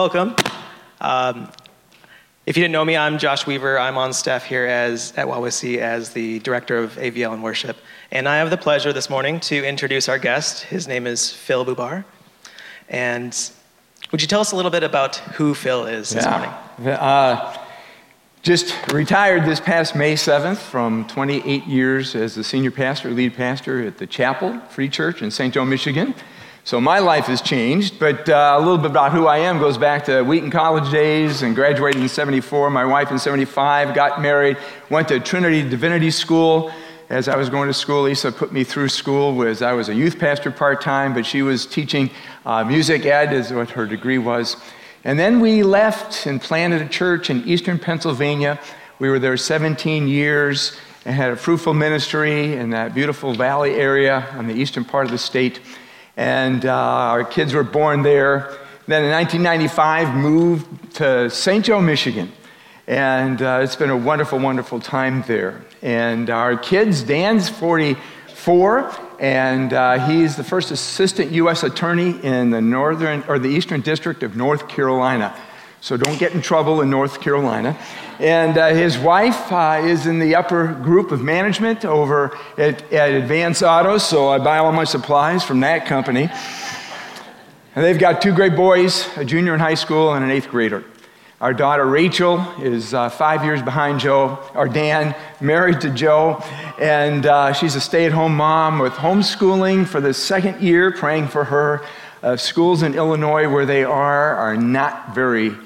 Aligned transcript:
welcome. 0.00 0.34
Um, 1.02 1.46
if 2.46 2.56
you 2.56 2.62
didn't 2.62 2.72
know 2.72 2.86
me, 2.86 2.96
I'm 2.96 3.18
Josh 3.18 3.46
Weaver. 3.46 3.78
I'm 3.78 3.98
on 3.98 4.14
staff 4.14 4.44
here 4.44 4.64
as, 4.64 5.12
at 5.14 5.26
Wawasee 5.26 5.76
as 5.76 6.14
the 6.14 6.38
Director 6.38 6.78
of 6.78 6.94
AVL 6.94 7.34
and 7.34 7.42
Worship. 7.42 7.76
And 8.10 8.26
I 8.26 8.38
have 8.38 8.48
the 8.48 8.56
pleasure 8.56 8.94
this 8.94 9.10
morning 9.10 9.40
to 9.40 9.62
introduce 9.62 10.08
our 10.08 10.18
guest. 10.18 10.62
His 10.62 10.88
name 10.88 11.06
is 11.06 11.30
Phil 11.30 11.66
Bubar. 11.66 12.06
And 12.88 13.36
would 14.10 14.22
you 14.22 14.26
tell 14.26 14.40
us 14.40 14.52
a 14.52 14.56
little 14.56 14.70
bit 14.70 14.84
about 14.84 15.16
who 15.16 15.52
Phil 15.52 15.84
is 15.84 16.08
this 16.08 16.24
Yeah. 16.24 16.30
morning? 16.78 16.94
Uh, 16.98 17.58
just 18.40 18.74
retired 18.92 19.44
this 19.44 19.60
past 19.60 19.94
May 19.94 20.14
7th 20.14 20.56
from 20.56 21.06
28 21.08 21.66
years 21.66 22.14
as 22.14 22.36
the 22.36 22.42
senior 22.42 22.70
pastor, 22.70 23.10
lead 23.10 23.36
pastor 23.36 23.82
at 23.86 23.98
the 23.98 24.06
Chapel 24.06 24.60
Free 24.70 24.88
Church 24.88 25.20
in 25.20 25.30
St. 25.30 25.52
Joe, 25.52 25.66
Michigan. 25.66 26.14
So 26.62 26.78
my 26.78 26.98
life 26.98 27.24
has 27.26 27.40
changed, 27.40 27.98
but 27.98 28.28
uh, 28.28 28.56
a 28.56 28.60
little 28.60 28.76
bit 28.76 28.90
about 28.90 29.12
who 29.12 29.26
I 29.26 29.38
am 29.38 29.58
goes 29.58 29.78
back 29.78 30.04
to 30.04 30.22
Wheaton 30.22 30.50
College 30.50 30.90
days 30.92 31.40
and 31.40 31.54
graduated 31.54 32.02
in 32.02 32.08
74. 32.08 32.68
My 32.68 32.84
wife 32.84 33.10
in 33.10 33.18
75, 33.18 33.94
got 33.94 34.20
married, 34.20 34.58
went 34.90 35.08
to 35.08 35.20
Trinity 35.20 35.66
Divinity 35.66 36.10
School. 36.10 36.70
As 37.08 37.28
I 37.28 37.36
was 37.36 37.48
going 37.48 37.66
to 37.68 37.74
school, 37.74 38.02
Lisa 38.02 38.30
put 38.30 38.52
me 38.52 38.62
through 38.62 38.90
school. 38.90 39.34
Was 39.34 39.62
I 39.62 39.72
was 39.72 39.88
a 39.88 39.94
youth 39.94 40.18
pastor 40.18 40.50
part 40.50 40.82
time, 40.82 41.14
but 41.14 41.24
she 41.24 41.40
was 41.40 41.64
teaching 41.64 42.10
uh, 42.44 42.62
music 42.62 43.06
ed, 43.06 43.32
is 43.32 43.52
what 43.52 43.70
her 43.70 43.86
degree 43.86 44.18
was. 44.18 44.56
And 45.02 45.18
then 45.18 45.40
we 45.40 45.62
left 45.62 46.26
and 46.26 46.42
planted 46.42 46.82
a 46.82 46.88
church 46.88 47.30
in 47.30 47.48
eastern 47.48 47.78
Pennsylvania. 47.78 48.60
We 48.98 49.08
were 49.08 49.18
there 49.18 49.36
17 49.38 50.06
years 50.08 50.76
and 51.06 51.14
had 51.14 51.30
a 51.30 51.36
fruitful 51.36 51.72
ministry 51.72 52.54
in 52.54 52.70
that 52.70 52.94
beautiful 52.94 53.32
valley 53.32 53.76
area 53.76 54.28
on 54.32 54.46
the 54.46 54.54
eastern 54.54 54.84
part 54.84 55.06
of 55.06 55.10
the 55.10 55.18
state. 55.18 55.60
And 56.20 56.66
uh, 56.66 56.74
our 56.74 57.24
kids 57.24 57.54
were 57.54 57.64
born 57.64 58.02
there. 58.02 58.54
Then 58.86 59.04
in 59.04 59.10
1995, 59.10 60.14
moved 60.14 60.94
to 60.96 61.30
St. 61.30 61.64
Joe, 61.64 61.80
Michigan. 61.80 62.30
And 62.86 63.40
uh, 63.40 63.60
it's 63.62 63.74
been 63.74 63.88
a 63.88 63.96
wonderful, 63.96 64.38
wonderful 64.38 64.80
time 64.80 65.24
there. 65.26 65.64
And 65.80 66.28
our 66.28 66.58
kids, 66.58 67.02
Dan's 67.02 67.48
44, 67.48 68.94
and 69.18 69.72
uh, 69.72 70.06
he's 70.06 70.36
the 70.36 70.44
first 70.44 70.70
assistant 70.70 71.30
U.S. 71.30 71.62
attorney 71.62 72.22
in 72.22 72.50
the 72.50 72.60
northern 72.60 73.24
or 73.26 73.38
the 73.38 73.48
eastern 73.48 73.80
district 73.80 74.22
of 74.22 74.36
North 74.36 74.68
Carolina. 74.68 75.34
So 75.82 75.96
don't 75.96 76.18
get 76.18 76.32
in 76.32 76.42
trouble 76.42 76.82
in 76.82 76.90
North 76.90 77.20
Carolina. 77.22 77.78
And 78.18 78.58
uh, 78.58 78.74
his 78.74 78.98
wife 78.98 79.50
uh, 79.50 79.80
is 79.82 80.06
in 80.06 80.18
the 80.18 80.34
upper 80.34 80.66
group 80.66 81.10
of 81.10 81.22
management 81.22 81.86
over 81.86 82.36
at, 82.58 82.92
at 82.92 83.14
Advance 83.14 83.62
Autos, 83.62 84.06
so 84.06 84.28
I 84.28 84.38
buy 84.38 84.58
all 84.58 84.72
my 84.72 84.84
supplies 84.84 85.42
from 85.42 85.60
that 85.60 85.86
company. 85.86 86.30
And 87.74 87.84
they've 87.84 87.98
got 87.98 88.20
two 88.20 88.34
great 88.34 88.56
boys, 88.56 89.08
a 89.16 89.24
junior 89.24 89.54
in 89.54 89.60
high 89.60 89.74
school 89.74 90.12
and 90.12 90.22
an 90.22 90.30
eighth 90.30 90.50
grader. 90.50 90.84
Our 91.40 91.54
daughter 91.54 91.86
Rachel 91.86 92.40
is 92.60 92.92
uh, 92.92 93.08
five 93.08 93.42
years 93.42 93.62
behind 93.62 94.00
Joe, 94.00 94.38
or 94.54 94.68
Dan, 94.68 95.14
married 95.40 95.80
to 95.80 95.88
Joe, 95.88 96.44
and 96.78 97.24
uh, 97.24 97.54
she's 97.54 97.74
a 97.74 97.80
stay 97.80 98.04
at 98.04 98.12
home 98.12 98.36
mom 98.36 98.80
with 98.80 98.92
homeschooling 98.92 99.86
for 99.86 100.02
the 100.02 100.12
second 100.12 100.60
year, 100.60 100.92
praying 100.92 101.28
for 101.28 101.44
her. 101.44 101.82
Uh, 102.22 102.36
schools 102.36 102.82
in 102.82 102.94
Illinois 102.94 103.48
where 103.48 103.64
they 103.64 103.82
are 103.82 104.34
are 104.34 104.54
not 104.54 105.14
very 105.14 105.56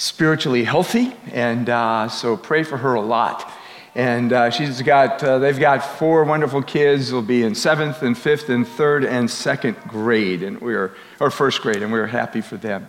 spiritually 0.00 0.64
healthy, 0.64 1.12
and 1.30 1.68
uh, 1.68 2.08
so 2.08 2.34
pray 2.34 2.62
for 2.62 2.78
her 2.78 2.94
a 2.94 3.00
lot. 3.02 3.52
And 3.94 4.32
uh, 4.32 4.48
she's 4.48 4.80
got, 4.80 5.22
uh, 5.22 5.38
they've 5.38 5.58
got 5.58 5.84
four 5.84 6.24
wonderful 6.24 6.62
kids. 6.62 7.10
They'll 7.10 7.20
be 7.20 7.42
in 7.42 7.54
seventh 7.54 8.00
and 8.00 8.16
fifth 8.16 8.48
and 8.48 8.66
third 8.66 9.04
and 9.04 9.30
second 9.30 9.76
grade, 9.86 10.42
and 10.42 10.58
we're, 10.58 10.94
or 11.20 11.30
first 11.30 11.60
grade, 11.60 11.82
and 11.82 11.92
we're 11.92 12.06
happy 12.06 12.40
for 12.40 12.56
them. 12.56 12.88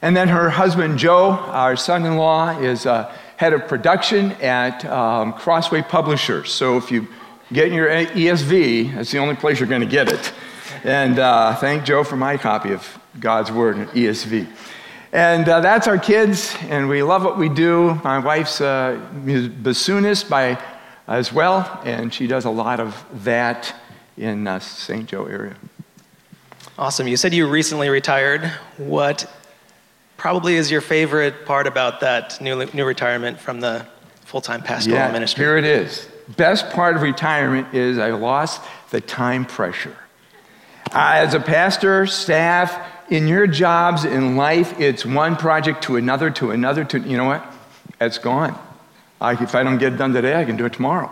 And 0.00 0.16
then 0.16 0.28
her 0.28 0.48
husband, 0.48 1.00
Joe, 1.00 1.30
our 1.30 1.74
son 1.74 2.06
in 2.06 2.16
law, 2.16 2.56
is 2.60 2.86
uh, 2.86 3.12
head 3.36 3.52
of 3.52 3.66
production 3.66 4.30
at 4.40 4.84
um, 4.84 5.32
Crossway 5.32 5.82
Publishers. 5.82 6.52
So 6.52 6.76
if 6.76 6.92
you 6.92 7.08
get 7.52 7.72
your 7.72 7.88
ESV, 7.88 8.94
that's 8.94 9.10
the 9.10 9.18
only 9.18 9.34
place 9.34 9.58
you're 9.58 9.68
going 9.68 9.80
to 9.80 9.88
get 9.88 10.08
it. 10.08 10.32
And 10.84 11.18
uh, 11.18 11.56
thank 11.56 11.82
Joe 11.82 12.04
for 12.04 12.16
my 12.16 12.36
copy 12.36 12.70
of 12.70 12.96
God's 13.18 13.50
Word 13.50 13.76
in 13.76 13.86
ESV. 13.86 14.46
And 15.12 15.48
uh, 15.48 15.60
that's 15.60 15.86
our 15.86 15.98
kids, 15.98 16.54
and 16.68 16.88
we 16.88 17.02
love 17.02 17.24
what 17.24 17.38
we 17.38 17.48
do. 17.48 17.94
My 18.04 18.18
wife's 18.18 18.60
a 18.60 19.00
bassoonist 19.24 20.28
by, 20.28 20.62
as 21.06 21.32
well, 21.32 21.80
and 21.84 22.12
she 22.12 22.26
does 22.26 22.44
a 22.44 22.50
lot 22.50 22.78
of 22.78 23.04
that 23.24 23.74
in 24.18 24.46
uh, 24.46 24.58
St. 24.58 25.08
Joe 25.08 25.24
area. 25.24 25.56
Awesome. 26.78 27.08
You 27.08 27.16
said 27.16 27.32
you 27.32 27.48
recently 27.48 27.88
retired. 27.88 28.44
What 28.76 29.30
probably 30.18 30.56
is 30.56 30.70
your 30.70 30.82
favorite 30.82 31.46
part 31.46 31.66
about 31.66 32.00
that 32.00 32.38
new, 32.42 32.66
new 32.66 32.84
retirement 32.84 33.40
from 33.40 33.60
the 33.60 33.86
full 34.26 34.42
time 34.42 34.62
pastoral 34.62 34.98
yeah, 34.98 35.10
ministry? 35.10 35.42
Here 35.42 35.56
it 35.56 35.64
is. 35.64 36.06
Best 36.36 36.68
part 36.70 36.96
of 36.96 37.02
retirement 37.02 37.74
is 37.74 37.98
I 37.98 38.10
lost 38.10 38.60
the 38.90 39.00
time 39.00 39.46
pressure. 39.46 39.96
Uh, 40.92 41.12
as 41.14 41.32
a 41.32 41.40
pastor, 41.40 42.06
staff, 42.06 42.97
in 43.10 43.26
your 43.26 43.46
jobs 43.46 44.04
in 44.04 44.36
life, 44.36 44.78
it's 44.78 45.04
one 45.04 45.36
project 45.36 45.82
to 45.84 45.96
another, 45.96 46.30
to 46.30 46.50
another, 46.50 46.84
to, 46.84 47.00
you 47.00 47.16
know 47.16 47.24
what? 47.24 47.44
It's 48.00 48.18
gone. 48.18 48.58
I, 49.20 49.32
if 49.32 49.54
I 49.54 49.62
don't 49.62 49.78
get 49.78 49.94
it 49.94 49.96
done 49.96 50.12
today, 50.12 50.38
I 50.40 50.44
can 50.44 50.56
do 50.56 50.66
it 50.66 50.72
tomorrow. 50.72 51.10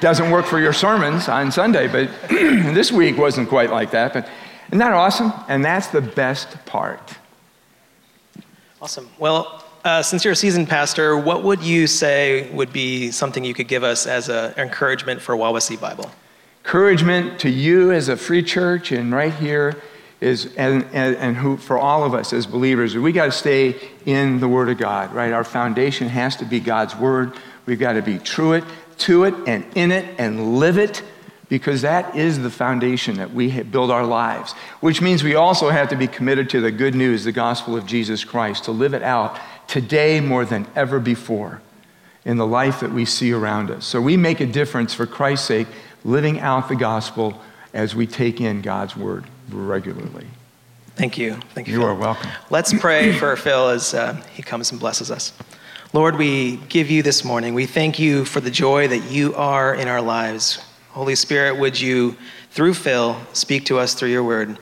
Doesn't 0.00 0.30
work 0.30 0.46
for 0.46 0.58
your 0.58 0.72
sermons 0.72 1.28
on 1.28 1.52
Sunday, 1.52 1.86
but 1.86 2.10
this 2.28 2.90
week 2.90 3.18
wasn't 3.18 3.48
quite 3.48 3.70
like 3.70 3.90
that. 3.90 4.12
But 4.12 4.28
isn't 4.68 4.78
that 4.78 4.92
awesome? 4.92 5.32
And 5.48 5.64
that's 5.64 5.88
the 5.88 6.00
best 6.00 6.64
part. 6.64 7.16
Awesome. 8.80 9.08
Well, 9.18 9.64
uh, 9.84 10.02
since 10.02 10.24
you're 10.24 10.32
a 10.32 10.36
seasoned 10.36 10.68
pastor, 10.68 11.16
what 11.16 11.42
would 11.42 11.62
you 11.62 11.86
say 11.86 12.50
would 12.52 12.72
be 12.72 13.10
something 13.10 13.44
you 13.44 13.54
could 13.54 13.68
give 13.68 13.84
us 13.84 14.06
as 14.06 14.28
an 14.28 14.54
encouragement 14.56 15.20
for 15.20 15.36
Wawasee 15.36 15.80
Bible? 15.80 16.10
Encouragement 16.64 17.40
to 17.40 17.50
you 17.50 17.90
as 17.90 18.08
a 18.08 18.16
free 18.16 18.42
church 18.42 18.92
and 18.92 19.12
right 19.12 19.34
here 19.34 19.76
is, 20.22 20.54
and, 20.56 20.84
and, 20.92 21.16
and 21.16 21.36
who, 21.36 21.56
for 21.56 21.76
all 21.76 22.04
of 22.04 22.14
us 22.14 22.32
as 22.32 22.46
believers, 22.46 22.96
we 22.96 23.10
got 23.10 23.26
to 23.26 23.32
stay 23.32 23.76
in 24.06 24.38
the 24.38 24.46
Word 24.46 24.68
of 24.68 24.78
God, 24.78 25.12
right? 25.12 25.32
Our 25.32 25.42
foundation 25.42 26.08
has 26.08 26.36
to 26.36 26.44
be 26.44 26.60
God's 26.60 26.94
Word. 26.94 27.32
We've 27.66 27.78
got 27.78 27.94
to 27.94 28.02
be 28.02 28.18
true 28.18 28.52
it, 28.52 28.64
to 28.98 29.24
it, 29.24 29.34
and 29.48 29.66
in 29.74 29.90
it, 29.90 30.14
and 30.18 30.58
live 30.60 30.78
it, 30.78 31.02
because 31.48 31.82
that 31.82 32.14
is 32.14 32.38
the 32.38 32.50
foundation 32.50 33.16
that 33.16 33.34
we 33.34 33.62
build 33.64 33.90
our 33.90 34.06
lives. 34.06 34.52
Which 34.80 35.02
means 35.02 35.24
we 35.24 35.34
also 35.34 35.70
have 35.70 35.88
to 35.88 35.96
be 35.96 36.06
committed 36.06 36.48
to 36.50 36.60
the 36.60 36.70
good 36.70 36.94
news, 36.94 37.24
the 37.24 37.32
gospel 37.32 37.76
of 37.76 37.84
Jesus 37.84 38.22
Christ, 38.22 38.64
to 38.64 38.70
live 38.70 38.94
it 38.94 39.02
out 39.02 39.38
today 39.66 40.20
more 40.20 40.44
than 40.44 40.68
ever 40.76 41.00
before 41.00 41.60
in 42.24 42.36
the 42.36 42.46
life 42.46 42.78
that 42.78 42.92
we 42.92 43.04
see 43.04 43.32
around 43.32 43.72
us. 43.72 43.84
So 43.84 44.00
we 44.00 44.16
make 44.16 44.38
a 44.38 44.46
difference 44.46 44.94
for 44.94 45.04
Christ's 45.04 45.48
sake, 45.48 45.66
living 46.04 46.38
out 46.38 46.68
the 46.68 46.76
gospel 46.76 47.42
as 47.72 47.94
we 47.94 48.06
take 48.06 48.40
in 48.40 48.60
God's 48.60 48.96
Word 48.96 49.24
regularly. 49.50 50.26
Thank 50.94 51.16
you. 51.16 51.34
Thank 51.54 51.68
you. 51.68 51.74
You 51.74 51.80
Phil. 51.80 51.88
are 51.88 51.94
welcome. 51.94 52.30
Let's 52.50 52.78
pray 52.78 53.12
for 53.12 53.34
Phil 53.36 53.68
as 53.68 53.94
uh, 53.94 54.22
he 54.34 54.42
comes 54.42 54.70
and 54.70 54.80
blesses 54.80 55.10
us. 55.10 55.32
Lord, 55.94 56.16
we 56.16 56.56
give 56.68 56.90
you 56.90 57.02
this 57.02 57.24
morning. 57.24 57.54
We 57.54 57.66
thank 57.66 57.98
you 57.98 58.24
for 58.24 58.40
the 58.40 58.50
joy 58.50 58.88
that 58.88 59.10
you 59.10 59.34
are 59.34 59.74
in 59.74 59.88
our 59.88 60.00
lives. 60.00 60.58
Holy 60.90 61.14
Spirit, 61.14 61.58
would 61.58 61.80
you, 61.80 62.16
through 62.50 62.74
Phil, 62.74 63.16
speak 63.32 63.64
to 63.66 63.78
us 63.78 63.94
through 63.94 64.10
your 64.10 64.24
word 64.24 64.58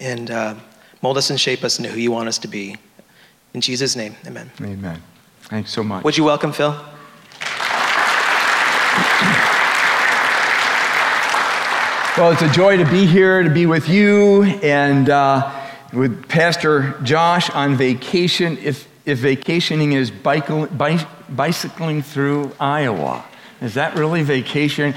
and 0.00 0.30
uh, 0.30 0.54
mold 1.00 1.18
us 1.18 1.30
and 1.30 1.40
shape 1.40 1.62
us 1.64 1.78
into 1.78 1.90
who 1.90 2.00
you 2.00 2.10
want 2.10 2.28
us 2.28 2.38
to 2.38 2.48
be. 2.48 2.76
In 3.54 3.60
Jesus' 3.60 3.94
name, 3.94 4.16
amen. 4.26 4.50
Amen. 4.60 5.02
Thanks 5.42 5.70
so 5.70 5.82
much. 5.84 6.04
Would 6.04 6.16
you 6.16 6.24
welcome 6.24 6.52
Phil? 6.52 6.76
Well, 12.14 12.30
it's 12.30 12.42
a 12.42 12.50
joy 12.50 12.76
to 12.76 12.84
be 12.90 13.06
here, 13.06 13.42
to 13.42 13.48
be 13.48 13.64
with 13.64 13.88
you, 13.88 14.42
and 14.42 15.08
uh, 15.08 15.50
with 15.94 16.28
Pastor 16.28 17.00
Josh 17.02 17.48
on 17.48 17.74
vacation. 17.74 18.58
If, 18.58 18.86
if 19.06 19.20
vacationing 19.20 19.92
is 19.92 20.10
bicycling 20.10 22.02
through 22.02 22.52
Iowa, 22.60 23.24
is 23.62 23.72
that 23.74 23.96
really 23.96 24.22
vacation? 24.24 24.92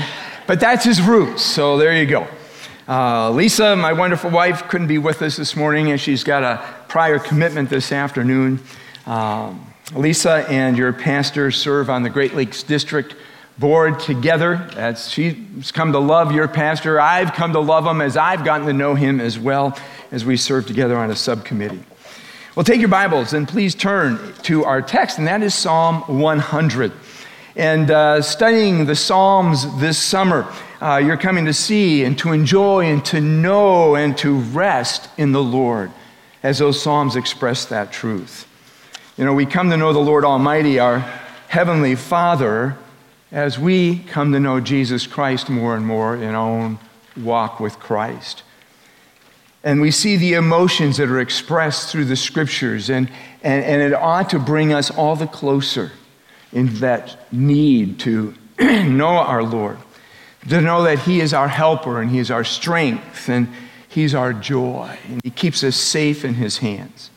But 0.45 0.59
that's 0.59 0.83
his 0.83 1.01
roots, 1.01 1.41
so 1.41 1.77
there 1.77 1.95
you 1.95 2.05
go. 2.05 2.27
Uh, 2.85 3.31
Lisa, 3.31 3.77
my 3.77 3.93
wonderful 3.93 4.29
wife, 4.29 4.67
couldn't 4.67 4.87
be 4.87 4.97
with 4.97 5.21
us 5.21 5.37
this 5.37 5.55
morning, 5.55 5.91
and 5.91 6.01
she's 6.01 6.25
got 6.25 6.43
a 6.43 6.61
prior 6.89 7.17
commitment 7.17 7.69
this 7.69 7.93
afternoon. 7.93 8.59
Um, 9.05 9.65
Lisa 9.93 10.45
and 10.49 10.77
your 10.77 10.91
pastor 10.91 11.49
serve 11.49 11.89
on 11.89 12.03
the 12.03 12.09
Great 12.09 12.33
Lakes 12.35 12.61
District 12.61 13.15
board 13.57 13.99
together. 13.99 14.67
As 14.75 15.09
she's 15.09 15.71
come 15.71 15.93
to 15.93 15.99
love 15.99 16.31
your 16.33 16.47
pastor, 16.47 16.99
I've 16.99 17.33
come 17.33 17.53
to 17.53 17.59
love 17.59 17.85
him 17.85 18.01
as 18.01 18.17
I've 18.17 18.43
gotten 18.43 18.67
to 18.67 18.73
know 18.73 18.95
him 18.95 19.21
as 19.21 19.39
well 19.39 19.77
as 20.11 20.25
we 20.25 20.37
serve 20.37 20.67
together 20.67 20.97
on 20.97 21.09
a 21.09 21.15
subcommittee. 21.15 21.83
Well, 22.55 22.63
take 22.63 22.79
your 22.79 22.89
Bibles 22.89 23.33
and 23.33 23.47
please 23.47 23.75
turn 23.75 24.33
to 24.43 24.65
our 24.65 24.81
text, 24.81 25.17
and 25.17 25.27
that 25.27 25.41
is 25.41 25.53
Psalm 25.53 26.01
100. 26.01 26.91
And 27.55 27.89
uh, 27.89 28.21
studying 28.21 28.85
the 28.85 28.95
Psalms 28.95 29.79
this 29.79 29.97
summer, 29.97 30.45
uh, 30.81 30.97
you're 30.97 31.15
coming 31.17 31.45
to 31.45 31.53
see 31.53 32.03
and 32.03 32.17
to 32.19 32.33
enjoy 32.33 32.85
and 32.85 33.03
to 33.05 33.21
know 33.21 33.95
and 33.95 34.17
to 34.17 34.35
rest 34.39 35.09
in 35.17 35.31
the 35.31 35.43
Lord. 35.43 35.91
as 36.43 36.59
those 36.59 36.81
Psalms 36.81 37.15
express 37.15 37.65
that 37.65 37.91
truth. 37.91 38.47
You 39.17 39.23
know, 39.23 39.33
we 39.33 39.45
come 39.45 39.69
to 39.69 39.77
know 39.77 39.93
the 39.93 39.99
Lord 39.99 40.25
Almighty, 40.25 40.77
our 40.77 40.99
Heavenly 41.47 41.95
Father, 41.95 42.77
as 43.35 43.59
we 43.59 43.99
come 43.99 44.31
to 44.31 44.39
know 44.39 44.61
Jesus 44.61 45.05
Christ 45.05 45.49
more 45.49 45.75
and 45.75 45.85
more 45.85 46.15
in 46.15 46.33
our 46.33 46.49
own 46.49 46.79
walk 47.17 47.59
with 47.59 47.77
Christ. 47.79 48.43
And 49.61 49.81
we 49.81 49.91
see 49.91 50.15
the 50.15 50.35
emotions 50.35 50.95
that 50.97 51.09
are 51.09 51.19
expressed 51.19 51.91
through 51.91 52.05
the 52.05 52.15
scriptures, 52.15 52.89
and, 52.89 53.11
and, 53.43 53.61
and 53.65 53.81
it 53.81 53.93
ought 53.93 54.29
to 54.29 54.39
bring 54.39 54.71
us 54.71 54.89
all 54.89 55.17
the 55.17 55.27
closer 55.27 55.91
in 56.53 56.75
that 56.75 57.17
need 57.33 57.99
to 57.99 58.33
know 58.59 59.07
our 59.07 59.43
Lord, 59.43 59.79
to 60.47 60.61
know 60.61 60.83
that 60.83 60.99
He 60.99 61.19
is 61.19 61.33
our 61.33 61.49
helper 61.49 62.01
and 62.01 62.09
He 62.11 62.19
is 62.19 62.31
our 62.31 62.45
strength 62.45 63.27
and 63.27 63.49
He's 63.89 64.15
our 64.15 64.31
joy, 64.31 64.97
and 65.09 65.19
He 65.25 65.29
keeps 65.29 65.61
us 65.61 65.75
safe 65.75 66.23
in 66.23 66.35
His 66.35 66.59
hands. 66.59 67.09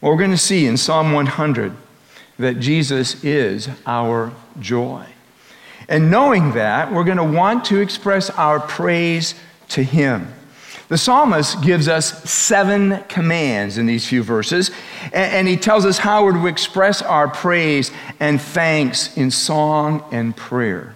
Well, 0.00 0.12
we're 0.12 0.18
going 0.18 0.30
to 0.30 0.38
see 0.38 0.66
in 0.66 0.76
Psalm 0.76 1.12
100 1.12 1.72
that 2.38 2.60
Jesus 2.60 3.24
is 3.24 3.68
our 3.86 4.32
joy. 4.60 5.06
And 5.92 6.10
knowing 6.10 6.54
that, 6.54 6.90
we're 6.90 7.04
going 7.04 7.18
to 7.18 7.22
want 7.22 7.66
to 7.66 7.80
express 7.80 8.30
our 8.30 8.58
praise 8.58 9.34
to 9.68 9.82
Him. 9.84 10.26
The 10.88 10.96
psalmist 10.96 11.60
gives 11.60 11.86
us 11.86 12.30
seven 12.30 13.04
commands 13.10 13.76
in 13.76 13.84
these 13.84 14.08
few 14.08 14.22
verses, 14.22 14.70
and 15.12 15.46
he 15.46 15.58
tells 15.58 15.84
us 15.84 15.98
how 15.98 16.24
we're 16.24 16.32
to 16.32 16.46
express 16.46 17.02
our 17.02 17.28
praise 17.28 17.90
and 18.20 18.40
thanks 18.40 19.14
in 19.18 19.30
song 19.30 20.02
and 20.12 20.34
prayer. 20.34 20.94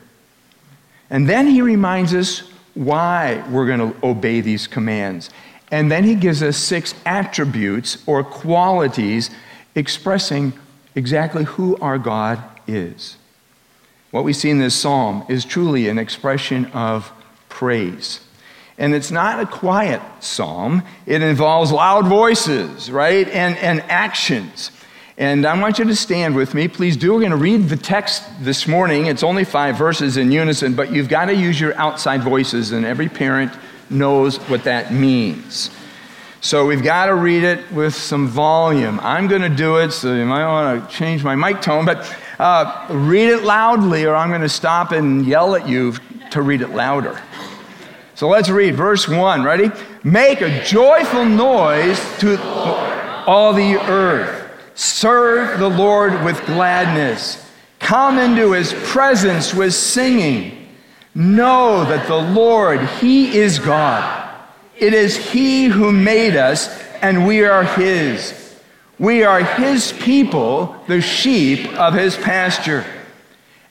And 1.10 1.28
then 1.28 1.46
he 1.46 1.60
reminds 1.60 2.14
us 2.14 2.40
why 2.72 3.44
we're 3.50 3.66
going 3.66 3.92
to 3.92 4.06
obey 4.06 4.40
these 4.40 4.66
commands. 4.66 5.28
And 5.70 5.92
then 5.92 6.04
he 6.04 6.14
gives 6.14 6.42
us 6.42 6.56
six 6.56 6.94
attributes 7.04 8.02
or 8.06 8.24
qualities 8.24 9.28
expressing 9.74 10.54
exactly 10.94 11.44
who 11.44 11.76
our 11.82 11.98
God 11.98 12.42
is. 12.66 13.18
What 14.10 14.24
we 14.24 14.32
see 14.32 14.50
in 14.50 14.58
this 14.58 14.74
psalm 14.74 15.24
is 15.28 15.44
truly 15.44 15.88
an 15.88 15.98
expression 15.98 16.66
of 16.66 17.12
praise. 17.48 18.20
And 18.78 18.94
it's 18.94 19.10
not 19.10 19.40
a 19.40 19.46
quiet 19.46 20.02
psalm, 20.20 20.82
it 21.06 21.22
involves 21.22 21.72
loud 21.72 22.06
voices, 22.06 22.90
right? 22.90 23.26
And, 23.28 23.56
and 23.58 23.80
actions. 23.82 24.70
And 25.18 25.46
I 25.46 25.58
want 25.58 25.78
you 25.78 25.86
to 25.86 25.96
stand 25.96 26.36
with 26.36 26.52
me. 26.52 26.68
Please 26.68 26.94
do. 26.94 27.14
We're 27.14 27.20
going 27.20 27.30
to 27.30 27.38
read 27.38 27.70
the 27.70 27.76
text 27.76 28.22
this 28.40 28.68
morning. 28.68 29.06
It's 29.06 29.22
only 29.22 29.44
five 29.44 29.78
verses 29.78 30.18
in 30.18 30.30
unison, 30.30 30.74
but 30.74 30.92
you've 30.92 31.08
got 31.08 31.26
to 31.26 31.34
use 31.34 31.58
your 31.58 31.74
outside 31.76 32.22
voices, 32.22 32.72
and 32.72 32.84
every 32.84 33.08
parent 33.08 33.50
knows 33.88 34.36
what 34.50 34.64
that 34.64 34.92
means. 34.92 35.70
So 36.42 36.66
we've 36.66 36.82
got 36.82 37.06
to 37.06 37.14
read 37.14 37.44
it 37.44 37.72
with 37.72 37.94
some 37.94 38.28
volume. 38.28 39.00
I'm 39.00 39.26
going 39.26 39.40
to 39.40 39.48
do 39.48 39.78
it, 39.78 39.92
so 39.92 40.14
you 40.14 40.26
might 40.26 40.46
want 40.46 40.86
to 40.86 40.94
change 40.94 41.24
my 41.24 41.34
mic 41.34 41.62
tone, 41.62 41.86
but 41.86 42.14
uh, 42.38 42.86
read 42.90 43.28
it 43.28 43.42
loudly, 43.44 44.04
or 44.04 44.14
I'm 44.14 44.28
going 44.28 44.42
to 44.42 44.48
stop 44.48 44.92
and 44.92 45.26
yell 45.26 45.54
at 45.54 45.68
you 45.68 45.94
to 46.30 46.42
read 46.42 46.60
it 46.60 46.70
louder. 46.70 47.20
So 48.14 48.28
let's 48.28 48.48
read 48.48 48.74
verse 48.74 49.08
1. 49.08 49.42
Ready? 49.42 49.70
Make 50.02 50.40
a 50.40 50.64
joyful 50.64 51.24
noise 51.24 52.00
to 52.20 52.40
all 53.26 53.52
the 53.52 53.76
earth. 53.76 54.44
Serve 54.74 55.58
the 55.58 55.68
Lord 55.68 56.24
with 56.24 56.44
gladness. 56.46 57.42
Come 57.78 58.18
into 58.18 58.52
his 58.52 58.72
presence 58.72 59.54
with 59.54 59.74
singing. 59.74 60.68
Know 61.14 61.84
that 61.84 62.06
the 62.06 62.16
Lord, 62.16 62.80
he 63.00 63.36
is 63.36 63.58
God. 63.58 64.26
It 64.76 64.92
is 64.92 65.16
he 65.16 65.66
who 65.66 65.90
made 65.92 66.36
us, 66.36 66.68
and 67.00 67.26
we 67.26 67.44
are 67.44 67.64
his. 67.64 68.45
We 68.98 69.24
are 69.24 69.40
his 69.40 69.92
people, 69.92 70.76
the 70.88 71.00
sheep 71.00 71.72
of 71.74 71.94
his 71.94 72.16
pasture. 72.16 72.84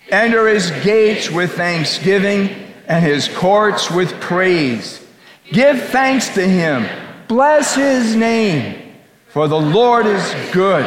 Enter 0.10 0.48
his 0.48 0.70
gates 0.84 1.32
with 1.32 1.54
thanksgiving 1.54 2.50
and 2.88 3.04
his 3.04 3.28
courts 3.28 3.90
with 3.90 4.20
praise. 4.22 5.06
Give 5.52 5.82
thanks 5.82 6.30
to 6.36 6.48
him. 6.48 6.88
Bless 7.28 7.76
his 7.76 8.16
name. 8.16 8.94
For 9.28 9.48
the 9.48 9.60
Lord 9.60 10.06
is 10.06 10.36
good. 10.52 10.86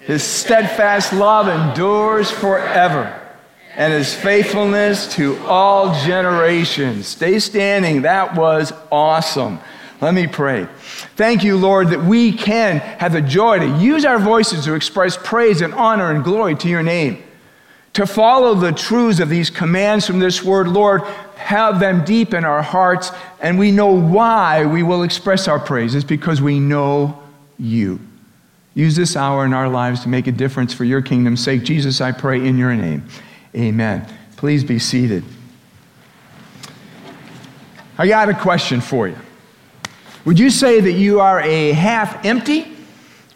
His 0.00 0.24
steadfast 0.24 1.12
love 1.12 1.46
endures 1.46 2.30
forever, 2.30 3.16
and 3.76 3.92
his 3.92 4.12
faithfulness 4.12 5.14
to 5.14 5.38
all 5.46 5.94
generations. 6.04 7.06
Stay 7.06 7.38
standing. 7.38 8.02
That 8.02 8.34
was 8.34 8.72
awesome. 8.90 9.60
Let 10.00 10.14
me 10.14 10.26
pray. 10.26 10.66
Thank 11.16 11.44
you, 11.44 11.56
Lord, 11.56 11.88
that 11.88 12.02
we 12.02 12.32
can 12.32 12.78
have 12.78 13.12
the 13.12 13.20
joy 13.20 13.58
to 13.58 13.78
use 13.78 14.04
our 14.04 14.18
voices 14.18 14.64
to 14.64 14.74
express 14.74 15.16
praise 15.16 15.60
and 15.60 15.74
honor 15.74 16.10
and 16.10 16.24
glory 16.24 16.54
to 16.56 16.68
your 16.68 16.82
name 16.82 17.22
to 17.92 18.06
follow 18.06 18.54
the 18.54 18.72
truths 18.72 19.20
of 19.20 19.28
these 19.28 19.50
commands 19.50 20.06
from 20.06 20.20
this 20.20 20.42
word, 20.42 20.68
Lord, 20.68 21.02
have 21.36 21.80
them 21.80 22.04
deep 22.04 22.34
in 22.34 22.44
our 22.44 22.62
hearts, 22.62 23.10
and 23.40 23.58
we 23.58 23.72
know 23.72 23.88
why 23.88 24.64
we 24.64 24.82
will 24.82 25.02
express 25.02 25.48
our 25.48 25.58
praises 25.58 26.04
because 26.04 26.40
we 26.40 26.60
know 26.60 27.20
you. 27.58 27.98
Use 28.74 28.94
this 28.94 29.16
hour 29.16 29.44
in 29.44 29.52
our 29.52 29.68
lives 29.68 30.02
to 30.02 30.08
make 30.08 30.28
a 30.28 30.32
difference 30.32 30.72
for 30.72 30.84
your 30.84 31.02
kingdom's 31.02 31.42
sake. 31.42 31.64
Jesus, 31.64 32.00
I 32.00 32.12
pray 32.12 32.46
in 32.46 32.56
your 32.56 32.74
name. 32.74 33.04
Amen. 33.56 34.06
Please 34.36 34.62
be 34.62 34.78
seated. 34.78 35.24
I 37.98 38.06
got 38.06 38.28
a 38.28 38.34
question 38.34 38.80
for 38.80 39.08
you. 39.08 39.16
Would 40.24 40.38
you 40.38 40.50
say 40.50 40.80
that 40.80 40.92
you 40.92 41.20
are 41.20 41.40
a 41.40 41.72
half 41.72 42.24
empty 42.24 42.76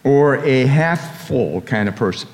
or 0.03 0.37
a 0.45 0.67
half 0.67 1.27
full 1.27 1.61
kind 1.63 1.89
of 1.89 1.97
person? 1.97 2.29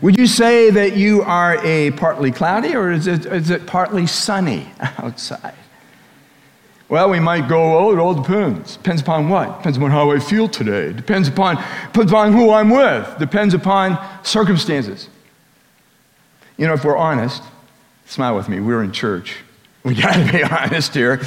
Would 0.00 0.16
you 0.16 0.26
say 0.26 0.70
that 0.70 0.96
you 0.96 1.22
are 1.22 1.58
a 1.64 1.90
partly 1.92 2.30
cloudy 2.30 2.74
or 2.74 2.90
is 2.90 3.06
it, 3.06 3.26
is 3.26 3.50
it 3.50 3.66
partly 3.66 4.06
sunny 4.06 4.70
outside? 4.98 5.54
Well, 6.88 7.08
we 7.10 7.20
might 7.20 7.48
go, 7.48 7.78
oh, 7.78 7.92
it 7.92 7.98
all 7.98 8.14
depends. 8.14 8.76
Depends 8.76 9.00
upon 9.00 9.28
what? 9.28 9.58
Depends 9.58 9.78
upon 9.78 9.90
how 9.90 10.10
I 10.10 10.18
feel 10.18 10.46
today. 10.46 10.92
Depends 10.92 11.26
upon, 11.26 11.56
depends 11.86 12.12
upon 12.12 12.32
who 12.32 12.52
I'm 12.52 12.70
with. 12.70 13.18
Depends 13.18 13.54
upon 13.54 13.98
circumstances. 14.22 15.08
You 16.58 16.66
know, 16.66 16.74
if 16.74 16.84
we're 16.84 16.96
honest, 16.96 17.42
smile 18.06 18.36
with 18.36 18.48
me, 18.48 18.60
we're 18.60 18.82
in 18.82 18.92
church. 18.92 19.38
We 19.84 19.94
gotta 19.94 20.30
be 20.30 20.44
honest 20.44 20.94
here. 20.94 21.22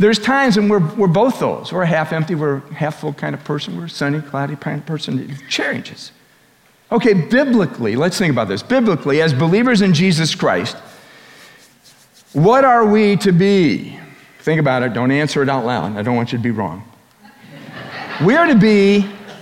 There's 0.00 0.18
times 0.18 0.56
when 0.56 0.70
we're, 0.70 0.94
we're 0.94 1.08
both 1.08 1.40
those. 1.40 1.74
We're 1.74 1.82
a 1.82 1.86
half 1.86 2.14
empty, 2.14 2.34
we're 2.34 2.60
half 2.72 3.00
full 3.00 3.12
kind 3.12 3.34
of 3.34 3.44
person, 3.44 3.76
we're 3.76 3.84
a 3.84 3.90
sunny, 3.90 4.22
cloudy 4.22 4.56
person. 4.56 5.18
It 5.18 5.50
changes. 5.50 6.12
Okay, 6.90 7.12
biblically, 7.12 7.96
let's 7.96 8.16
think 8.16 8.32
about 8.32 8.48
this. 8.48 8.62
Biblically, 8.62 9.20
as 9.20 9.34
believers 9.34 9.82
in 9.82 9.92
Jesus 9.92 10.34
Christ, 10.34 10.74
what 12.32 12.64
are 12.64 12.86
we 12.86 13.16
to 13.16 13.30
be? 13.30 13.98
Think 14.38 14.58
about 14.58 14.82
it. 14.82 14.94
Don't 14.94 15.10
answer 15.10 15.42
it 15.42 15.50
out 15.50 15.66
loud. 15.66 15.94
I 15.98 16.02
don't 16.02 16.16
want 16.16 16.32
you 16.32 16.38
to 16.38 16.42
be 16.42 16.50
wrong. 16.50 16.82
We're 18.22 18.46
to 18.46 18.54
be 18.54 19.00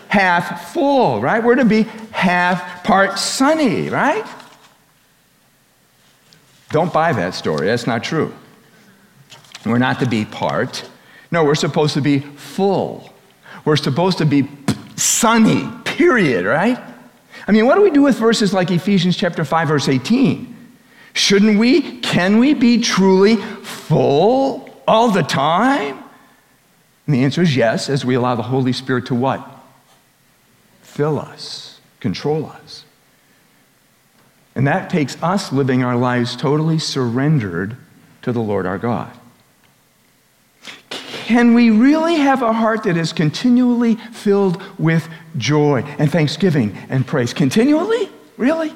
half 0.08 0.72
full, 0.72 1.20
right? 1.20 1.42
We're 1.42 1.54
to 1.54 1.64
be 1.64 1.84
half 2.10 2.82
part 2.82 3.16
sunny, 3.16 3.90
right? 3.90 4.26
Don't 6.70 6.92
buy 6.92 7.12
that 7.12 7.34
story. 7.34 7.68
That's 7.68 7.86
not 7.86 8.02
true. 8.02 8.34
We're 9.68 9.78
not 9.78 10.00
to 10.00 10.06
be 10.06 10.24
part. 10.24 10.88
No, 11.30 11.44
we're 11.44 11.54
supposed 11.54 11.94
to 11.94 12.00
be 12.00 12.20
full. 12.20 13.12
We're 13.64 13.76
supposed 13.76 14.18
to 14.18 14.24
be 14.24 14.48
sunny, 14.96 15.68
period, 15.84 16.46
right? 16.46 16.78
I 17.46 17.52
mean, 17.52 17.66
what 17.66 17.76
do 17.76 17.82
we 17.82 17.90
do 17.90 18.02
with 18.02 18.16
verses 18.16 18.52
like 18.52 18.70
Ephesians 18.70 19.16
chapter 19.16 19.44
5 19.44 19.68
verse 19.68 19.88
18? 19.88 20.56
Shouldn't 21.12 21.58
we, 21.58 22.00
can 22.00 22.38
we 22.38 22.54
be 22.54 22.80
truly 22.80 23.36
full 23.36 24.68
all 24.86 25.10
the 25.10 25.22
time? 25.22 25.98
And 27.06 27.14
the 27.14 27.24
answer 27.24 27.42
is 27.42 27.56
yes, 27.56 27.88
as 27.88 28.04
we 28.04 28.14
allow 28.14 28.34
the 28.34 28.42
Holy 28.42 28.72
Spirit 28.72 29.06
to 29.06 29.14
what? 29.14 29.46
Fill 30.82 31.18
us, 31.18 31.80
control 32.00 32.46
us. 32.46 32.84
And 34.54 34.66
that 34.66 34.90
takes 34.90 35.20
us 35.22 35.52
living 35.52 35.82
our 35.82 35.96
lives 35.96 36.36
totally 36.36 36.78
surrendered 36.78 37.76
to 38.22 38.32
the 38.32 38.40
Lord 38.40 38.66
our 38.66 38.78
God. 38.78 39.17
Can 41.28 41.52
we 41.52 41.68
really 41.68 42.14
have 42.14 42.40
a 42.40 42.54
heart 42.54 42.84
that 42.84 42.96
is 42.96 43.12
continually 43.12 43.96
filled 43.96 44.62
with 44.78 45.06
joy 45.36 45.82
and 45.98 46.10
thanksgiving 46.10 46.74
and 46.88 47.06
praise? 47.06 47.34
Continually? 47.34 48.08
Really? 48.38 48.72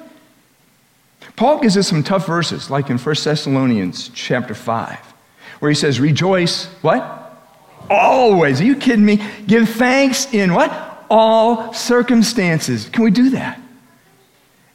Paul 1.35 1.61
gives 1.61 1.79
us 1.79 1.89
some 1.89 2.03
tough 2.03 2.27
verses, 2.27 2.69
like 2.69 2.91
in 2.91 2.99
1 2.99 3.17
Thessalonians 3.25 4.11
chapter 4.11 4.53
5, 4.53 4.99
where 5.61 5.71
he 5.71 5.75
says, 5.75 5.99
Rejoice, 5.99 6.67
what? 6.83 7.41
Always. 7.89 8.61
Are 8.61 8.65
you 8.65 8.77
kidding 8.77 9.07
me? 9.07 9.27
Give 9.47 9.67
thanks 9.67 10.31
in 10.35 10.53
what? 10.53 11.07
All 11.09 11.73
circumstances. 11.73 12.87
Can 12.91 13.03
we 13.03 13.11
do 13.11 13.31
that? 13.31 13.59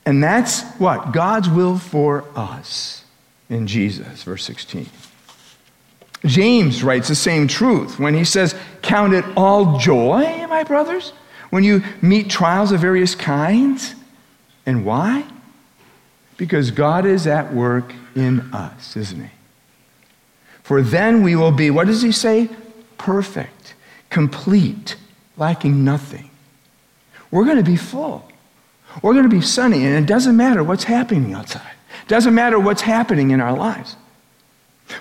And 0.04 0.24
that's 0.24 0.64
what? 0.80 1.12
God's 1.12 1.48
will 1.48 1.78
for 1.78 2.26
us 2.36 3.06
in 3.52 3.68
Jesus, 3.68 4.24
verse 4.24 4.44
16. 4.46 4.90
James 6.26 6.84
writes 6.84 7.08
the 7.08 7.16
same 7.16 7.48
truth 7.48 8.00
when 8.00 8.14
he 8.14 8.24
says, 8.24 8.56
Count 8.82 9.14
it 9.14 9.26
all 9.36 9.78
joy, 9.78 10.46
my 10.48 10.64
brothers, 10.64 11.14
when 11.50 11.64
you 11.64 11.84
meet 12.02 12.30
trials 12.30 12.72
of 12.72 12.80
various 12.80 13.16
kinds. 13.16 13.96
And 14.66 14.86
why? 14.86 15.26
Because 16.38 16.72
God 16.72 17.06
is 17.06 17.28
at 17.28 17.54
work 17.54 17.94
in 18.16 18.54
us, 18.54 18.96
isn't 18.98 19.22
He? 19.22 19.30
For 20.64 20.82
then 20.82 21.24
we 21.24 21.36
will 21.36 21.52
be, 21.52 21.70
what 21.70 21.88
does 21.88 22.02
He 22.02 22.12
say? 22.12 22.50
Perfect, 22.98 23.76
complete, 24.10 24.96
lacking 25.38 25.84
nothing. 25.84 26.30
We're 27.32 27.46
going 27.46 27.58
to 27.58 27.64
be 27.64 27.78
full. 27.78 28.30
We're 29.02 29.14
going 29.14 29.30
to 29.30 29.36
be 29.36 29.42
sunny, 29.42 29.86
and 29.86 29.96
it 29.96 30.08
doesn't 30.08 30.36
matter 30.36 30.64
what's 30.64 30.86
happening 30.86 31.34
outside. 31.34 31.74
It 32.04 32.08
doesn't 32.08 32.34
matter 32.34 32.60
what's 32.60 32.82
happening 32.82 33.32
in 33.32 33.42
our 33.42 33.56
lives. 33.56 33.96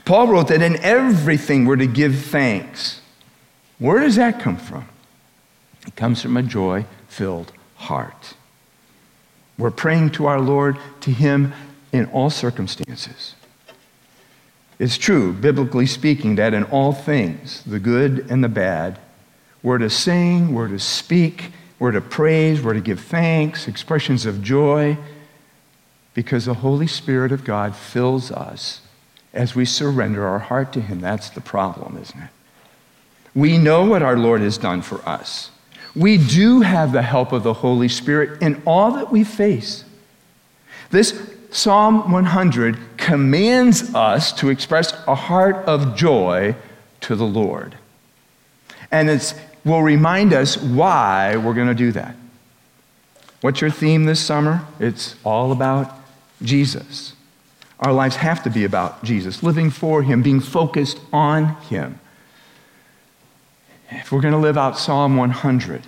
Paul 0.04 0.28
wrote 0.28 0.48
that 0.48 0.62
in 0.62 0.76
everything 0.76 1.64
we're 1.64 1.76
to 1.76 1.86
give 1.86 2.16
thanks. 2.26 3.00
Where 3.78 4.00
does 4.00 4.16
that 4.16 4.40
come 4.40 4.56
from? 4.56 4.88
It 5.86 5.96
comes 5.96 6.22
from 6.22 6.36
a 6.36 6.42
joy 6.42 6.86
filled 7.08 7.52
heart. 7.76 8.34
We're 9.58 9.70
praying 9.70 10.10
to 10.12 10.26
our 10.26 10.40
Lord, 10.40 10.76
to 11.02 11.10
Him 11.10 11.52
in 11.92 12.06
all 12.06 12.30
circumstances. 12.30 13.34
It's 14.78 14.98
true, 14.98 15.32
biblically 15.32 15.86
speaking, 15.86 16.34
that 16.36 16.52
in 16.52 16.64
all 16.64 16.92
things, 16.92 17.62
the 17.64 17.78
good 17.78 18.26
and 18.30 18.44
the 18.44 18.48
bad, 18.48 18.98
we're 19.62 19.78
to 19.78 19.88
sing, 19.88 20.52
we're 20.52 20.68
to 20.68 20.78
speak, 20.78 21.52
we're 21.78 21.92
to 21.92 22.00
praise, 22.00 22.62
we're 22.62 22.74
to 22.74 22.80
give 22.80 23.00
thanks, 23.00 23.66
expressions 23.66 24.26
of 24.26 24.42
joy, 24.42 24.98
because 26.12 26.44
the 26.44 26.54
Holy 26.54 26.86
Spirit 26.86 27.32
of 27.32 27.44
God 27.44 27.74
fills 27.74 28.30
us 28.30 28.80
as 29.36 29.54
we 29.54 29.64
surrender 29.64 30.26
our 30.26 30.38
heart 30.38 30.72
to 30.72 30.80
Him. 30.80 31.00
That's 31.00 31.30
the 31.30 31.40
problem, 31.40 31.98
isn't 32.00 32.20
it? 32.20 32.30
We 33.34 33.58
know 33.58 33.84
what 33.84 34.02
our 34.02 34.16
Lord 34.16 34.40
has 34.40 34.58
done 34.58 34.82
for 34.82 35.06
us. 35.08 35.50
We 35.94 36.16
do 36.16 36.62
have 36.62 36.92
the 36.92 37.02
help 37.02 37.32
of 37.32 37.42
the 37.42 37.54
Holy 37.54 37.88
Spirit 37.88 38.42
in 38.42 38.62
all 38.66 38.92
that 38.92 39.12
we 39.12 39.24
face. 39.24 39.84
This 40.90 41.30
Psalm 41.50 42.10
100 42.10 42.78
commands 42.96 43.94
us 43.94 44.32
to 44.34 44.50
express 44.50 44.92
a 45.06 45.14
heart 45.14 45.56
of 45.66 45.96
joy 45.96 46.54
to 47.00 47.16
the 47.16 47.26
Lord. 47.26 47.76
And 48.90 49.08
it 49.08 49.34
will 49.64 49.82
remind 49.82 50.32
us 50.32 50.56
why 50.56 51.36
we're 51.36 51.54
going 51.54 51.68
to 51.68 51.74
do 51.74 51.92
that. 51.92 52.14
What's 53.40 53.60
your 53.60 53.70
theme 53.70 54.04
this 54.04 54.20
summer? 54.20 54.66
It's 54.78 55.16
all 55.24 55.52
about 55.52 55.94
Jesus. 56.42 57.14
Our 57.80 57.92
lives 57.92 58.16
have 58.16 58.42
to 58.44 58.50
be 58.50 58.64
about 58.64 59.04
Jesus, 59.04 59.42
living 59.42 59.70
for 59.70 60.02
Him, 60.02 60.22
being 60.22 60.40
focused 60.40 60.98
on 61.12 61.56
Him. 61.62 62.00
If 63.90 64.10
we're 64.10 64.20
going 64.20 64.32
to 64.32 64.38
live 64.38 64.56
out 64.56 64.78
Psalm 64.78 65.16
100, 65.16 65.82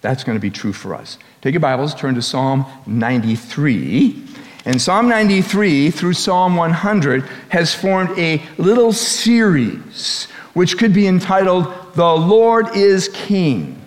that's 0.00 0.24
going 0.24 0.36
to 0.36 0.40
be 0.42 0.50
true 0.50 0.72
for 0.72 0.94
us. 0.94 1.16
Take 1.40 1.54
your 1.54 1.60
Bibles, 1.60 1.94
turn 1.94 2.14
to 2.16 2.22
Psalm 2.22 2.66
93. 2.86 4.22
And 4.64 4.80
Psalm 4.80 5.08
93 5.08 5.90
through 5.90 6.12
Psalm 6.12 6.56
100 6.56 7.22
has 7.48 7.74
formed 7.74 8.16
a 8.18 8.42
little 8.58 8.92
series 8.92 10.26
which 10.54 10.76
could 10.76 10.92
be 10.92 11.06
entitled, 11.06 11.72
The 11.94 12.14
Lord 12.14 12.76
is 12.76 13.08
King. 13.08 13.80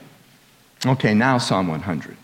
Okay, 0.86 1.14
now 1.14 1.38
Psalm 1.38 1.68
100. 1.68 2.18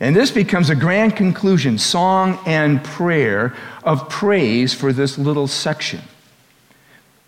And 0.00 0.14
this 0.14 0.30
becomes 0.30 0.70
a 0.70 0.76
grand 0.76 1.16
conclusion, 1.16 1.76
song 1.78 2.38
and 2.46 2.82
prayer 2.84 3.54
of 3.82 4.08
praise 4.08 4.72
for 4.72 4.92
this 4.92 5.18
little 5.18 5.48
section. 5.48 6.02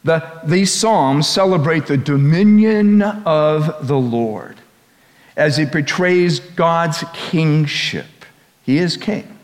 The, 0.05 0.41
these 0.45 0.73
psalms 0.73 1.29
celebrate 1.29 1.87
the 1.87 1.97
dominion 1.97 3.03
of 3.03 3.87
the 3.87 3.99
Lord 3.99 4.57
as 5.37 5.59
it 5.59 5.73
portrays 5.73 6.41
God's 6.41 7.05
kingship. 7.13 8.07
He 8.63 8.79
is 8.79 8.97
king. 8.97 9.39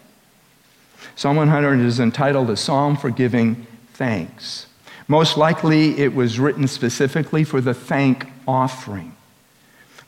Psalm 1.17 1.37
100 1.37 1.81
is 1.81 1.99
entitled 1.99 2.51
A 2.51 2.57
Psalm 2.57 2.97
for 2.97 3.11
Giving 3.11 3.67
Thanks. 3.95 4.67
Most 5.09 5.37
likely, 5.37 5.99
it 5.99 6.15
was 6.15 6.39
written 6.39 6.69
specifically 6.69 7.45
for 7.45 7.61
the 7.61 7.75
thank 7.75 8.27
offering. 8.47 9.15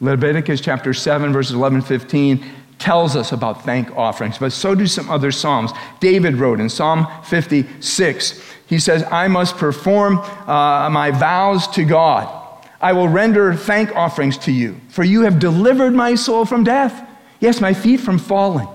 Leviticus 0.01 0.61
chapter 0.61 0.93
7, 0.93 1.33
verses 1.33 1.55
11 1.55 1.83
15 1.83 2.45
tells 2.79 3.17
us 3.17 3.33
about 3.33 3.65
thank 3.65 3.95
offerings, 3.97 4.39
but 4.39 4.53
so 4.53 4.75
do 4.75 4.87
some 4.87 5.11
other 5.11 5.33
Psalms. 5.33 5.73
David 6.01 6.37
wrote 6.37 6.61
in 6.61 6.69
Psalm 6.69 7.07
56, 7.25 8.43
he 8.67 8.79
says, 8.79 9.05
I 9.11 9.29
must 9.29 9.57
perform 9.57 10.19
uh, 10.19 10.89
my 10.91 11.11
vows 11.11 11.67
to 11.69 11.85
God. 11.85 12.35
I 12.81 12.93
will 12.93 13.09
render 13.09 13.55
thank 13.55 13.95
offerings 13.97 14.39
to 14.39 14.53
you, 14.53 14.81
for 14.89 15.03
you 15.03 15.23
have 15.23 15.41
delivered 15.41 15.93
my 15.93 16.15
soul 16.15 16.45
from 16.45 16.63
death, 16.63 17.09
yes, 17.41 17.61
my 17.61 17.75
feet 17.75 17.99
from 17.99 18.19
falling, 18.19 18.69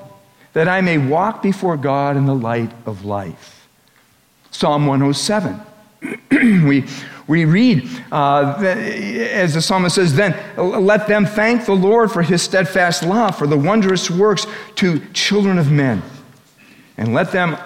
that 0.51 0.67
I 0.67 0.81
may 0.81 0.97
walk 0.97 1.41
before 1.41 1.77
God 1.77 2.17
in 2.17 2.25
the 2.25 2.35
light 2.35 2.71
of 2.85 3.05
life. 3.05 3.67
Psalm 4.51 4.85
107. 4.85 5.59
we, 6.67 6.85
we 7.33 7.45
read, 7.45 7.89
uh, 8.11 8.57
as 8.61 9.55
the 9.55 9.61
psalmist 9.61 9.95
says, 9.95 10.13
then 10.13 10.37
let 10.55 11.07
them 11.07 11.25
thank 11.25 11.65
the 11.65 11.73
Lord 11.73 12.11
for 12.11 12.21
his 12.21 12.43
steadfast 12.43 13.01
love, 13.01 13.35
for 13.35 13.47
the 13.47 13.57
wondrous 13.57 14.07
works 14.07 14.45
to 14.75 14.99
children 15.13 15.57
of 15.57 15.71
men. 15.71 16.03
And 16.95 17.11
let 17.11 17.31
them 17.31 17.57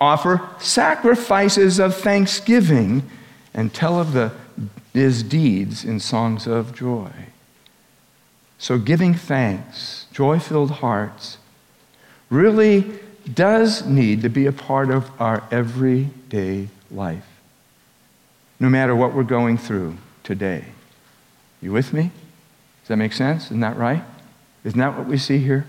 offer 0.00 0.48
sacrifices 0.60 1.80
of 1.80 1.96
thanksgiving 1.96 3.02
and 3.52 3.74
tell 3.74 3.98
of 3.98 4.12
the, 4.12 4.32
his 4.94 5.24
deeds 5.24 5.84
in 5.84 5.98
songs 5.98 6.46
of 6.46 6.72
joy. 6.72 7.10
So, 8.58 8.78
giving 8.78 9.12
thanks, 9.12 10.06
joy 10.12 10.38
filled 10.38 10.70
hearts, 10.70 11.38
really 12.30 13.00
does 13.34 13.84
need 13.84 14.22
to 14.22 14.28
be 14.28 14.46
a 14.46 14.52
part 14.52 14.88
of 14.88 15.10
our 15.20 15.42
everyday 15.50 16.68
life 16.92 17.35
no 18.58 18.68
matter 18.68 18.94
what 18.94 19.14
we're 19.14 19.22
going 19.22 19.58
through 19.58 19.96
today. 20.24 20.64
You 21.60 21.72
with 21.72 21.92
me? 21.92 22.10
Does 22.82 22.88
that 22.88 22.96
make 22.96 23.12
sense? 23.12 23.46
Isn't 23.46 23.60
that 23.60 23.76
right? 23.76 24.02
Isn't 24.64 24.78
that 24.78 24.96
what 24.96 25.06
we 25.06 25.18
see 25.18 25.38
here? 25.38 25.66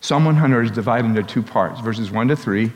Psalm 0.00 0.24
100 0.24 0.64
is 0.64 0.70
divided 0.70 1.06
into 1.06 1.22
two 1.22 1.42
parts 1.42 1.80
verses 1.80 2.10
1 2.10 2.28
to 2.28 2.36
3 2.36 2.72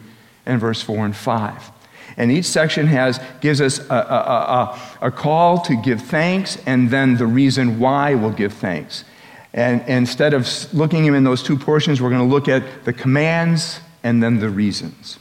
and 0.47 0.61
verse 0.61 0.81
4 0.83 1.07
and 1.07 1.17
5. 1.17 1.71
And 2.17 2.31
each 2.31 2.47
section 2.47 2.87
has, 2.87 3.21
gives 3.41 3.61
us 3.61 3.79
a, 3.91 3.95
a, 3.95 3.99
a, 5.03 5.07
a 5.09 5.11
call 5.11 5.61
to 5.63 5.77
give 5.83 6.03
thanks 6.03 6.57
and 6.67 6.89
then 6.89 7.17
the 7.17 7.27
reason 7.27 7.79
why 7.79 8.15
we'll 8.15 8.31
give 8.31 8.53
thanks. 8.53 9.05
And, 9.53 9.81
and 9.83 10.07
instead 10.07 10.35
of 10.35 10.49
looking 10.73 11.07
in 11.07 11.25
those 11.25 11.43
two 11.43 11.57
portions, 11.57 12.01
we're 12.01 12.11
going 12.11 12.27
to 12.27 12.33
look 12.33 12.49
at 12.49 12.85
the 12.85 12.93
commands 12.93 13.81
and 14.03 14.23
then 14.23 14.39
the 14.39 14.49
reasons. 14.49 15.19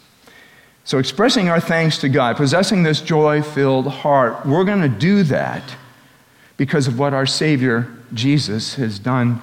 So, 0.86 1.00
expressing 1.00 1.50
our 1.50 1.60
thanks 1.60 1.98
to 2.00 2.10
God, 2.10 2.38
possessing 2.38 2.84
this 2.84 3.02
joy 3.02 3.42
filled 3.42 3.88
heart, 3.88 4.46
we're 4.46 4.64
going 4.64 4.82
to 4.82 4.90
do 4.90 5.24
that 5.24 5.76
because 6.58 6.88
of 6.88 7.00
what 7.00 7.12
our 7.12 7.26
Savior 7.26 7.92
Jesus 8.14 8.76
has 8.76 9.00
done 9.00 9.42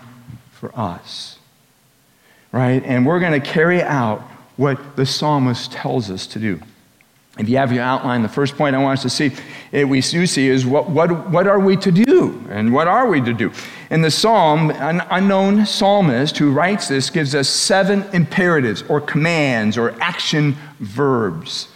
for 0.53 0.71
us. 0.79 1.41
Right? 2.53 2.83
And 2.85 3.05
we're 3.05 3.19
going 3.19 3.39
to 3.39 3.45
carry 3.45 3.83
out 3.83 4.21
what 4.57 4.95
the 4.95 5.05
psalmist 5.05 5.73
tells 5.73 6.11
us 6.11 6.29
to 6.29 6.39
do. 6.39 6.61
If 7.39 7.49
you 7.49 7.57
have 7.57 7.73
your 7.73 7.83
outline, 7.83 8.23
the 8.23 8.29
first 8.29 8.57
point 8.57 8.77
I 8.77 8.79
want 8.79 8.99
us 8.99 9.03
to 9.03 9.11
see, 9.11 9.37
it, 9.73 9.89
we 9.89 10.01
do 10.01 10.27
see 10.27 10.49
is 10.49 10.65
what, 10.65 10.91
what, 10.91 11.31
what 11.31 11.49
are 11.49 11.59
we 11.59 11.77
to 11.79 11.91
do? 11.91 12.45
And 12.51 12.73
what 12.73 12.87
are 12.87 13.09
we 13.09 13.21
to 13.23 13.33
do? 13.33 13.53
In 13.93 14.01
the 14.01 14.11
psalm, 14.11 14.71
an 14.71 15.03
unknown 15.11 15.67
psalmist 15.67 16.39
who 16.39 16.51
writes 16.51 16.89
this 16.89 17.11
gives 17.11 17.35
us 17.35 17.47
seven 17.47 18.05
imperatives 18.15 18.83
or 18.89 19.03
commands 19.03 19.77
or 19.77 19.95
action 20.01 20.57
verbs. 20.81 21.69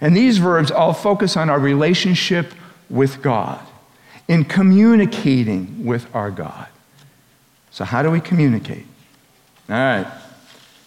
And 0.00 0.16
these 0.16 0.38
verbs 0.38 0.72
all 0.72 0.92
focus 0.92 1.36
on 1.36 1.48
our 1.48 1.60
relationship 1.60 2.52
with 2.90 3.22
God, 3.22 3.64
in 4.26 4.44
communicating 4.44 5.84
with 5.86 6.12
our 6.16 6.32
God. 6.32 6.66
So, 7.70 7.84
how 7.84 8.02
do 8.02 8.10
we 8.10 8.20
communicate? 8.20 8.84
All 9.70 9.76
right. 9.76 10.06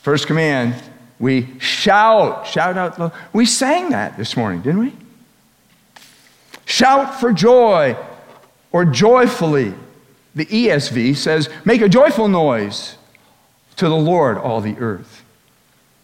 First 0.01 0.27
command 0.27 0.75
we 1.19 1.57
shout, 1.57 2.47
shout 2.47 2.77
out. 2.77 3.13
We 3.31 3.45
sang 3.45 3.91
that 3.91 4.17
this 4.17 4.35
morning, 4.35 4.61
didn't 4.61 4.81
we? 4.81 4.93
Shout 6.65 7.17
for 7.21 7.31
joy 7.31 7.95
or 8.73 8.83
joyfully. 8.83 9.73
The 10.35 10.45
ESV 10.45 11.15
says, 11.15 11.49
make 11.63 11.81
a 11.81 11.89
joyful 11.89 12.27
noise 12.27 12.97
to 13.77 13.87
the 13.87 13.95
Lord, 13.95 14.37
all 14.37 14.61
the 14.61 14.77
earth. 14.77 15.23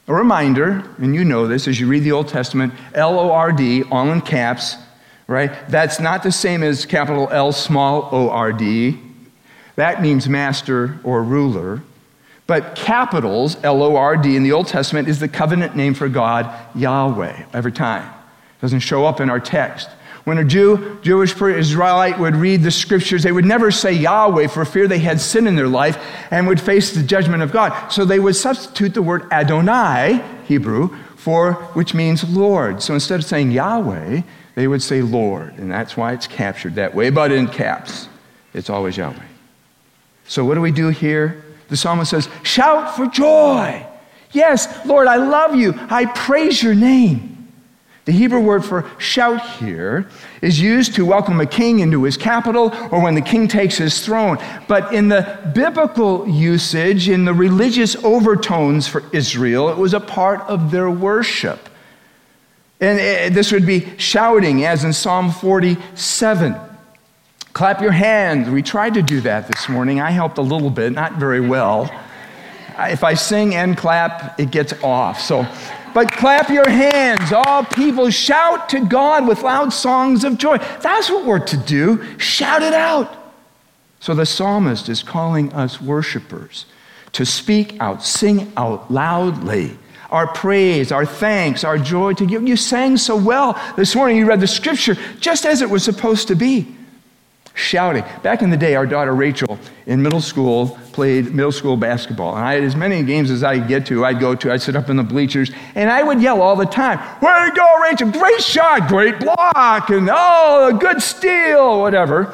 A 0.08 0.14
reminder, 0.14 0.84
and 0.98 1.14
you 1.14 1.24
know 1.24 1.48
this 1.48 1.68
as 1.68 1.80
you 1.80 1.88
read 1.88 2.04
the 2.04 2.12
Old 2.12 2.28
Testament, 2.28 2.74
L 2.94 3.20
O 3.20 3.32
R 3.32 3.52
D, 3.52 3.84
all 3.84 4.12
in 4.12 4.22
caps, 4.22 4.76
right? 5.28 5.52
That's 5.70 6.00
not 6.00 6.24
the 6.24 6.32
same 6.32 6.64
as 6.64 6.86
capital 6.86 7.30
L, 7.32 7.52
small 7.52 8.10
o 8.12 8.30
R 8.30 8.52
D. 8.52 9.00
That 9.76 10.02
means 10.02 10.28
master 10.28 11.00
or 11.04 11.24
ruler. 11.24 11.82
But 12.48 12.76
capitals, 12.76 13.56
L 13.64 13.82
O 13.84 13.96
R 13.96 14.18
D, 14.18 14.36
in 14.36 14.44
the 14.44 14.52
Old 14.52 14.68
Testament 14.68 15.08
is 15.08 15.20
the 15.20 15.30
covenant 15.30 15.76
name 15.76 15.94
for 15.94 16.10
God, 16.10 16.54
Yahweh, 16.76 17.46
every 17.54 17.72
time. 17.72 18.06
It 18.08 18.62
doesn't 18.62 18.82
show 18.82 19.06
up 19.06 19.22
in 19.22 19.30
our 19.30 19.40
text. 19.40 19.90
When 20.24 20.38
a 20.38 20.44
Jew, 20.44 21.00
Jewish 21.02 21.40
Israelite 21.42 22.20
would 22.20 22.36
read 22.36 22.62
the 22.62 22.70
scriptures, 22.70 23.24
they 23.24 23.32
would 23.32 23.46
never 23.46 23.72
say 23.72 23.92
Yahweh 23.94 24.48
for 24.48 24.66
fear 24.66 24.88
they 24.88 25.00
had 25.00 25.20
sin 25.20 25.48
in 25.48 25.56
their 25.56 25.68
life 25.68 25.98
and 26.30 26.48
would 26.48 26.62
face 26.62 26.94
the 26.94 27.02
judgment 27.02 27.42
of 27.42 27.52
God. 27.52 27.90
So 27.90 28.06
they 28.06 28.20
would 28.20 28.36
substitute 28.36 28.94
the 28.94 29.02
word 29.02 29.32
Adonai, 29.32 30.24
Hebrew, 30.46 30.96
for 31.16 31.54
which 31.74 31.94
means 31.94 32.24
Lord. 32.30 32.84
So 32.84 32.94
instead 32.94 33.20
of 33.20 33.26
saying 33.26 33.52
Yahweh, 33.52 34.22
they 34.56 34.68
would 34.68 34.84
say 34.84 35.02
Lord, 35.02 35.58
and 35.58 35.72
that's 35.72 35.98
why 35.98 36.14
it's 36.14 36.28
captured 36.28 36.76
that 36.76 36.94
way, 36.94 37.10
but 37.10 37.32
in 37.32 37.48
caps, 37.48 38.08
it's 38.54 38.70
always 38.70 38.98
Yahweh. 38.98 39.16
So 40.28 40.46
what 40.46 40.56
do 40.56 40.62
we 40.62 40.72
do 40.72 40.90
here? 40.90 41.44
The 41.70 41.78
psalmist 41.78 42.12
says, 42.12 42.30
Shout 42.44 42.96
for 42.96 43.08
joy. 43.08 43.86
Yes, 44.32 44.86
Lord, 44.86 45.08
I 45.08 45.18
love 45.18 45.56
you. 45.56 45.74
I 45.90 46.06
praise 46.06 46.62
your 46.62 46.76
name. 46.76 47.31
The 48.06 48.12
Hebrew 48.12 48.40
word 48.40 48.66
for 48.66 48.90
shout 48.98 49.46
here 49.58 50.10
is 50.42 50.60
used 50.60 50.96
to 50.96 51.06
welcome 51.06 51.40
a 51.40 51.46
king 51.46 51.80
into 51.80 52.04
his 52.04 52.18
capital 52.18 52.74
or 52.90 53.00
when 53.00 53.14
the 53.14 53.22
king 53.22 53.48
takes 53.48 53.78
his 53.78 54.04
throne. 54.04 54.40
But 54.68 54.92
in 54.92 55.08
the 55.08 55.38
biblical 55.54 56.28
usage, 56.28 57.08
in 57.10 57.26
the 57.26 57.34
religious 57.34 57.96
overtones 57.98 58.88
for 58.88 59.04
Israel, 59.14 59.70
it 59.70 59.78
was 59.78 59.94
a 59.94 60.00
part 60.00 60.42
of 60.42 60.72
their 60.72 60.90
worship. 60.90 61.70
And 62.80 63.00
eh, 63.00 63.30
this 63.30 63.52
would 63.52 63.68
be 63.68 63.88
shouting, 64.00 64.66
as 64.66 64.84
in 64.84 64.94
Psalm 64.94 65.30
47. 65.30 66.56
Clap 67.54 67.82
your 67.82 67.92
hands. 67.92 68.50
We 68.50 68.64
tried 68.64 68.96
to 68.96 69.04
do 69.04 69.22
that 69.22 69.48
this 69.48 69.70
morning. 69.70 70.02
I 70.02 70.10
helped 70.10 70.40
a 70.40 70.42
little 70.42 70.72
bit, 70.72 70.92
not 70.92 71.18
very 71.18 71.42
well. 71.42 71.92
If 72.80 73.04
I 73.04 73.14
sing 73.14 73.54
and 73.54 73.78
clap, 73.78 74.40
it 74.40 74.50
gets 74.50 74.74
off. 74.82 75.22
So, 75.22 75.46
but 75.94 76.12
clap 76.12 76.50
your 76.50 76.70
hands, 76.70 77.32
all 77.32 77.64
people. 77.64 78.10
Shout 78.10 78.70
to 78.70 78.86
God 78.86 79.28
with 79.28 79.44
loud 79.44 79.74
songs 79.74 80.24
of 80.24 80.38
joy. 80.38 80.58
That's 80.58 81.10
what 81.10 81.26
we're 81.26 81.40
to 81.40 81.58
do. 81.58 82.18
Shout 82.18 82.64
it 82.64 82.74
out. 82.74 83.18
So 84.00 84.16
the 84.16 84.26
psalmist 84.26 84.90
is 84.90 85.04
calling 85.04 85.54
us 85.54 85.80
worshipers 85.80 86.66
to 87.14 87.26
speak 87.26 87.80
out, 87.80 88.04
sing 88.04 88.52
out 88.58 88.92
loudly 88.92 89.78
our 90.10 90.28
praise, 90.28 90.92
our 90.92 91.06
thanks, 91.06 91.64
our 91.64 91.78
joy 91.78 92.14
to 92.14 92.26
give. 92.26 92.46
You 92.46 92.58
sang 92.58 92.98
so 92.98 93.16
well 93.16 93.60
this 93.78 93.96
morning. 93.96 94.18
You 94.18 94.26
read 94.26 94.42
the 94.42 94.48
scripture 94.48 94.96
just 95.20 95.46
as 95.46 95.62
it 95.62 95.70
was 95.70 95.84
supposed 95.84 96.28
to 96.28 96.36
be. 96.36 96.76
Shouting. 97.54 98.06
Back 98.24 98.42
in 98.42 98.50
the 98.50 98.58
day, 98.58 98.76
our 98.76 98.86
daughter 98.86 99.14
Rachel 99.14 99.60
in 99.86 100.02
middle 100.02 100.22
school 100.22 100.80
played 100.94 101.34
middle 101.36 101.52
school 101.52 101.76
basketball. 101.76 102.36
And 102.36 102.46
I 102.46 102.54
had 102.54 102.64
as 102.64 102.76
many 102.76 103.04
games 103.04 103.30
as 103.30 103.44
I 103.44 103.60
could 103.60 103.68
get 103.68 103.86
to, 103.88 104.06
I'd 104.06 104.20
go 104.20 104.36
to. 104.36 104.52
I'd 104.52 104.62
sit 104.62 104.76
up 104.76 104.90
in 104.90 104.96
the 104.96 105.04
bleachers 105.04 105.52
and 105.76 105.90
I 105.90 106.02
would 106.02 106.22
yell 106.22 106.42
all 106.42 106.56
the 106.56 106.66
time, 106.66 107.00
Way 107.22 107.50
to 107.50 107.56
go, 107.56 107.80
Rachel! 107.82 108.12
Great 108.12 108.42
shot, 108.42 108.88
great 108.88 109.20
block, 109.20 109.90
and 109.90 110.10
oh, 110.12 110.72
a 110.74 110.78
good 110.78 111.02
steal, 111.02 111.82
whatever. 111.82 112.34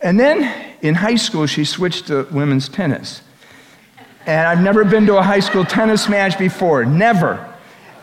And 0.00 0.18
then 0.20 0.76
in 0.82 0.94
high 0.94 1.16
school, 1.16 1.46
she 1.46 1.64
switched 1.64 2.06
to 2.06 2.28
women's 2.30 2.68
tennis. 2.68 3.22
And 4.26 4.46
I've 4.46 4.60
never 4.60 4.84
been 4.84 5.06
to 5.06 5.16
a 5.16 5.22
high 5.22 5.40
school 5.40 5.64
tennis 5.64 6.08
match 6.08 6.38
before, 6.38 6.84
never. 6.84 7.44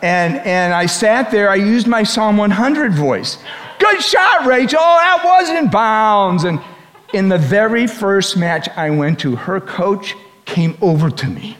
And, 0.02 0.36
and 0.38 0.74
I 0.74 0.86
sat 0.86 1.30
there, 1.30 1.48
I 1.48 1.54
used 1.54 1.86
my 1.86 2.02
Psalm 2.02 2.36
100 2.36 2.92
voice. 2.92 3.38
Good 3.78 4.02
shot, 4.02 4.46
Rachel. 4.46 4.78
Oh, 4.80 4.98
that 4.98 5.22
was 5.24 5.50
in 5.50 5.70
bounds. 5.70 6.44
And 6.44 6.60
in 7.12 7.28
the 7.28 7.38
very 7.38 7.86
first 7.86 8.36
match 8.36 8.68
I 8.70 8.90
went 8.90 9.20
to, 9.20 9.36
her 9.36 9.60
coach 9.60 10.14
came 10.44 10.76
over 10.80 11.10
to 11.10 11.26
me. 11.26 11.56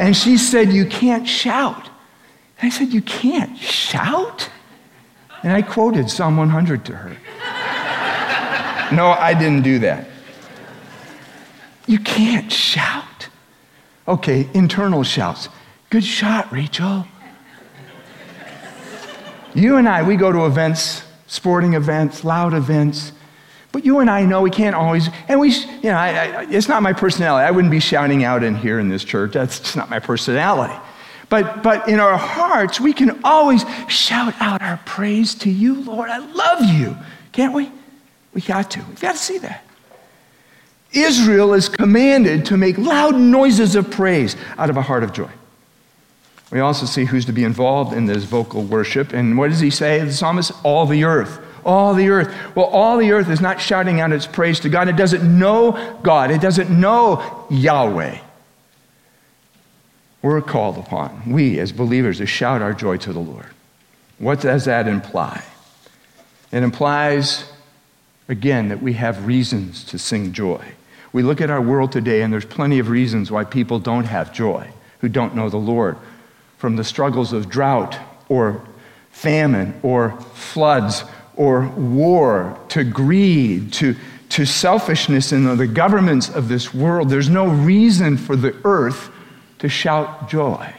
And 0.00 0.16
she 0.16 0.36
said, 0.36 0.72
You 0.72 0.86
can't 0.86 1.28
shout. 1.28 1.88
And 2.60 2.72
I 2.72 2.74
said, 2.74 2.88
You 2.88 3.02
can't 3.02 3.58
shout? 3.58 4.50
And 5.42 5.52
I 5.52 5.62
quoted 5.62 6.10
Psalm 6.10 6.36
100 6.36 6.84
to 6.86 6.96
her. 6.96 7.10
no, 8.94 9.08
I 9.08 9.34
didn't 9.38 9.62
do 9.62 9.78
that. 9.80 10.08
You 11.86 11.98
can't 12.00 12.52
shout. 12.52 13.28
Okay, 14.06 14.48
internal 14.54 15.04
shouts. 15.04 15.48
Good 15.90 16.04
shot, 16.04 16.52
Rachel. 16.52 17.06
You 19.54 19.76
and 19.76 19.88
I, 19.88 20.02
we 20.02 20.16
go 20.16 20.30
to 20.30 20.46
events, 20.46 21.02
sporting 21.28 21.74
events, 21.74 22.24
loud 22.24 22.52
events. 22.52 23.12
But 23.70 23.84
you 23.84 24.00
and 24.00 24.10
I 24.10 24.24
know 24.24 24.42
we 24.42 24.50
can't 24.50 24.74
always, 24.74 25.08
and 25.28 25.38
we, 25.38 25.50
you 25.50 25.84
know, 25.84 25.96
I, 25.96 26.08
I, 26.08 26.46
it's 26.50 26.68
not 26.68 26.82
my 26.82 26.92
personality. 26.92 27.46
I 27.46 27.50
wouldn't 27.50 27.70
be 27.70 27.80
shouting 27.80 28.24
out 28.24 28.42
in 28.42 28.56
here 28.56 28.80
in 28.80 28.88
this 28.88 29.04
church. 29.04 29.32
That's 29.32 29.60
just 29.60 29.76
not 29.76 29.88
my 29.90 30.00
personality. 30.00 30.74
But, 31.28 31.62
but 31.62 31.88
in 31.88 32.00
our 32.00 32.16
hearts, 32.16 32.80
we 32.80 32.94
can 32.94 33.20
always 33.22 33.64
shout 33.88 34.34
out 34.40 34.62
our 34.62 34.80
praise 34.86 35.34
to 35.36 35.50
you, 35.50 35.82
Lord. 35.82 36.08
I 36.08 36.18
love 36.18 36.64
you. 36.64 36.96
Can't 37.32 37.52
we? 37.52 37.70
We 38.32 38.40
got 38.40 38.70
to. 38.72 38.80
We've 38.88 39.00
got 39.00 39.12
to 39.12 39.18
see 39.18 39.38
that. 39.38 39.64
Israel 40.92 41.52
is 41.52 41.68
commanded 41.68 42.46
to 42.46 42.56
make 42.56 42.78
loud 42.78 43.14
noises 43.14 43.74
of 43.74 43.90
praise 43.90 44.36
out 44.56 44.70
of 44.70 44.78
a 44.78 44.82
heart 44.82 45.04
of 45.04 45.12
joy. 45.12 45.30
We 46.50 46.60
also 46.60 46.86
see 46.86 47.04
who's 47.04 47.26
to 47.26 47.32
be 47.32 47.44
involved 47.44 47.92
in 47.94 48.06
this 48.06 48.24
vocal 48.24 48.62
worship. 48.62 49.12
And 49.12 49.36
what 49.36 49.50
does 49.50 49.60
he 49.60 49.70
say? 49.70 50.00
The 50.00 50.12
psalmist, 50.12 50.52
all 50.64 50.86
the 50.86 51.04
earth. 51.04 51.40
All 51.64 51.92
the 51.92 52.08
earth. 52.08 52.34
Well, 52.54 52.66
all 52.66 52.96
the 52.96 53.12
earth 53.12 53.28
is 53.28 53.40
not 53.40 53.60
shouting 53.60 54.00
out 54.00 54.12
its 54.12 54.26
praise 54.26 54.58
to 54.60 54.68
God. 54.68 54.88
It 54.88 54.96
doesn't 54.96 55.22
know 55.38 55.98
God. 56.02 56.30
It 56.30 56.40
doesn't 56.40 56.70
know 56.70 57.46
Yahweh. 57.50 58.18
We're 60.22 60.40
called 60.40 60.78
upon, 60.78 61.30
we 61.30 61.60
as 61.60 61.70
believers, 61.70 62.18
to 62.18 62.26
shout 62.26 62.60
our 62.60 62.72
joy 62.72 62.96
to 62.98 63.12
the 63.12 63.20
Lord. 63.20 63.46
What 64.18 64.40
does 64.40 64.64
that 64.64 64.88
imply? 64.88 65.44
It 66.50 66.62
implies, 66.62 67.44
again, 68.28 68.68
that 68.68 68.82
we 68.82 68.94
have 68.94 69.26
reasons 69.26 69.84
to 69.84 69.98
sing 69.98 70.32
joy. 70.32 70.64
We 71.12 71.22
look 71.22 71.40
at 71.40 71.50
our 71.50 71.60
world 71.60 71.92
today, 71.92 72.22
and 72.22 72.32
there's 72.32 72.44
plenty 72.44 72.78
of 72.78 72.88
reasons 72.88 73.30
why 73.30 73.44
people 73.44 73.78
don't 73.78 74.04
have 74.04 74.32
joy, 74.32 74.70
who 75.00 75.08
don't 75.08 75.36
know 75.36 75.48
the 75.48 75.56
Lord. 75.56 75.96
From 76.58 76.76
the 76.76 76.84
struggles 76.84 77.32
of 77.32 77.48
drought 77.48 77.98
or 78.28 78.62
famine 79.10 79.78
or 79.82 80.12
floods 80.34 81.04
or 81.34 81.68
war 81.68 82.58
to 82.68 82.84
greed 82.84 83.72
to, 83.72 83.96
to 84.28 84.44
selfishness 84.44 85.32
in 85.32 85.56
the 85.56 85.66
governments 85.66 86.28
of 86.28 86.48
this 86.48 86.74
world, 86.74 87.08
there's 87.08 87.30
no 87.30 87.48
reason 87.48 88.16
for 88.16 88.36
the 88.36 88.54
earth 88.64 89.10
to 89.60 89.68
shout 89.68 90.28
joy. 90.28 90.72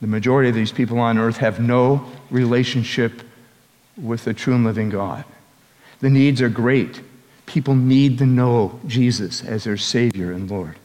The 0.00 0.06
majority 0.06 0.48
of 0.48 0.54
these 0.54 0.72
people 0.72 0.98
on 0.98 1.18
earth 1.18 1.36
have 1.38 1.60
no 1.60 2.10
relationship 2.30 3.22
with 4.00 4.24
the 4.24 4.32
true 4.32 4.54
and 4.54 4.64
living 4.64 4.88
God. 4.88 5.24
The 6.00 6.10
needs 6.10 6.40
are 6.40 6.48
great. 6.48 7.00
People 7.46 7.74
need 7.74 8.18
to 8.18 8.26
know 8.26 8.80
Jesus 8.86 9.44
as 9.44 9.64
their 9.64 9.76
Savior 9.76 10.32
and 10.32 10.50
Lord. 10.50 10.76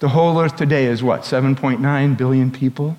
The 0.00 0.10
whole 0.10 0.40
earth 0.40 0.56
today 0.56 0.86
is 0.86 1.02
what, 1.02 1.22
7.9 1.22 2.16
billion 2.16 2.50
people? 2.50 2.96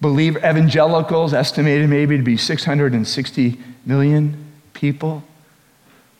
Believe 0.00 0.36
evangelicals 0.36 1.34
estimated 1.34 1.90
maybe 1.90 2.16
to 2.16 2.22
be 2.22 2.36
660 2.36 3.58
million 3.84 4.44
people, 4.72 5.24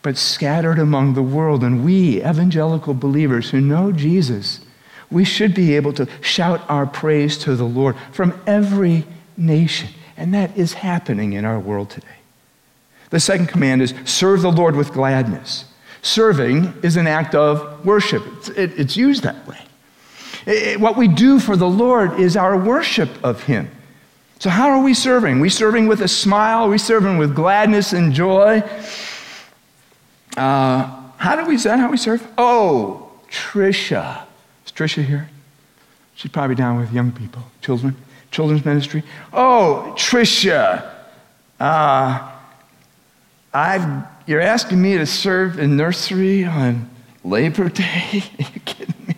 but 0.03 0.17
scattered 0.17 0.79
among 0.79 1.15
the 1.15 1.23
world. 1.23 1.63
And 1.63 1.85
we, 1.85 2.19
evangelical 2.23 2.95
believers 2.95 3.51
who 3.51 3.61
know 3.61 3.93
Jesus, 3.93 4.61
we 5.11 5.25
should 5.25 5.55
be 5.55 5.77
able 5.77 5.93
to 5.95 6.09
shout 6.21 6.69
our 6.69 6.87
praise 6.87 7.39
to 7.39 7.57
the 7.57 7.65
Lord 7.65 7.97
from 8.13 8.39
every 8.47 9.05
nation. 9.37 9.91
And 10.17 10.35
that 10.35 10.57
is 10.57 10.75
happening 10.75 11.33
in 11.33 11.45
our 11.45 11.59
world 11.59 11.91
today. 11.91 12.07
The 13.11 13.21
second 13.21 13.47
command 13.47 13.83
is 13.83 13.95
serve 14.05 14.43
the 14.43 14.53
Lord 14.53 14.77
with 14.77 14.93
gladness. 14.93 15.65
Serving 16.03 16.75
is 16.83 16.97
an 16.97 17.07
act 17.07 17.35
of 17.35 17.85
worship, 17.85 18.23
it's, 18.39 18.49
it, 18.51 18.79
it's 18.79 18.97
used 18.97 19.23
that 19.23 19.47
way. 19.47 19.59
It, 20.47 20.81
what 20.81 20.97
we 20.97 21.09
do 21.09 21.39
for 21.39 21.57
the 21.57 21.69
Lord 21.69 22.19
is 22.19 22.37
our 22.37 22.57
worship 22.57 23.11
of 23.23 23.43
Him. 23.43 23.71
So, 24.39 24.49
how 24.49 24.71
are 24.71 24.83
we 24.83 24.95
serving? 24.95 25.39
Are 25.39 25.41
we 25.41 25.51
serving 25.51 25.87
with 25.87 26.01
a 26.01 26.09
smile? 26.09 26.65
Are 26.65 26.71
we 26.71 26.79
serving 26.79 27.19
with 27.19 27.35
gladness 27.35 27.93
and 27.93 28.13
joy? 28.13 28.63
Uh, 30.37 31.01
how 31.19 31.37
do 31.37 31.45
we, 31.45 31.57
is 31.57 31.65
that 31.65 31.79
how 31.79 31.91
we 31.91 31.99
serve? 31.99 32.27
Oh, 32.39 33.13
Trisha. 33.31 34.23
Is 34.65 34.73
Trisha 34.73 35.05
here? 35.05 35.29
She's 36.15 36.31
probably 36.31 36.57
down 36.57 36.79
with 36.79 36.91
young 36.93 37.13
people, 37.13 37.43
children, 37.61 37.95
children's 38.31 38.65
ministry. 38.65 39.03
Oh, 39.33 39.95
Trisha. 39.99 40.91
Uh, 41.59 42.31
I've, 43.53 44.05
you're 44.27 44.41
asking 44.41 44.81
me 44.81 44.99
to 44.99 45.07
serve 45.07 45.59
in 45.59 45.77
nursery 45.77 46.45
on 46.45 46.91
Labor 47.25 47.69
Day? 47.69 48.23
Are 48.39 48.43
you 48.55 48.61
kidding 48.65 49.07
me? 49.07 49.15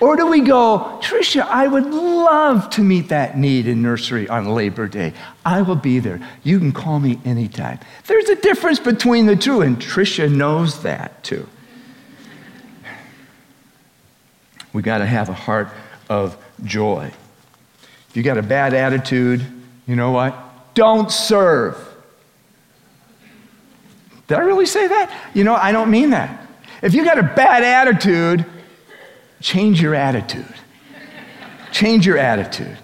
or 0.00 0.16
do 0.16 0.26
we 0.26 0.40
go, 0.40 0.98
Tricia, 1.02 1.42
I 1.42 1.66
would 1.66 1.86
love 1.86 2.70
to 2.70 2.82
meet 2.82 3.08
that 3.08 3.38
need 3.38 3.66
in 3.66 3.82
nursery 3.82 4.28
on 4.28 4.46
Labor 4.46 4.88
Day. 4.88 5.12
I 5.44 5.62
will 5.62 5.76
be 5.76 5.98
there. 5.98 6.20
You 6.42 6.58
can 6.58 6.72
call 6.72 7.00
me 7.00 7.18
anytime. 7.24 7.78
There's 8.06 8.28
a 8.28 8.36
difference 8.36 8.78
between 8.78 9.26
the 9.26 9.36
two, 9.36 9.62
and 9.62 9.78
Tricia 9.78 10.30
knows 10.30 10.82
that 10.82 11.22
too. 11.22 11.48
We 14.72 14.82
got 14.82 14.98
to 14.98 15.06
have 15.06 15.28
a 15.28 15.34
heart 15.34 15.68
of 16.08 16.36
joy. 16.64 17.10
If 18.10 18.16
you 18.16 18.22
got 18.22 18.36
a 18.36 18.42
bad 18.42 18.74
attitude, 18.74 19.44
you 19.86 19.96
know 19.96 20.10
what? 20.10 20.46
don't 20.76 21.10
serve. 21.10 21.85
Did 24.28 24.38
I 24.38 24.40
really 24.40 24.66
say 24.66 24.88
that? 24.88 25.30
You 25.34 25.44
know, 25.44 25.54
I 25.54 25.72
don't 25.72 25.90
mean 25.90 26.10
that. 26.10 26.46
If 26.82 26.94
you 26.94 27.04
got 27.04 27.18
a 27.18 27.22
bad 27.22 27.62
attitude, 27.62 28.44
change 29.40 29.80
your 29.80 29.94
attitude. 29.94 30.54
Change 31.72 32.06
your 32.06 32.18
attitude 32.18 32.78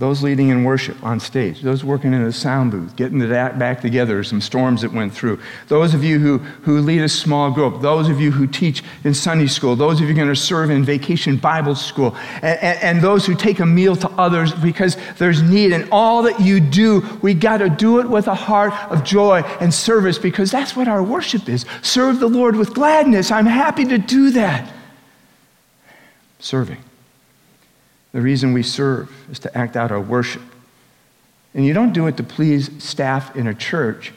those 0.00 0.22
leading 0.22 0.48
in 0.48 0.64
worship 0.64 0.96
on 1.04 1.20
stage, 1.20 1.60
those 1.60 1.84
working 1.84 2.14
in 2.14 2.22
a 2.22 2.32
sound 2.32 2.70
booth, 2.70 2.96
getting 2.96 3.18
that 3.18 3.58
back 3.58 3.82
together, 3.82 4.24
some 4.24 4.40
storms 4.40 4.80
that 4.80 4.90
went 4.90 5.12
through, 5.12 5.38
those 5.68 5.92
of 5.92 6.02
you 6.02 6.18
who, 6.18 6.38
who 6.38 6.80
lead 6.80 7.02
a 7.02 7.08
small 7.08 7.50
group, 7.50 7.82
those 7.82 8.08
of 8.08 8.18
you 8.18 8.30
who 8.30 8.46
teach 8.46 8.82
in 9.04 9.12
Sunday 9.12 9.46
school, 9.46 9.76
those 9.76 10.00
of 10.00 10.08
you 10.08 10.14
going 10.14 10.26
to 10.26 10.34
serve 10.34 10.70
in 10.70 10.82
vacation 10.82 11.36
Bible 11.36 11.74
school, 11.74 12.16
and, 12.36 12.58
and, 12.62 12.78
and 12.82 13.02
those 13.02 13.26
who 13.26 13.34
take 13.34 13.60
a 13.60 13.66
meal 13.66 13.94
to 13.94 14.08
others 14.12 14.54
because 14.54 14.96
there's 15.18 15.42
need. 15.42 15.70
And 15.70 15.86
all 15.92 16.22
that 16.22 16.40
you 16.40 16.60
do, 16.60 17.06
we 17.20 17.34
got 17.34 17.58
to 17.58 17.68
do 17.68 18.00
it 18.00 18.08
with 18.08 18.26
a 18.26 18.34
heart 18.34 18.72
of 18.90 19.04
joy 19.04 19.42
and 19.60 19.72
service 19.72 20.16
because 20.16 20.50
that's 20.50 20.74
what 20.74 20.88
our 20.88 21.02
worship 21.02 21.46
is. 21.46 21.66
Serve 21.82 22.20
the 22.20 22.26
Lord 22.26 22.56
with 22.56 22.72
gladness. 22.72 23.30
I'm 23.30 23.44
happy 23.44 23.84
to 23.84 23.98
do 23.98 24.30
that. 24.30 24.72
Serving. 26.38 26.82
The 28.12 28.20
reason 28.20 28.52
we 28.52 28.62
serve 28.62 29.10
is 29.30 29.38
to 29.40 29.56
act 29.56 29.76
out 29.76 29.92
our 29.92 30.00
worship. 30.00 30.42
And 31.54 31.66
you 31.66 31.72
don't 31.72 31.92
do 31.92 32.06
it 32.06 32.16
to 32.16 32.22
please 32.22 32.70
staff 32.82 33.34
in 33.36 33.46
a 33.46 33.54
church. 33.54 34.12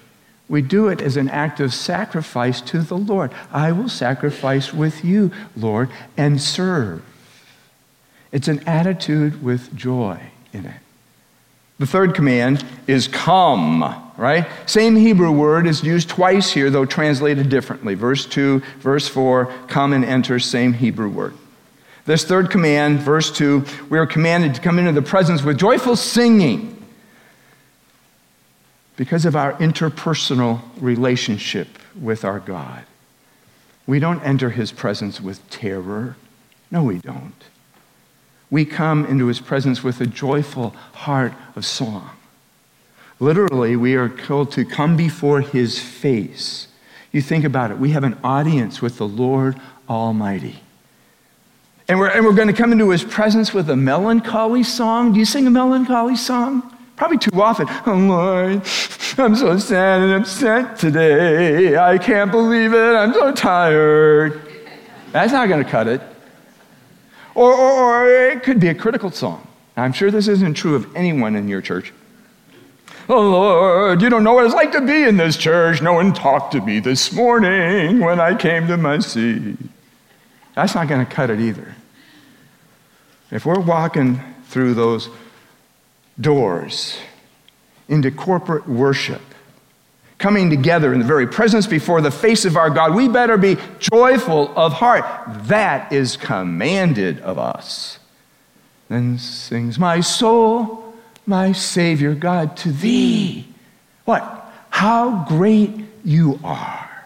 We 0.50 0.62
do 0.62 0.88
it 0.88 1.02
as 1.02 1.18
an 1.18 1.30
act 1.30 1.60
of 1.60 1.74
sacrifice 1.74 2.62
to 2.62 2.80
the 2.80 2.98
Lord. 2.98 3.32
I 3.52 3.72
will 3.72 3.90
sacrifice 3.90 4.74
with 4.74 5.04
you, 5.04 5.32
Lord, 5.56 5.90
and 6.18 6.42
serve. 6.42 7.04
It's 8.32 8.48
an 8.48 8.68
attitude 8.68 9.44
with 9.44 9.76
joy 9.76 10.20
in 10.52 10.66
it. 10.66 10.76
The 11.80 11.88
third 11.88 12.14
command 12.14 12.64
is 12.88 13.08
come, 13.08 13.82
right? 14.16 14.48
Same 14.66 14.96
Hebrew 14.96 15.32
word 15.32 15.66
is 15.66 15.84
used 15.84 16.10
twice 16.10 16.52
here, 16.52 16.70
though 16.70 16.86
translated 16.86 17.50
differently. 17.50 17.96
Verse 17.96 18.26
2, 18.26 18.62
verse 18.80 19.08
4, 19.08 19.46
come 19.68 19.94
and 19.94 20.06
enter, 20.06 20.40
same 20.40 20.74
Hebrew 20.74 21.10
word. 21.10 21.34
This 22.06 22.26
third 22.26 22.50
command, 22.50 23.00
verse 23.00 23.32
2, 23.32 23.66
we 23.90 23.98
are 23.98 24.06
commanded 24.06 24.56
to 24.56 24.62
come 24.62 24.78
into 24.78 24.92
the 24.92 25.02
presence 25.02 25.42
with 25.42 25.58
joyful 25.58 25.96
singing 25.96 26.86
because 28.98 29.26
of 29.26 29.36
our 29.36 29.54
interpersonal 29.54 30.62
relationship 30.78 31.68
with 32.00 32.26
our 32.26 32.40
God. 32.40 32.84
We 33.88 34.00
don't 34.00 34.22
enter 34.22 34.50
his 34.50 34.72
presence 34.72 35.22
with 35.22 35.50
terror. 35.50 36.16
No, 36.70 36.84
we 36.84 37.00
don't. 37.00 37.34
We 38.50 38.66
come 38.66 39.06
into 39.06 39.28
his 39.28 39.40
presence 39.40 39.84
with 39.84 40.00
a 40.02 40.06
joyful 40.06 40.72
heart 40.94 41.34
of 41.56 41.66
song. 41.66 42.12
Literally, 43.20 43.76
we 43.76 43.96
are 43.96 44.10
called 44.10 44.52
to 44.54 44.66
come 44.66 44.98
before 44.98 45.42
his 45.42 45.80
face. 45.80 46.68
You 47.12 47.22
think 47.22 47.46
about 47.46 47.72
it, 47.72 47.78
we 47.78 47.92
have 47.92 48.04
an 48.04 48.18
audience 48.24 48.82
with 48.82 48.98
the 48.98 49.08
Lord 49.08 49.60
Almighty. 49.88 50.63
And 51.88 52.00
we're, 52.00 52.10
and 52.10 52.26
we're 52.26 52.34
going 52.34 52.48
to 52.48 52.54
come 52.54 52.72
into 52.72 52.90
his 52.90 53.04
presence 53.04 53.54
with 53.54 53.70
a 53.70 53.76
melancholy 53.76 54.64
song. 54.64 55.14
Do 55.14 55.20
you 55.20 55.26
sing 55.26 55.48
a 55.48 55.52
melancholy 55.52 56.16
song? 56.16 56.70
Probably 56.96 57.18
too 57.18 57.42
often. 57.42 57.68
Oh 57.86 57.96
Lord, 57.96 58.62
I'm 59.18 59.36
so 59.36 59.58
sad 59.58 60.02
and 60.02 60.14
upset 60.14 60.78
today. 60.78 61.76
I 61.76 61.98
can't 61.98 62.32
believe 62.32 62.74
it. 62.74 62.96
I'm 62.96 63.14
so 63.14 63.34
tired. 63.34 64.42
That's 65.12 65.34
not 65.34 65.50
going 65.50 65.64
to 65.64 65.70
cut 65.70 65.88
it. 65.88 66.02
Or, 67.36 67.52
or, 67.54 67.72
or 67.72 68.10
it 68.10 68.44
could 68.44 68.60
be 68.60 68.70
a 68.70 68.76
critical 68.76 69.12
song. 69.12 69.48
I'm 69.76 69.92
sure 69.92 70.12
this 70.12 70.28
isn't 70.28 70.54
true 70.54 70.76
of 70.76 70.96
anyone 70.96 71.36
in 71.36 71.48
your 71.48 71.62
church. 71.62 71.92
Oh 73.10 73.20
Lord, 73.20 74.02
you 74.02 74.10
don't 74.10 74.24
know 74.24 74.34
what 74.34 74.46
it's 74.46 74.54
like 74.54 74.72
to 74.72 74.82
be 74.82 75.04
in 75.04 75.18
this 75.18 75.36
church. 75.36 75.82
No 75.82 75.94
one 75.94 76.14
talked 76.14 76.54
to 76.54 76.62
me 76.62 76.80
this 76.80 77.12
morning 77.12 78.00
when 78.00 78.20
I 78.20 78.36
came 78.36 78.68
to 78.68 78.78
my 78.78 79.00
seat. 79.00 79.58
That's 80.56 80.76
not 80.76 80.88
going 80.88 81.06
to 81.06 81.12
cut 81.12 81.30
it 81.30 81.40
either. 81.40 81.76
If 83.32 83.46
we're 83.46 83.60
walking 83.60 84.20
through 84.46 84.76
those 84.76 85.10
doors 86.20 86.98
into 87.88 88.12
corporate 88.12 88.68
worship, 88.68 89.22
coming 90.20 90.50
together 90.50 90.94
in 90.94 91.00
the 91.00 91.06
very 91.06 91.28
presence 91.28 91.66
before 91.66 92.00
the 92.02 92.12
face 92.12 92.46
of 92.46 92.56
our 92.56 92.70
God, 92.70 92.96
we 92.96 93.08
better 93.08 93.38
be 93.38 93.58
joyful 93.80 94.54
of 94.56 94.74
heart. 94.74 95.04
That 95.48 95.92
is 95.92 96.16
commanded 96.16 97.20
of 97.22 97.40
us. 97.40 97.98
Then 98.90 99.18
sings 99.18 99.80
my 99.80 100.02
soul, 100.02 100.94
my 101.26 101.52
Savior 101.52 102.14
God, 102.14 102.56
to 102.58 102.72
thee. 102.72 103.48
What? 104.06 104.24
How 104.70 105.26
great 105.28 105.72
you 106.06 106.40
are. 106.44 107.06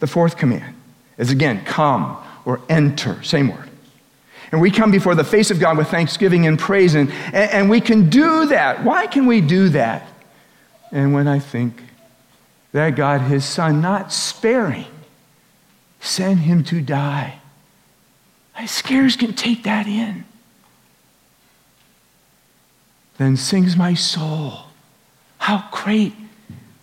The 0.00 0.06
fourth 0.06 0.36
command 0.36 0.74
is 1.16 1.30
again, 1.30 1.64
come 1.64 2.18
or 2.44 2.60
enter, 2.68 3.22
same 3.22 3.48
word. 3.48 3.68
And 4.50 4.60
we 4.60 4.70
come 4.70 4.90
before 4.90 5.14
the 5.14 5.24
face 5.24 5.50
of 5.50 5.58
God 5.58 5.78
with 5.78 5.88
thanksgiving 5.88 6.46
and 6.46 6.58
praise, 6.58 6.94
and, 6.94 7.10
and 7.32 7.70
we 7.70 7.80
can 7.80 8.10
do 8.10 8.46
that. 8.46 8.84
Why 8.84 9.06
can 9.06 9.26
we 9.26 9.40
do 9.40 9.70
that? 9.70 10.06
And 10.90 11.14
when 11.14 11.26
I 11.26 11.38
think 11.38 11.82
that 12.72 12.90
God, 12.90 13.22
his 13.22 13.46
son, 13.46 13.80
not 13.80 14.12
sparing, 14.12 14.86
sent 16.00 16.40
him 16.40 16.64
to 16.64 16.82
die, 16.82 17.38
I 18.54 18.66
scarce 18.66 19.16
can 19.16 19.32
take 19.32 19.62
that 19.62 19.86
in. 19.86 20.26
Then 23.16 23.36
sings 23.36 23.76
my 23.76 23.94
soul, 23.94 24.64
How 25.38 25.68
great 25.70 26.14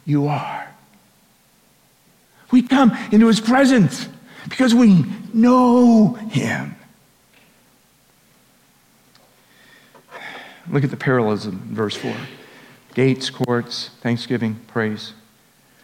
you 0.06 0.28
are. 0.28 0.74
We 2.52 2.64
come 2.64 2.98
into 3.12 3.28
his 3.28 3.40
presence 3.40 4.08
because 4.50 4.76
we 4.76 5.06
know 5.34 6.14
him. 6.14 6.76
Look 10.70 10.84
at 10.84 10.92
the 10.92 10.98
parallelism 10.98 11.68
in 11.70 11.76
verse 11.76 11.96
4 11.96 12.16
gates, 12.96 13.30
courts, 13.30 13.92
thanksgiving, 14.02 14.60
praise. 14.68 15.14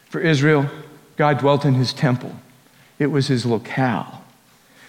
For 0.10 0.19
Israel, 0.19 0.69
God 1.15 1.39
dwelt 1.39 1.63
in 1.63 1.75
his 1.75 1.93
temple, 1.93 2.36
it 2.99 3.08
was 3.08 3.28
his 3.28 3.45
locale. 3.45 4.23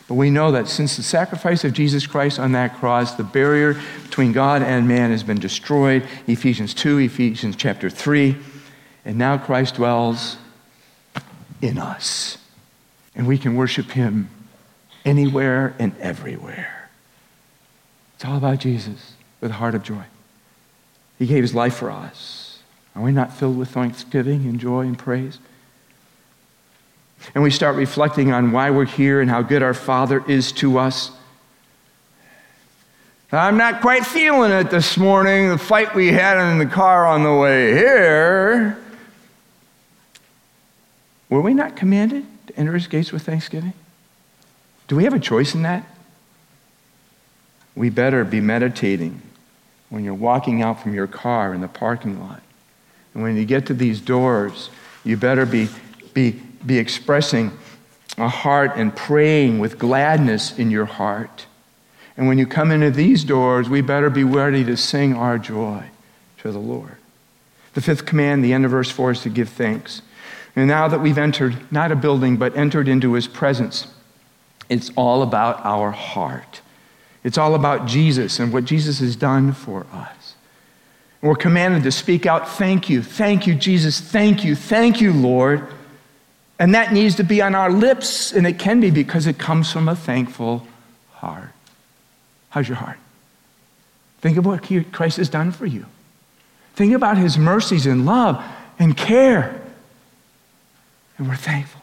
But 0.08 0.14
we 0.14 0.30
know 0.30 0.52
that 0.52 0.68
since 0.68 0.96
the 0.96 1.02
sacrifice 1.02 1.64
of 1.64 1.72
Jesus 1.72 2.06
Christ 2.06 2.38
on 2.38 2.52
that 2.52 2.76
cross, 2.76 3.14
the 3.14 3.24
barrier 3.24 3.80
between 4.04 4.32
God 4.32 4.62
and 4.62 4.86
man 4.86 5.10
has 5.10 5.24
been 5.24 5.40
destroyed. 5.40 6.06
Ephesians 6.28 6.74
2, 6.74 6.98
Ephesians 6.98 7.56
chapter 7.56 7.90
3. 7.90 8.36
And 9.04 9.18
now 9.18 9.36
Christ 9.36 9.74
dwells 9.74 10.36
in 11.60 11.78
us. 11.78 12.38
And 13.16 13.26
we 13.26 13.38
can 13.38 13.56
worship 13.56 13.90
him 13.90 14.28
anywhere 15.04 15.74
and 15.78 15.96
everywhere. 15.98 16.90
It's 18.14 18.24
all 18.24 18.36
about 18.36 18.60
Jesus 18.60 19.14
with 19.40 19.50
a 19.50 19.54
heart 19.54 19.74
of 19.74 19.82
joy. 19.82 20.04
He 21.18 21.26
gave 21.26 21.42
his 21.42 21.54
life 21.54 21.76
for 21.76 21.90
us. 21.90 22.58
Are 22.94 23.02
we 23.02 23.12
not 23.12 23.32
filled 23.32 23.58
with 23.58 23.70
thanksgiving 23.70 24.46
and 24.46 24.60
joy 24.60 24.82
and 24.82 24.98
praise? 24.98 25.38
And 27.34 27.42
we 27.42 27.50
start 27.50 27.76
reflecting 27.76 28.32
on 28.32 28.52
why 28.52 28.70
we're 28.70 28.84
here 28.84 29.20
and 29.20 29.30
how 29.30 29.42
good 29.42 29.62
our 29.62 29.74
Father 29.74 30.22
is 30.28 30.52
to 30.52 30.78
us. 30.78 31.10
I'm 33.32 33.56
not 33.56 33.80
quite 33.80 34.06
feeling 34.06 34.52
it 34.52 34.70
this 34.70 34.96
morning, 34.96 35.48
the 35.48 35.58
fight 35.58 35.94
we 35.94 36.08
had 36.08 36.38
in 36.38 36.58
the 36.58 36.66
car 36.66 37.06
on 37.06 37.22
the 37.22 37.34
way 37.34 37.74
here. 37.74 38.78
Were 41.28 41.40
we 41.40 41.52
not 41.52 41.76
commanded 41.76 42.24
to 42.46 42.56
enter 42.58 42.72
his 42.72 42.86
gates 42.86 43.12
with 43.12 43.22
thanksgiving? 43.22 43.72
Do 44.88 44.96
we 44.96 45.04
have 45.04 45.14
a 45.14 45.20
choice 45.20 45.54
in 45.54 45.62
that? 45.62 45.86
We 47.74 47.90
better 47.90 48.24
be 48.24 48.40
meditating 48.40 49.20
when 49.90 50.04
you're 50.04 50.14
walking 50.14 50.62
out 50.62 50.82
from 50.82 50.94
your 50.94 51.06
car 51.06 51.54
in 51.54 51.60
the 51.60 51.68
parking 51.68 52.20
lot. 52.20 52.42
And 53.14 53.22
when 53.22 53.36
you 53.36 53.44
get 53.44 53.66
to 53.66 53.74
these 53.74 54.00
doors, 54.00 54.70
you 55.04 55.16
better 55.16 55.46
be, 55.46 55.68
be, 56.14 56.32
be 56.64 56.78
expressing 56.78 57.52
a 58.18 58.28
heart 58.28 58.72
and 58.76 58.94
praying 58.94 59.58
with 59.58 59.78
gladness 59.78 60.58
in 60.58 60.70
your 60.70 60.86
heart. 60.86 61.46
And 62.16 62.26
when 62.26 62.38
you 62.38 62.46
come 62.46 62.70
into 62.70 62.90
these 62.90 63.24
doors, 63.24 63.68
we 63.68 63.82
better 63.82 64.10
be 64.10 64.24
ready 64.24 64.64
to 64.64 64.76
sing 64.76 65.14
our 65.14 65.38
joy 65.38 65.84
to 66.38 66.50
the 66.50 66.58
Lord. 66.58 66.96
The 67.74 67.82
fifth 67.82 68.06
command, 68.06 68.42
the 68.42 68.54
end 68.54 68.64
of 68.64 68.70
verse 68.70 68.90
4, 68.90 69.10
is 69.12 69.20
to 69.22 69.28
give 69.28 69.50
thanks. 69.50 70.00
And 70.56 70.66
now 70.66 70.88
that 70.88 71.00
we've 71.00 71.18
entered 71.18 71.70
not 71.70 71.92
a 71.92 71.96
building, 71.96 72.38
but 72.38 72.56
entered 72.56 72.88
into 72.88 73.12
his 73.12 73.28
presence, 73.28 73.86
it's 74.70 74.90
all 74.96 75.22
about 75.22 75.64
our 75.64 75.90
heart. 75.90 76.62
It's 77.22 77.36
all 77.36 77.54
about 77.54 77.86
Jesus 77.86 78.38
and 78.40 78.52
what 78.52 78.64
Jesus 78.64 79.00
has 79.00 79.14
done 79.14 79.52
for 79.52 79.86
us. 79.92 80.34
we're 81.20 81.34
commanded 81.34 81.82
to 81.82 81.92
speak 81.92 82.24
out, 82.24 82.48
Thank 82.48 82.88
you, 82.88 83.02
thank 83.02 83.46
you, 83.46 83.54
Jesus, 83.54 84.00
thank 84.00 84.44
you, 84.44 84.54
thank 84.54 85.00
you, 85.00 85.12
Lord. 85.12 85.66
And 86.58 86.74
that 86.74 86.92
needs 86.92 87.16
to 87.16 87.24
be 87.24 87.42
on 87.42 87.54
our 87.54 87.70
lips, 87.70 88.32
and 88.32 88.46
it 88.46 88.58
can 88.58 88.80
be 88.80 88.90
because 88.90 89.26
it 89.26 89.38
comes 89.38 89.70
from 89.70 89.88
a 89.88 89.96
thankful 89.96 90.66
heart. 91.14 91.50
How's 92.48 92.68
your 92.68 92.76
heart? 92.76 92.96
Think 94.20 94.38
of 94.38 94.46
what 94.46 94.62
Christ 94.92 95.18
has 95.18 95.28
done 95.28 95.52
for 95.52 95.66
you. 95.66 95.84
Think 96.74 96.94
about 96.94 97.18
his 97.18 97.36
mercies 97.36 97.86
and 97.86 98.06
love 98.06 98.42
and 98.78 98.96
care. 98.96 99.60
And 101.18 101.28
we're 101.28 101.36
thankful. 101.36 101.82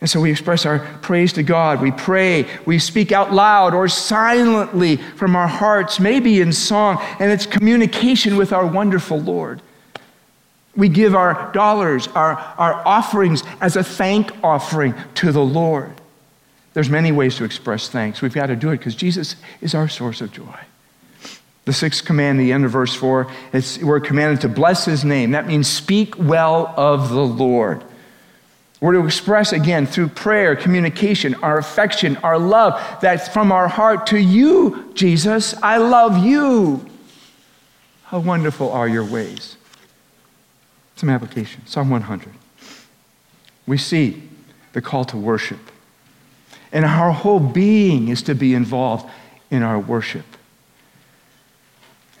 And 0.00 0.10
so 0.10 0.20
we 0.20 0.30
express 0.30 0.66
our 0.66 0.80
praise 1.00 1.32
to 1.34 1.42
God. 1.42 1.80
We 1.80 1.90
pray. 1.90 2.46
We 2.66 2.78
speak 2.78 3.12
out 3.12 3.32
loud 3.32 3.74
or 3.74 3.88
silently 3.88 4.96
from 4.96 5.34
our 5.34 5.48
hearts, 5.48 5.98
maybe 5.98 6.40
in 6.40 6.52
song, 6.52 6.98
and 7.18 7.32
it's 7.32 7.46
communication 7.46 8.36
with 8.36 8.52
our 8.52 8.66
wonderful 8.66 9.18
Lord. 9.18 9.62
We 10.76 10.90
give 10.90 11.14
our 11.14 11.50
dollars, 11.52 12.08
our, 12.08 12.36
our 12.58 12.86
offerings 12.86 13.42
as 13.62 13.76
a 13.76 13.82
thank 13.82 14.30
offering 14.44 14.94
to 15.14 15.32
the 15.32 15.44
Lord. 15.44 15.92
There's 16.74 16.90
many 16.90 17.10
ways 17.10 17.36
to 17.36 17.44
express 17.44 17.88
thanks. 17.88 18.20
We've 18.20 18.34
got 18.34 18.46
to 18.46 18.56
do 18.56 18.68
it 18.68 18.76
because 18.76 18.94
Jesus 18.94 19.36
is 19.62 19.74
our 19.74 19.88
source 19.88 20.20
of 20.20 20.30
joy. 20.30 20.58
The 21.64 21.72
sixth 21.72 22.04
command, 22.04 22.38
the 22.38 22.52
end 22.52 22.66
of 22.66 22.70
verse 22.70 22.94
4, 22.94 23.32
it's, 23.54 23.78
we're 23.78 23.98
commanded 24.00 24.42
to 24.42 24.50
bless 24.50 24.84
his 24.84 25.02
name. 25.02 25.30
That 25.30 25.46
means 25.46 25.66
speak 25.66 26.14
well 26.18 26.74
of 26.76 27.08
the 27.08 27.24
Lord. 27.24 27.82
We're 28.80 28.92
to 28.92 29.06
express 29.06 29.52
again 29.52 29.86
through 29.86 30.08
prayer, 30.08 30.54
communication, 30.54 31.34
our 31.36 31.58
affection, 31.58 32.16
our 32.18 32.38
love 32.38 32.80
that's 33.00 33.26
from 33.26 33.50
our 33.50 33.68
heart 33.68 34.08
to 34.08 34.18
you, 34.18 34.92
Jesus. 34.94 35.54
I 35.62 35.78
love 35.78 36.18
you. 36.18 36.84
How 38.04 38.18
wonderful 38.18 38.70
are 38.70 38.86
your 38.86 39.04
ways. 39.04 39.56
Some 40.96 41.08
application. 41.08 41.66
Psalm 41.66 41.88
100. 41.88 42.32
We 43.66 43.78
see 43.78 44.22
the 44.74 44.82
call 44.82 45.04
to 45.06 45.16
worship. 45.16 45.58
And 46.70 46.84
our 46.84 47.12
whole 47.12 47.40
being 47.40 48.08
is 48.08 48.22
to 48.22 48.34
be 48.34 48.52
involved 48.52 49.08
in 49.50 49.62
our 49.62 49.78
worship. 49.78 50.26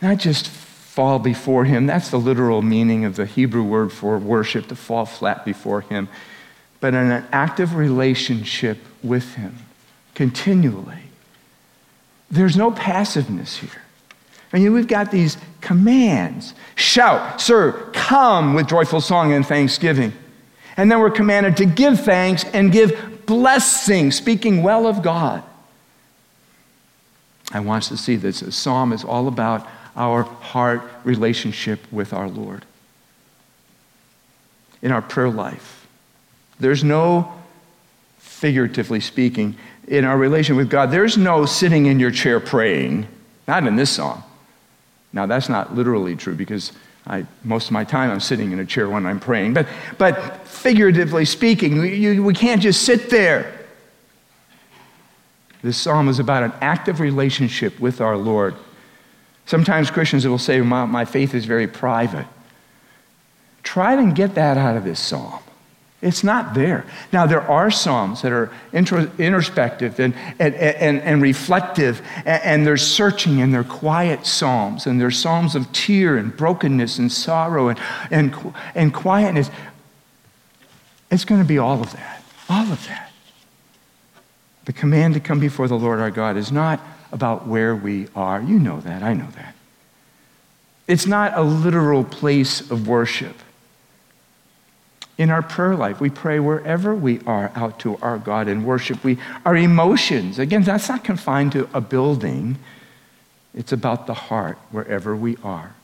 Not 0.00 0.18
just 0.18 0.48
fall 0.48 1.18
before 1.18 1.66
Him, 1.66 1.86
that's 1.86 2.10
the 2.10 2.18
literal 2.18 2.62
meaning 2.62 3.04
of 3.04 3.16
the 3.16 3.26
Hebrew 3.26 3.62
word 3.62 3.92
for 3.92 4.18
worship, 4.18 4.68
to 4.68 4.76
fall 4.76 5.04
flat 5.04 5.44
before 5.44 5.82
Him 5.82 6.08
but 6.80 6.94
in 6.94 7.10
an 7.10 7.24
active 7.32 7.74
relationship 7.74 8.78
with 9.02 9.34
Him 9.34 9.56
continually. 10.14 10.98
There's 12.30 12.56
no 12.56 12.72
passiveness 12.72 13.58
here. 13.58 13.82
I 14.52 14.58
mean, 14.58 14.72
we've 14.72 14.88
got 14.88 15.10
these 15.10 15.36
commands 15.60 16.54
shout, 16.74 17.40
serve, 17.40 17.92
come 17.92 18.54
with 18.54 18.66
joyful 18.68 19.00
song 19.00 19.32
and 19.32 19.46
thanksgiving. 19.46 20.12
And 20.76 20.90
then 20.90 21.00
we're 21.00 21.10
commanded 21.10 21.56
to 21.58 21.66
give 21.66 22.00
thanks 22.00 22.44
and 22.44 22.72
give 22.72 23.26
blessing, 23.26 24.10
speaking 24.10 24.62
well 24.62 24.86
of 24.86 25.02
God. 25.02 25.42
I 27.52 27.60
want 27.60 27.84
us 27.84 27.88
to 27.90 27.96
see 27.96 28.16
this. 28.16 28.40
The 28.40 28.52
psalm 28.52 28.92
is 28.92 29.04
all 29.04 29.28
about 29.28 29.68
our 29.94 30.22
heart 30.22 30.82
relationship 31.04 31.80
with 31.92 32.12
our 32.12 32.28
Lord. 32.28 32.64
In 34.82 34.92
our 34.92 35.02
prayer 35.02 35.30
life, 35.30 35.75
there's 36.58 36.82
no, 36.82 37.32
figuratively 38.18 39.00
speaking, 39.00 39.56
in 39.88 40.04
our 40.04 40.16
relation 40.18 40.56
with 40.56 40.68
God, 40.68 40.90
there's 40.90 41.16
no 41.16 41.46
sitting 41.46 41.86
in 41.86 42.00
your 42.00 42.10
chair 42.10 42.40
praying, 42.40 43.06
not 43.46 43.66
in 43.66 43.76
this 43.76 43.90
song. 43.90 44.22
Now, 45.12 45.26
that's 45.26 45.48
not 45.48 45.74
literally 45.74 46.16
true 46.16 46.34
because 46.34 46.72
I, 47.06 47.24
most 47.44 47.66
of 47.66 47.72
my 47.72 47.84
time 47.84 48.10
I'm 48.10 48.20
sitting 48.20 48.52
in 48.52 48.58
a 48.58 48.66
chair 48.66 48.88
when 48.88 49.06
I'm 49.06 49.20
praying. 49.20 49.54
But, 49.54 49.68
but 49.96 50.46
figuratively 50.46 51.24
speaking, 51.24 51.78
we, 51.78 52.18
we 52.18 52.34
can't 52.34 52.60
just 52.60 52.82
sit 52.82 53.10
there. 53.10 53.52
This 55.62 55.76
psalm 55.76 56.08
is 56.08 56.18
about 56.18 56.42
an 56.42 56.52
active 56.60 57.00
relationship 57.00 57.78
with 57.80 58.00
our 58.00 58.16
Lord. 58.16 58.54
Sometimes 59.46 59.90
Christians 59.90 60.26
will 60.26 60.38
say, 60.38 60.60
my, 60.60 60.84
my 60.84 61.04
faith 61.04 61.34
is 61.34 61.44
very 61.44 61.68
private. 61.68 62.26
Try 63.62 63.94
and 63.94 64.14
get 64.14 64.34
that 64.34 64.56
out 64.56 64.76
of 64.76 64.84
this 64.84 65.00
psalm. 65.00 65.40
It's 66.02 66.22
not 66.22 66.54
there. 66.54 66.84
Now, 67.10 67.26
there 67.26 67.40
are 67.40 67.70
Psalms 67.70 68.20
that 68.20 68.30
are 68.30 68.52
introspective 68.72 69.98
and, 69.98 70.14
and, 70.38 70.54
and, 70.54 71.00
and 71.00 71.22
reflective, 71.22 72.02
and, 72.18 72.42
and 72.42 72.66
they're 72.66 72.76
searching, 72.76 73.40
and 73.40 73.52
they're 73.52 73.64
quiet 73.64 74.26
Psalms, 74.26 74.86
and 74.86 75.00
they're 75.00 75.10
Psalms 75.10 75.54
of 75.54 75.72
tear 75.72 76.18
and 76.18 76.36
brokenness 76.36 76.98
and 76.98 77.10
sorrow 77.10 77.68
and, 77.68 77.78
and, 78.10 78.54
and 78.74 78.92
quietness. 78.92 79.50
It's 81.10 81.24
going 81.24 81.40
to 81.40 81.48
be 81.48 81.58
all 81.58 81.80
of 81.80 81.92
that. 81.92 82.22
All 82.50 82.70
of 82.70 82.86
that. 82.88 83.10
The 84.66 84.72
command 84.74 85.14
to 85.14 85.20
come 85.20 85.40
before 85.40 85.66
the 85.66 85.78
Lord 85.78 86.00
our 86.00 86.10
God 86.10 86.36
is 86.36 86.52
not 86.52 86.80
about 87.10 87.46
where 87.46 87.74
we 87.74 88.08
are. 88.14 88.42
You 88.42 88.58
know 88.58 88.80
that. 88.80 89.02
I 89.02 89.14
know 89.14 89.28
that. 89.36 89.54
It's 90.86 91.06
not 91.06 91.32
a 91.38 91.42
literal 91.42 92.04
place 92.04 92.70
of 92.70 92.86
worship 92.86 93.36
in 95.18 95.30
our 95.30 95.42
prayer 95.42 95.74
life. 95.74 96.00
We 96.00 96.10
pray 96.10 96.40
wherever 96.40 96.94
we 96.94 97.20
are 97.26 97.50
out 97.54 97.78
to 97.80 97.96
our 97.98 98.18
God 98.18 98.48
in 98.48 98.64
worship. 98.64 99.02
We, 99.02 99.18
our 99.44 99.56
emotions, 99.56 100.38
again, 100.38 100.62
that's 100.62 100.88
not 100.88 101.04
confined 101.04 101.52
to 101.52 101.68
a 101.72 101.80
building, 101.80 102.58
it's 103.54 103.72
about 103.72 104.06
the 104.06 104.14
heart 104.14 104.58
wherever 104.70 105.16
we 105.16 105.38
are. 105.42 105.74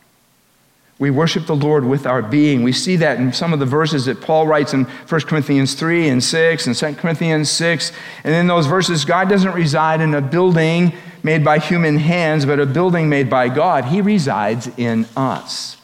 We 0.99 1.11
worship 1.11 1.47
the 1.47 1.57
Lord 1.57 1.85
with 1.85 2.07
our 2.07 2.23
being. 2.23 2.63
We 2.63 2.73
see 2.73 2.97
that 2.97 3.19
in 3.19 3.33
some 3.33 3.53
of 3.53 3.59
the 3.59 3.67
verses 3.67 4.05
that 4.05 4.21
Paul 4.21 4.47
writes 4.47 4.73
in 4.75 4.85
1 4.85 5.21
Corinthians 5.23 5.75
3 5.75 6.09
and 6.09 6.23
6 6.23 6.67
and 6.67 6.77
2 6.77 6.95
Corinthians 6.95 7.51
6. 7.51 7.91
And 8.23 8.35
in 8.35 8.47
those 8.47 8.67
verses, 8.67 9.05
God 9.05 9.29
doesn't 9.29 9.53
reside 9.53 10.01
in 10.01 10.15
a 10.15 10.21
building 10.21 10.93
made 11.25 11.45
by 11.45 11.59
human 11.59 11.97
hands, 11.97 12.47
but 12.47 12.61
a 12.61 12.67
building 12.67 13.09
made 13.09 13.29
by 13.31 13.49
God. 13.49 13.87
He 13.87 14.01
resides 14.01 14.71
in 14.77 15.07
us. 15.17 15.79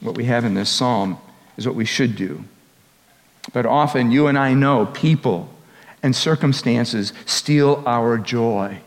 What 0.00 0.16
we 0.16 0.24
have 0.24 0.44
in 0.44 0.54
this 0.54 0.68
psalm 0.68 1.18
is 1.60 1.66
what 1.66 1.76
we 1.76 1.84
should 1.84 2.16
do. 2.16 2.42
But 3.52 3.66
often 3.66 4.10
you 4.10 4.26
and 4.26 4.38
I 4.38 4.54
know 4.54 4.86
people 4.86 5.50
and 6.02 6.16
circumstances 6.16 7.12
steal 7.26 7.84
our 7.86 8.16
joy. 8.16 8.78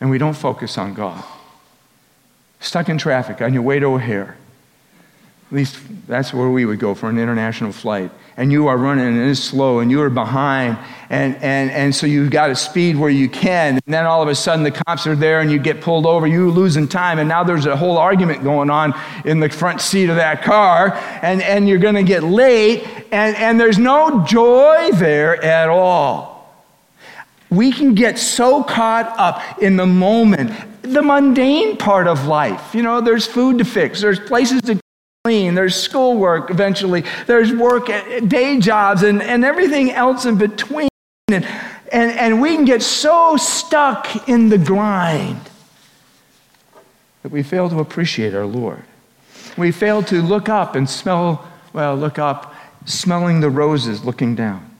And 0.00 0.10
we 0.10 0.16
don't 0.16 0.34
focus 0.36 0.78
on 0.78 0.94
God. 0.94 1.22
Stuck 2.60 2.88
in 2.88 2.96
traffic 2.96 3.42
on 3.42 3.52
your 3.52 3.62
way 3.62 3.78
to 3.78 3.86
O'Hare. 3.86 4.38
At 5.54 5.58
least 5.58 5.78
that's 6.08 6.34
where 6.34 6.48
we 6.48 6.64
would 6.64 6.80
go 6.80 6.96
for 6.96 7.08
an 7.08 7.16
international 7.16 7.70
flight. 7.70 8.10
And 8.36 8.50
you 8.50 8.66
are 8.66 8.76
running 8.76 9.06
and 9.06 9.30
it's 9.30 9.38
slow 9.38 9.78
and 9.78 9.88
you 9.88 10.02
are 10.02 10.10
behind. 10.10 10.76
And, 11.10 11.36
and, 11.36 11.70
and 11.70 11.94
so 11.94 12.08
you've 12.08 12.32
got 12.32 12.48
to 12.48 12.56
speed 12.56 12.96
where 12.96 13.08
you 13.08 13.28
can. 13.28 13.74
And 13.74 13.94
then 13.94 14.04
all 14.04 14.20
of 14.20 14.26
a 14.28 14.34
sudden 14.34 14.64
the 14.64 14.72
cops 14.72 15.06
are 15.06 15.14
there 15.14 15.38
and 15.38 15.52
you 15.52 15.60
get 15.60 15.80
pulled 15.80 16.06
over. 16.06 16.26
You're 16.26 16.50
losing 16.50 16.88
time. 16.88 17.20
And 17.20 17.28
now 17.28 17.44
there's 17.44 17.66
a 17.66 17.76
whole 17.76 17.98
argument 17.98 18.42
going 18.42 18.68
on 18.68 19.00
in 19.24 19.38
the 19.38 19.48
front 19.48 19.80
seat 19.80 20.10
of 20.10 20.16
that 20.16 20.42
car. 20.42 20.94
And, 21.22 21.40
and 21.40 21.68
you're 21.68 21.78
going 21.78 21.94
to 21.94 22.02
get 22.02 22.24
late. 22.24 22.84
And, 23.12 23.36
and 23.36 23.60
there's 23.60 23.78
no 23.78 24.24
joy 24.26 24.90
there 24.94 25.40
at 25.40 25.68
all. 25.68 26.52
We 27.48 27.70
can 27.70 27.94
get 27.94 28.18
so 28.18 28.64
caught 28.64 29.06
up 29.20 29.62
in 29.62 29.76
the 29.76 29.86
moment, 29.86 30.50
the 30.82 31.02
mundane 31.02 31.76
part 31.76 32.08
of 32.08 32.26
life. 32.26 32.74
You 32.74 32.82
know, 32.82 33.00
there's 33.00 33.24
food 33.24 33.58
to 33.58 33.64
fix, 33.64 34.00
there's 34.00 34.18
places 34.18 34.60
to 34.62 34.80
clean, 35.24 35.54
there's 35.54 35.74
schoolwork 35.74 36.50
eventually, 36.50 37.02
there's 37.26 37.50
work, 37.50 37.86
day 38.28 38.60
jobs, 38.60 39.02
and, 39.02 39.22
and 39.22 39.42
everything 39.42 39.90
else 39.90 40.26
in 40.26 40.36
between. 40.36 40.90
And, 41.28 41.46
and, 41.90 42.12
and 42.12 42.42
we 42.42 42.54
can 42.54 42.66
get 42.66 42.82
so 42.82 43.38
stuck 43.38 44.28
in 44.28 44.50
the 44.50 44.58
grind 44.58 45.40
that 47.22 47.32
we 47.32 47.42
fail 47.42 47.70
to 47.70 47.80
appreciate 47.80 48.34
our 48.34 48.44
Lord. 48.44 48.82
We 49.56 49.72
fail 49.72 50.02
to 50.02 50.20
look 50.20 50.50
up 50.50 50.74
and 50.74 50.86
smell, 50.90 51.50
well, 51.72 51.96
look 51.96 52.18
up, 52.18 52.54
smelling 52.84 53.40
the 53.40 53.48
roses, 53.48 54.04
looking 54.04 54.34
down. 54.34 54.76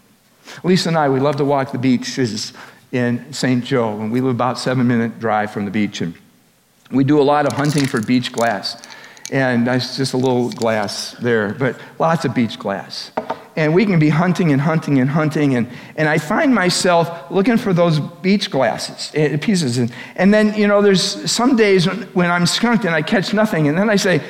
Lisa 0.62 0.90
and 0.90 0.98
I, 0.98 1.08
we 1.08 1.20
love 1.20 1.36
to 1.36 1.44
walk 1.46 1.72
the 1.72 1.78
beaches 1.78 2.52
in 2.92 3.32
St. 3.32 3.64
Joe, 3.64 3.98
and 3.98 4.12
we 4.12 4.20
live 4.20 4.34
about 4.34 4.58
seven 4.58 4.86
minute 4.86 5.18
drive 5.18 5.52
from 5.52 5.64
the 5.64 5.70
beach. 5.70 6.02
And 6.02 6.14
we 6.90 7.02
do 7.02 7.18
a 7.18 7.24
lot 7.24 7.46
of 7.46 7.54
hunting 7.54 7.86
for 7.86 8.02
beach 8.02 8.30
glass. 8.30 8.76
And 9.30 9.66
that's 9.66 9.96
just 9.96 10.12
a 10.12 10.16
little 10.16 10.50
glass 10.50 11.12
there, 11.20 11.54
but 11.54 11.80
lots 11.98 12.24
of 12.24 12.34
beach 12.34 12.58
glass. 12.58 13.10
And 13.56 13.72
we 13.72 13.86
can 13.86 13.98
be 13.98 14.08
hunting 14.08 14.52
and 14.52 14.60
hunting 14.60 14.98
and 14.98 15.08
hunting. 15.08 15.54
And, 15.54 15.68
and 15.96 16.08
I 16.08 16.18
find 16.18 16.54
myself 16.54 17.30
looking 17.30 17.56
for 17.56 17.72
those 17.72 18.00
beach 18.00 18.50
glasses, 18.50 19.12
eh, 19.14 19.36
pieces. 19.36 19.78
And, 19.78 19.92
and 20.16 20.34
then, 20.34 20.54
you 20.54 20.66
know, 20.66 20.82
there's 20.82 21.30
some 21.30 21.56
days 21.56 21.86
when, 21.86 22.02
when 22.14 22.30
I'm 22.30 22.46
skunked 22.46 22.84
and 22.84 22.94
I 22.94 23.02
catch 23.02 23.32
nothing. 23.32 23.68
And 23.68 23.78
then 23.78 23.88
I 23.88 23.96
say, 23.96 24.22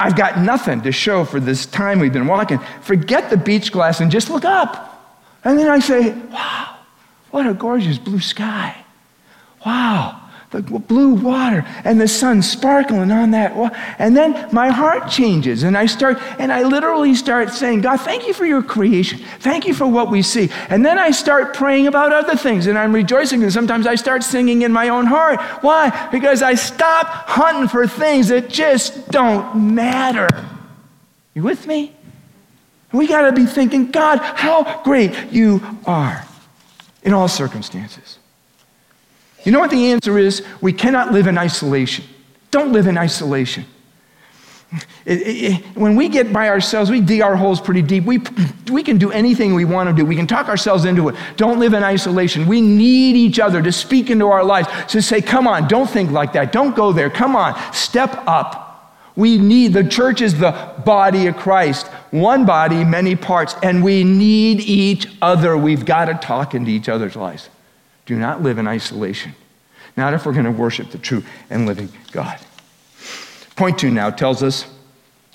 I've 0.00 0.16
got 0.16 0.38
nothing 0.38 0.80
to 0.82 0.90
show 0.90 1.24
for 1.24 1.38
this 1.38 1.64
time 1.64 2.00
we've 2.00 2.12
been 2.12 2.26
walking. 2.26 2.58
Forget 2.80 3.30
the 3.30 3.36
beach 3.36 3.70
glass 3.70 4.00
and 4.00 4.10
just 4.10 4.30
look 4.30 4.44
up. 4.44 4.88
And 5.44 5.56
then 5.56 5.68
I 5.68 5.78
say, 5.78 6.10
wow, 6.10 6.76
what 7.30 7.46
a 7.46 7.54
gorgeous 7.54 7.98
blue 7.98 8.18
sky. 8.18 8.84
Wow, 9.64 10.11
the 10.52 10.60
blue 10.62 11.14
water 11.14 11.64
and 11.84 12.00
the 12.00 12.06
sun 12.06 12.42
sparkling 12.42 13.10
on 13.10 13.32
that. 13.32 13.52
And 13.98 14.16
then 14.16 14.48
my 14.52 14.68
heart 14.68 15.10
changes 15.10 15.62
and 15.62 15.76
I 15.76 15.86
start, 15.86 16.18
and 16.38 16.52
I 16.52 16.62
literally 16.62 17.14
start 17.14 17.50
saying, 17.50 17.80
God, 17.80 17.96
thank 17.96 18.26
you 18.26 18.34
for 18.34 18.44
your 18.44 18.62
creation. 18.62 19.18
Thank 19.40 19.66
you 19.66 19.74
for 19.74 19.86
what 19.86 20.10
we 20.10 20.22
see. 20.22 20.50
And 20.68 20.84
then 20.84 20.98
I 20.98 21.10
start 21.10 21.54
praying 21.54 21.86
about 21.86 22.12
other 22.12 22.36
things 22.36 22.66
and 22.66 22.78
I'm 22.78 22.94
rejoicing. 22.94 23.42
And 23.42 23.52
sometimes 23.52 23.86
I 23.86 23.94
start 23.94 24.22
singing 24.22 24.62
in 24.62 24.72
my 24.72 24.90
own 24.90 25.06
heart. 25.06 25.40
Why? 25.62 26.08
Because 26.12 26.42
I 26.42 26.54
stop 26.54 27.06
hunting 27.06 27.68
for 27.68 27.86
things 27.86 28.28
that 28.28 28.48
just 28.48 29.08
don't 29.10 29.74
matter. 29.74 30.28
You 31.34 31.42
with 31.42 31.66
me? 31.66 31.92
We 32.92 33.06
got 33.06 33.22
to 33.22 33.32
be 33.32 33.46
thinking, 33.46 33.90
God, 33.90 34.18
how 34.18 34.82
great 34.82 35.32
you 35.32 35.62
are 35.86 36.26
in 37.02 37.14
all 37.14 37.26
circumstances. 37.26 38.18
You 39.44 39.52
know 39.52 39.60
what 39.60 39.70
the 39.70 39.92
answer 39.92 40.18
is? 40.18 40.44
We 40.60 40.72
cannot 40.72 41.12
live 41.12 41.26
in 41.26 41.38
isolation. 41.38 42.04
Don't 42.50 42.72
live 42.72 42.86
in 42.86 42.96
isolation. 42.98 43.64
It, 45.04 45.20
it, 45.20 45.26
it, 45.26 45.64
when 45.76 45.96
we 45.96 46.08
get 46.08 46.32
by 46.32 46.48
ourselves, 46.48 46.90
we 46.90 47.00
dig 47.00 47.20
our 47.20 47.36
holes 47.36 47.60
pretty 47.60 47.82
deep. 47.82 48.04
We, 48.04 48.22
we 48.70 48.82
can 48.82 48.96
do 48.96 49.10
anything 49.10 49.54
we 49.54 49.64
want 49.64 49.90
to 49.90 49.94
do. 49.94 50.06
We 50.06 50.16
can 50.16 50.26
talk 50.26 50.48
ourselves 50.48 50.84
into 50.84 51.08
it. 51.08 51.16
Don't 51.36 51.58
live 51.58 51.74
in 51.74 51.82
isolation. 51.82 52.46
We 52.46 52.60
need 52.60 53.16
each 53.16 53.38
other 53.38 53.60
to 53.62 53.72
speak 53.72 54.10
into 54.10 54.28
our 54.28 54.44
lives, 54.44 54.68
to 54.92 55.02
say, 55.02 55.20
come 55.20 55.46
on, 55.46 55.68
don't 55.68 55.90
think 55.90 56.10
like 56.10 56.32
that. 56.34 56.52
Don't 56.52 56.74
go 56.74 56.92
there. 56.92 57.10
Come 57.10 57.36
on, 57.36 57.60
step 57.74 58.22
up. 58.26 58.70
We 59.14 59.36
need, 59.36 59.74
the 59.74 59.84
church 59.84 60.22
is 60.22 60.38
the 60.38 60.74
body 60.86 61.26
of 61.26 61.36
Christ. 61.36 61.86
One 62.10 62.46
body, 62.46 62.82
many 62.82 63.14
parts, 63.14 63.54
and 63.62 63.84
we 63.84 64.04
need 64.04 64.60
each 64.60 65.06
other. 65.20 65.56
We've 65.56 65.84
got 65.84 66.06
to 66.06 66.14
talk 66.14 66.54
into 66.54 66.70
each 66.70 66.88
other's 66.88 67.14
lives. 67.14 67.50
Do 68.06 68.16
not 68.16 68.42
live 68.42 68.58
in 68.58 68.66
isolation. 68.66 69.34
Not 69.96 70.14
if 70.14 70.26
we're 70.26 70.32
going 70.32 70.46
to 70.46 70.50
worship 70.50 70.90
the 70.90 70.98
true 70.98 71.22
and 71.50 71.66
living 71.66 71.90
God. 72.12 72.38
Point 73.56 73.78
two 73.78 73.90
now 73.90 74.10
tells 74.10 74.42
us 74.42 74.66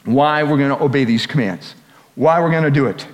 why 0.03 0.43
we're 0.43 0.58
going 0.58 0.75
to 0.75 0.84
obey 0.84 1.03
these 1.03 1.27
commands, 1.27 1.75
why 2.15 2.41
we're 2.41 2.51
going 2.51 2.63
to 2.63 2.71
do 2.71 2.88
it. 2.88 3.08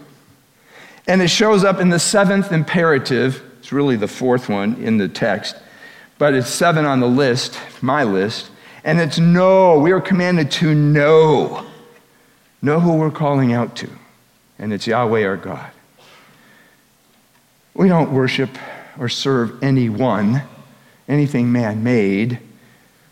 And 1.08 1.22
it 1.22 1.28
shows 1.28 1.64
up 1.64 1.80
in 1.80 1.90
the 1.90 2.00
seventh 2.00 2.52
imperative. 2.52 3.44
It's 3.60 3.72
really 3.72 3.96
the 3.96 4.08
fourth 4.08 4.48
one 4.48 4.76
in 4.76 4.98
the 4.98 5.10
text, 5.10 5.56
but 6.18 6.34
it's 6.34 6.48
seven 6.48 6.86
on 6.86 7.00
the 7.00 7.08
list, 7.08 7.60
my 7.82 8.04
list. 8.04 8.50
And 8.86 9.00
it's 9.00 9.18
know. 9.18 9.80
We 9.80 9.92
are 9.92 10.02
commanded 10.02 10.52
to 10.52 10.74
know. 10.74 11.66
Know 12.62 12.80
who 12.80 12.98
we're 12.98 13.12
calling 13.12 13.54
out 13.54 13.76
to. 13.78 13.90
And 14.60 14.72
it's 14.74 14.88
Yahweh 14.88 15.26
our 15.26 15.38
God. 15.38 15.72
We 17.74 17.88
don't 17.88 18.14
worship 18.14 18.50
or 19.00 19.10
serve 19.10 19.64
anyone, 19.64 20.44
anything 21.08 21.52
man 21.52 21.84
made. 21.84 22.40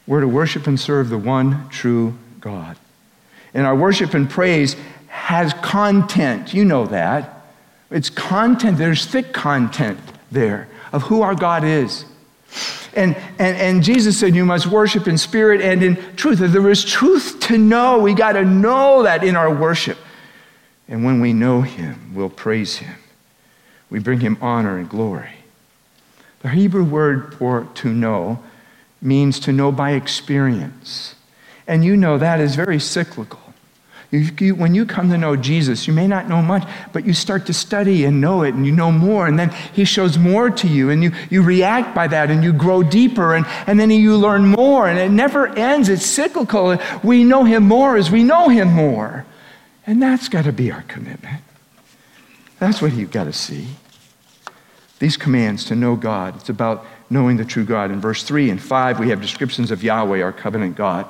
We're 0.07 0.21
to 0.21 0.27
worship 0.27 0.67
and 0.67 0.79
serve 0.79 1.09
the 1.09 1.17
one 1.17 1.69
true 1.69 2.17
God. 2.39 2.77
And 3.53 3.65
our 3.65 3.75
worship 3.75 4.13
and 4.13 4.29
praise 4.29 4.75
has 5.07 5.53
content. 5.55 6.53
You 6.53 6.65
know 6.65 6.85
that. 6.87 7.45
It's 7.89 8.09
content. 8.09 8.77
There's 8.77 9.05
thick 9.05 9.33
content 9.33 9.99
there 10.31 10.67
of 10.93 11.03
who 11.03 11.21
our 11.21 11.35
God 11.35 11.63
is. 11.63 12.05
And, 12.93 13.15
and, 13.39 13.57
and 13.57 13.83
Jesus 13.83 14.19
said, 14.19 14.35
You 14.35 14.45
must 14.45 14.67
worship 14.67 15.07
in 15.07 15.17
spirit 15.17 15.61
and 15.61 15.81
in 15.81 16.15
truth. 16.15 16.39
There 16.39 16.69
is 16.69 16.83
truth 16.83 17.39
to 17.41 17.57
know. 17.57 17.99
We 17.99 18.13
got 18.13 18.33
to 18.33 18.43
know 18.43 19.03
that 19.03 19.23
in 19.23 19.35
our 19.35 19.53
worship. 19.53 19.97
And 20.87 21.05
when 21.05 21.21
we 21.21 21.31
know 21.31 21.61
Him, 21.61 22.13
we'll 22.13 22.29
praise 22.29 22.77
Him. 22.77 22.95
We 23.89 23.99
bring 23.99 24.19
Him 24.19 24.37
honor 24.41 24.77
and 24.77 24.89
glory. 24.89 25.40
The 26.41 26.49
Hebrew 26.49 26.83
word 26.83 27.35
for 27.35 27.67
to 27.75 27.93
know 27.93 28.39
means 29.01 29.39
to 29.41 29.51
know 29.51 29.71
by 29.71 29.91
experience. 29.91 31.15
And 31.67 31.83
you 31.85 31.95
know 31.95 32.17
that 32.17 32.39
is 32.39 32.55
very 32.55 32.79
cyclical. 32.79 33.39
You, 34.11 34.27
you, 34.39 34.55
when 34.55 34.75
you 34.75 34.85
come 34.85 35.09
to 35.09 35.17
know 35.17 35.37
Jesus, 35.37 35.87
you 35.87 35.93
may 35.93 36.05
not 36.05 36.27
know 36.27 36.41
much, 36.41 36.67
but 36.91 37.05
you 37.05 37.13
start 37.13 37.45
to 37.45 37.53
study 37.53 38.03
and 38.03 38.19
know 38.19 38.43
it, 38.43 38.53
and 38.53 38.65
you 38.65 38.71
know 38.73 38.91
more, 38.91 39.25
and 39.25 39.39
then 39.39 39.51
He 39.73 39.85
shows 39.85 40.17
more 40.17 40.49
to 40.49 40.67
you, 40.67 40.89
and 40.89 41.01
you, 41.01 41.13
you 41.29 41.41
react 41.41 41.95
by 41.95 42.09
that, 42.09 42.29
and 42.29 42.43
you 42.43 42.51
grow 42.51 42.83
deeper, 42.83 43.33
and, 43.33 43.45
and 43.67 43.79
then 43.79 43.89
you 43.89 44.17
learn 44.17 44.45
more, 44.45 44.89
and 44.89 44.99
it 44.99 45.11
never 45.11 45.47
ends. 45.47 45.87
It's 45.87 46.05
cyclical. 46.05 46.77
We 47.03 47.23
know 47.23 47.45
Him 47.45 47.63
more 47.63 47.95
as 47.95 48.11
we 48.11 48.23
know 48.25 48.49
Him 48.49 48.67
more. 48.73 49.25
And 49.87 50.01
that's 50.01 50.27
got 50.27 50.43
to 50.43 50.51
be 50.51 50.71
our 50.71 50.83
commitment. 50.83 51.41
That's 52.59 52.81
what 52.81 52.93
you've 52.93 53.11
got 53.11 53.23
to 53.23 53.33
see. 53.33 53.67
These 55.01 55.17
commands 55.17 55.65
to 55.65 55.75
know 55.75 55.95
God, 55.95 56.35
it's 56.35 56.49
about 56.49 56.85
knowing 57.09 57.37
the 57.37 57.43
true 57.43 57.65
God. 57.65 57.89
In 57.89 57.99
verse 57.99 58.21
3 58.21 58.51
and 58.51 58.61
5, 58.61 58.99
we 58.99 59.09
have 59.09 59.19
descriptions 59.19 59.71
of 59.71 59.83
Yahweh, 59.83 60.21
our 60.21 60.31
covenant 60.31 60.75
God. 60.75 61.07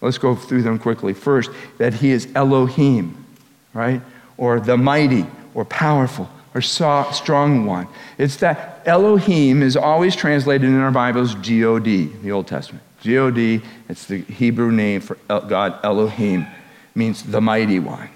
Let's 0.00 0.16
go 0.16 0.34
through 0.34 0.62
them 0.62 0.78
quickly. 0.78 1.12
First, 1.12 1.50
that 1.76 1.92
he 1.92 2.12
is 2.12 2.28
Elohim, 2.34 3.26
right? 3.74 4.00
Or 4.38 4.58
the 4.58 4.78
mighty, 4.78 5.26
or 5.52 5.66
powerful, 5.66 6.30
or 6.54 6.62
strong 6.62 7.66
one. 7.66 7.88
It's 8.16 8.36
that 8.36 8.80
Elohim 8.86 9.62
is 9.62 9.76
always 9.76 10.16
translated 10.16 10.70
in 10.70 10.80
our 10.80 10.90
Bibles 10.90 11.34
G 11.34 11.62
O 11.66 11.78
D, 11.78 12.06
the 12.06 12.32
Old 12.32 12.46
Testament. 12.46 12.82
G 13.02 13.18
O 13.18 13.30
D, 13.30 13.60
it's 13.90 14.06
the 14.06 14.22
Hebrew 14.22 14.72
name 14.72 15.02
for 15.02 15.16
God, 15.28 15.78
Elohim, 15.84 16.46
means 16.94 17.22
the 17.22 17.42
mighty 17.42 17.80
one. 17.80 18.08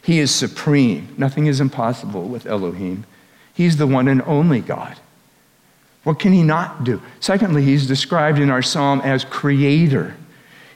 He 0.00 0.20
is 0.20 0.32
supreme. 0.32 1.12
Nothing 1.18 1.46
is 1.46 1.60
impossible 1.60 2.28
with 2.28 2.46
Elohim. 2.46 3.04
He's 3.54 3.76
the 3.76 3.86
one 3.86 4.08
and 4.08 4.22
only 4.22 4.60
God. 4.60 4.96
What 6.04 6.18
can 6.18 6.32
he 6.32 6.42
not 6.42 6.84
do? 6.84 7.00
Secondly, 7.20 7.62
he's 7.62 7.86
described 7.86 8.38
in 8.38 8.50
our 8.50 8.62
psalm 8.62 9.00
as 9.02 9.24
creator. 9.24 10.16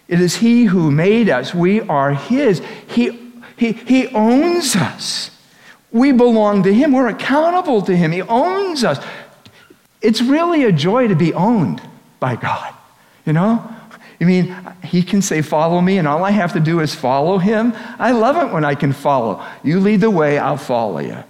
It 0.09 0.21
is 0.21 0.37
He 0.37 0.65
who 0.65 0.91
made 0.91 1.29
us. 1.29 1.55
We 1.55 1.81
are 1.83 2.15
His. 2.15 2.63
He, 2.87 3.33
he, 3.57 3.73
he 3.73 4.09
owns 4.09 4.77
us. 4.77 5.31
We 5.91 6.13
belong 6.13 6.63
to 6.65 6.73
Him. 6.73 6.93
We're 6.93 7.09
accountable 7.09 7.83
to 7.83 7.97
Him. 7.97 8.13
He 8.13 8.23
owns 8.23 8.85
us. 8.85 9.05
It's 10.01 10.21
really 10.21 10.65
a 10.65 10.73
joy 10.73 11.09
to 11.09 11.17
be 11.17 11.35
owned 11.35 11.83
by 12.21 12.37
God. 12.37 12.73
You 13.25 13.33
know? 13.33 13.69
I 14.21 14.25
mean 14.25 14.57
He 14.85 15.03
can 15.03 15.23
say, 15.23 15.43
Follow 15.43 15.81
me, 15.81 15.99
and 15.99 16.07
all 16.07 16.23
I 16.23 16.31
have 16.31 16.53
to 16.53 16.61
do 16.61 16.81
is 16.81 16.95
follow 16.95 17.39
Him? 17.39 17.73
I 17.99 18.13
love 18.13 18.37
it 18.37 18.53
when 18.53 18.65
I 18.65 18.75
can 18.77 18.93
follow. 18.93 19.45
You 19.65 19.81
lead 19.81 20.01
the 20.01 20.11
way, 20.11 20.39
I'll 20.39 20.57
follow 20.57 21.01
you. 21.01 21.25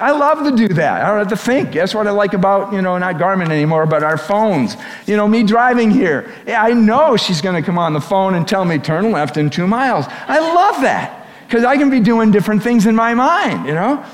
I 0.00 0.12
love 0.12 0.44
to 0.44 0.56
do 0.56 0.72
that. 0.74 1.02
I 1.02 1.08
don't 1.08 1.18
have 1.18 1.28
to 1.28 1.36
think. 1.36 1.72
That's 1.72 1.94
what 1.94 2.06
I 2.06 2.10
like 2.10 2.32
about, 2.32 2.72
you 2.72 2.80
know, 2.80 2.96
not 2.96 3.16
Garmin 3.16 3.50
anymore, 3.50 3.84
but 3.84 4.02
our 4.02 4.16
phones. 4.16 4.76
You 5.06 5.16
know, 5.16 5.28
me 5.28 5.42
driving 5.42 5.90
here. 5.90 6.32
I 6.46 6.72
know 6.72 7.18
she's 7.18 7.42
going 7.42 7.54
to 7.54 7.62
come 7.64 7.78
on 7.78 7.92
the 7.92 8.00
phone 8.00 8.34
and 8.34 8.48
tell 8.48 8.64
me 8.64 8.78
turn 8.78 9.12
left 9.12 9.36
in 9.36 9.50
two 9.50 9.66
miles. 9.66 10.06
I 10.08 10.38
love 10.38 10.80
that 10.82 11.26
because 11.46 11.64
I 11.64 11.76
can 11.76 11.90
be 11.90 12.00
doing 12.00 12.30
different 12.30 12.62
things 12.62 12.86
in 12.86 12.96
my 12.96 13.12
mind, 13.12 13.66
you 13.66 13.74
know? 13.74 14.04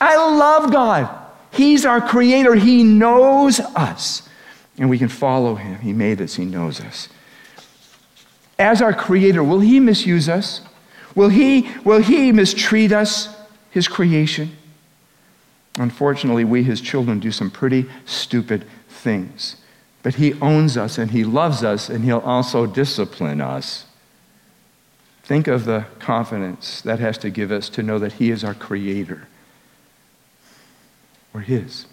I 0.00 0.16
love 0.16 0.72
God. 0.72 1.14
He's 1.52 1.84
our 1.84 2.00
creator. 2.00 2.54
He 2.54 2.82
knows 2.82 3.60
us. 3.60 4.22
And 4.78 4.88
we 4.88 4.98
can 4.98 5.08
follow 5.08 5.56
him. 5.56 5.80
He 5.80 5.92
made 5.92 6.20
us, 6.20 6.36
he 6.36 6.44
knows 6.44 6.80
us. 6.80 7.08
As 8.58 8.80
our 8.80 8.92
creator, 8.92 9.44
will 9.44 9.60
he 9.60 9.80
misuse 9.80 10.28
us? 10.28 10.62
Will 11.14 11.28
he, 11.28 11.68
will 11.84 12.00
he 12.00 12.32
mistreat 12.32 12.92
us, 12.92 13.36
his 13.70 13.88
creation? 13.88 14.56
Unfortunately, 15.78 16.44
we, 16.44 16.64
his 16.64 16.80
children, 16.80 17.20
do 17.20 17.30
some 17.30 17.50
pretty 17.50 17.86
stupid 18.04 18.66
things. 18.88 19.56
But 20.02 20.16
he 20.16 20.34
owns 20.40 20.76
us 20.76 20.98
and 20.98 21.10
he 21.10 21.24
loves 21.24 21.62
us 21.62 21.88
and 21.88 22.04
he'll 22.04 22.18
also 22.18 22.66
discipline 22.66 23.40
us. 23.40 23.86
Think 25.22 25.46
of 25.46 25.64
the 25.64 25.84
confidence 25.98 26.80
that 26.82 27.00
has 27.00 27.18
to 27.18 27.30
give 27.30 27.52
us 27.52 27.68
to 27.70 27.82
know 27.82 27.98
that 27.98 28.14
he 28.14 28.30
is 28.30 28.42
our 28.44 28.54
creator. 28.54 29.28
We're 31.32 31.40
his. 31.40 31.86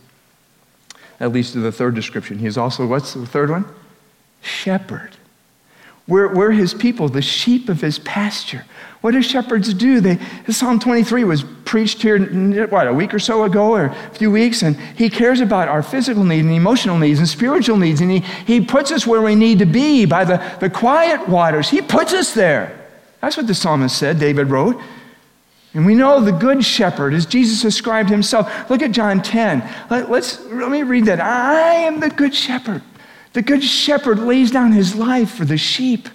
At 1.20 1.32
least 1.32 1.54
to 1.54 1.60
the 1.60 1.72
third 1.72 1.96
description. 1.96 2.40
He 2.40 2.46
is 2.46 2.58
also, 2.58 2.88
what's 2.88 3.14
the 3.14 3.26
third 3.26 3.50
one? 3.50 3.66
Shepherd. 4.42 5.18
We're, 6.08 6.34
we're 6.34 6.52
his 6.52 6.74
people, 6.74 7.10
the 7.10 7.22
sheep 7.22 7.68
of 7.68 7.82
his 7.82 8.00
pasture. 8.00 8.66
What 9.02 9.12
do 9.12 9.22
shepherds 9.22 9.74
do? 9.74 10.00
They, 10.00 10.20
Psalm 10.50 10.80
23 10.80 11.24
was 11.24 11.44
preached 11.76 12.02
here, 12.02 12.68
what, 12.68 12.88
a 12.88 12.94
week 12.94 13.14
or 13.14 13.20
so 13.20 13.44
ago, 13.44 13.74
or 13.74 13.88
a 13.88 14.10
few 14.12 14.32
weeks, 14.32 14.62
and 14.62 14.78
he 14.96 15.10
cares 15.10 15.42
about 15.42 15.68
our 15.68 15.84
physical 15.84 16.24
needs 16.24 16.46
and 16.48 16.56
emotional 16.56 16.98
needs 16.98 17.20
and 17.20 17.28
spiritual 17.28 17.76
needs, 17.76 18.00
and 18.00 18.10
he, 18.10 18.20
he 18.20 18.62
puts 18.62 18.94
us 18.94 19.06
where 19.06 19.22
we 19.22 19.36
need 19.36 19.60
to 19.60 19.66
be 19.66 20.06
by 20.06 20.24
the, 20.24 20.38
the 20.62 20.70
quiet 20.70 21.28
waters. 21.28 21.70
He 21.70 21.82
puts 21.82 22.14
us 22.14 22.34
there. 22.34 22.80
That's 23.20 23.36
what 23.36 23.48
the 23.48 23.54
psalmist 23.54 23.98
said, 23.98 24.20
David 24.20 24.48
wrote. 24.48 24.82
And 25.74 25.86
we 25.86 25.96
know 25.96 26.22
the 26.22 26.32
good 26.32 26.64
shepherd, 26.64 27.14
as 27.14 27.26
Jesus 27.26 27.62
described 27.62 28.10
himself. 28.10 28.70
Look 28.70 28.82
at 28.82 28.94
John 28.94 29.22
10. 29.22 29.62
Let, 29.90 30.10
let's, 30.10 30.40
let 30.46 30.72
me 30.72 30.84
read 30.84 31.08
that. 31.08 31.20
I 31.20 31.74
am 31.74 32.00
the 32.00 32.10
good 32.10 32.34
shepherd. 32.34 32.84
The 33.34 33.42
good 33.42 33.66
shepherd 33.66 34.20
lays 34.20 34.50
down 34.50 34.72
his 34.72 34.96
life 34.96 35.32
for 35.32 35.44
the 35.44 35.58
sheep. 35.58 36.08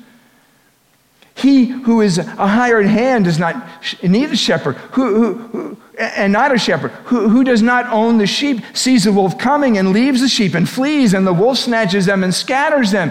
He 1.41 1.65
who 1.65 2.03
is 2.03 2.19
a 2.19 2.25
hired 2.25 2.85
hand 2.85 3.25
does 3.25 3.39
not 3.39 3.67
need 4.03 4.31
a 4.31 4.37
shepherd, 4.37 4.77
who, 4.93 5.15
who, 5.15 5.35
who, 5.49 5.77
and 5.99 6.33
not 6.33 6.55
a 6.55 6.59
shepherd, 6.59 6.91
who, 7.05 7.31
who 7.31 7.45
does 7.45 7.63
not 7.63 7.87
own 7.87 8.19
the 8.19 8.27
sheep, 8.27 8.63
sees 8.75 9.05
the 9.05 9.13
wolf 9.13 9.39
coming 9.39 9.79
and 9.79 9.91
leaves 9.91 10.21
the 10.21 10.29
sheep 10.29 10.55
and 10.55 10.69
flees, 10.69 11.15
and 11.15 11.27
the 11.27 11.33
wolf 11.33 11.57
snatches 11.57 12.05
them 12.05 12.23
and 12.25 12.35
scatters 12.35 12.91
them. 12.91 13.11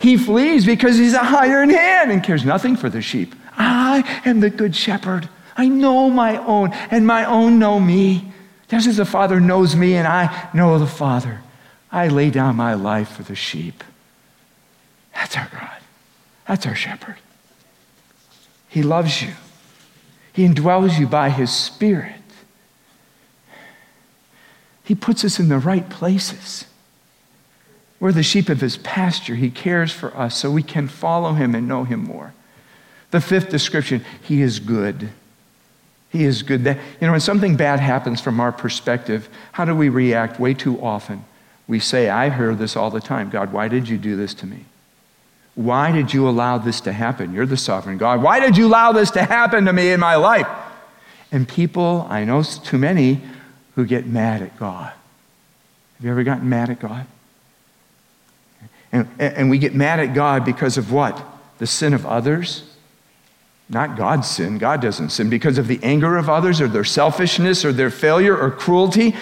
He 0.00 0.18
flees 0.18 0.66
because 0.66 0.98
he's 0.98 1.14
a 1.14 1.20
hired 1.20 1.70
hand 1.70 2.12
and 2.12 2.22
cares 2.22 2.44
nothing 2.44 2.76
for 2.76 2.90
the 2.90 3.00
sheep. 3.00 3.34
I 3.56 4.20
am 4.26 4.40
the 4.40 4.50
good 4.50 4.76
shepherd. 4.76 5.30
I 5.56 5.68
know 5.68 6.10
my 6.10 6.36
own, 6.44 6.72
and 6.90 7.06
my 7.06 7.24
own 7.24 7.58
know 7.58 7.80
me. 7.80 8.32
Just 8.68 8.86
as 8.86 8.98
the 8.98 9.06
Father 9.06 9.40
knows 9.40 9.74
me, 9.74 9.94
and 9.94 10.06
I 10.06 10.50
know 10.52 10.78
the 10.78 10.86
Father. 10.86 11.40
I 11.90 12.08
lay 12.08 12.28
down 12.28 12.56
my 12.56 12.74
life 12.74 13.12
for 13.12 13.22
the 13.22 13.34
sheep. 13.34 13.82
That's 15.14 15.36
our 15.38 15.48
God. 15.50 15.78
That's 16.46 16.66
our 16.66 16.74
shepherd. 16.74 17.16
He 18.72 18.82
loves 18.82 19.20
you, 19.20 19.34
He 20.32 20.48
indwells 20.48 20.98
you 20.98 21.06
by 21.06 21.28
His 21.28 21.54
Spirit. 21.54 22.14
He 24.82 24.94
puts 24.94 25.26
us 25.26 25.38
in 25.38 25.50
the 25.50 25.58
right 25.58 25.90
places. 25.90 26.64
We're 28.00 28.12
the 28.12 28.22
sheep 28.22 28.48
of 28.48 28.62
His 28.62 28.78
pasture. 28.78 29.34
He 29.34 29.50
cares 29.50 29.92
for 29.92 30.16
us 30.16 30.38
so 30.38 30.50
we 30.50 30.62
can 30.62 30.88
follow 30.88 31.34
Him 31.34 31.54
and 31.54 31.68
know 31.68 31.84
Him 31.84 32.02
more. 32.02 32.32
The 33.10 33.20
fifth 33.20 33.50
description 33.50 34.06
He 34.22 34.40
is 34.40 34.58
good. 34.58 35.10
He 36.08 36.24
is 36.24 36.42
good. 36.42 36.64
That, 36.64 36.78
you 36.98 37.06
know, 37.06 37.12
when 37.12 37.20
something 37.20 37.56
bad 37.56 37.78
happens 37.78 38.22
from 38.22 38.40
our 38.40 38.52
perspective, 38.52 39.28
how 39.52 39.66
do 39.66 39.76
we 39.76 39.90
react 39.90 40.40
way 40.40 40.54
too 40.54 40.82
often? 40.82 41.26
We 41.68 41.78
say, 41.78 42.08
I 42.08 42.30
hear 42.30 42.54
this 42.54 42.74
all 42.74 42.90
the 42.90 43.02
time 43.02 43.28
God, 43.28 43.52
why 43.52 43.68
did 43.68 43.86
you 43.86 43.98
do 43.98 44.16
this 44.16 44.32
to 44.36 44.46
me? 44.46 44.64
Why 45.54 45.92
did 45.92 46.14
you 46.14 46.28
allow 46.28 46.58
this 46.58 46.80
to 46.82 46.92
happen? 46.92 47.32
You're 47.32 47.46
the 47.46 47.56
sovereign 47.56 47.98
God. 47.98 48.22
Why 48.22 48.40
did 48.40 48.56
you 48.56 48.66
allow 48.66 48.92
this 48.92 49.10
to 49.12 49.22
happen 49.22 49.66
to 49.66 49.72
me 49.72 49.90
in 49.90 50.00
my 50.00 50.16
life? 50.16 50.48
And 51.30 51.48
people, 51.48 52.06
I 52.08 52.24
know 52.24 52.42
too 52.42 52.78
many, 52.78 53.20
who 53.74 53.86
get 53.86 54.06
mad 54.06 54.42
at 54.42 54.58
God. 54.58 54.92
Have 55.96 56.04
you 56.04 56.10
ever 56.10 56.24
gotten 56.24 56.48
mad 56.48 56.70
at 56.70 56.80
God? 56.80 57.06
And, 58.92 59.08
and 59.18 59.50
we 59.50 59.58
get 59.58 59.74
mad 59.74 60.00
at 60.00 60.14
God 60.14 60.44
because 60.44 60.76
of 60.76 60.92
what? 60.92 61.22
The 61.58 61.66
sin 61.66 61.94
of 61.94 62.04
others? 62.04 62.64
Not 63.68 63.96
God's 63.96 64.28
sin. 64.28 64.58
God 64.58 64.82
doesn't 64.82 65.10
sin. 65.10 65.30
Because 65.30 65.56
of 65.56 65.66
the 65.66 65.80
anger 65.82 66.18
of 66.18 66.28
others 66.28 66.60
or 66.60 66.68
their 66.68 66.84
selfishness 66.84 67.64
or 67.64 67.72
their 67.72 67.88
failure 67.88 68.36
or 68.36 68.50
cruelty. 68.50 69.14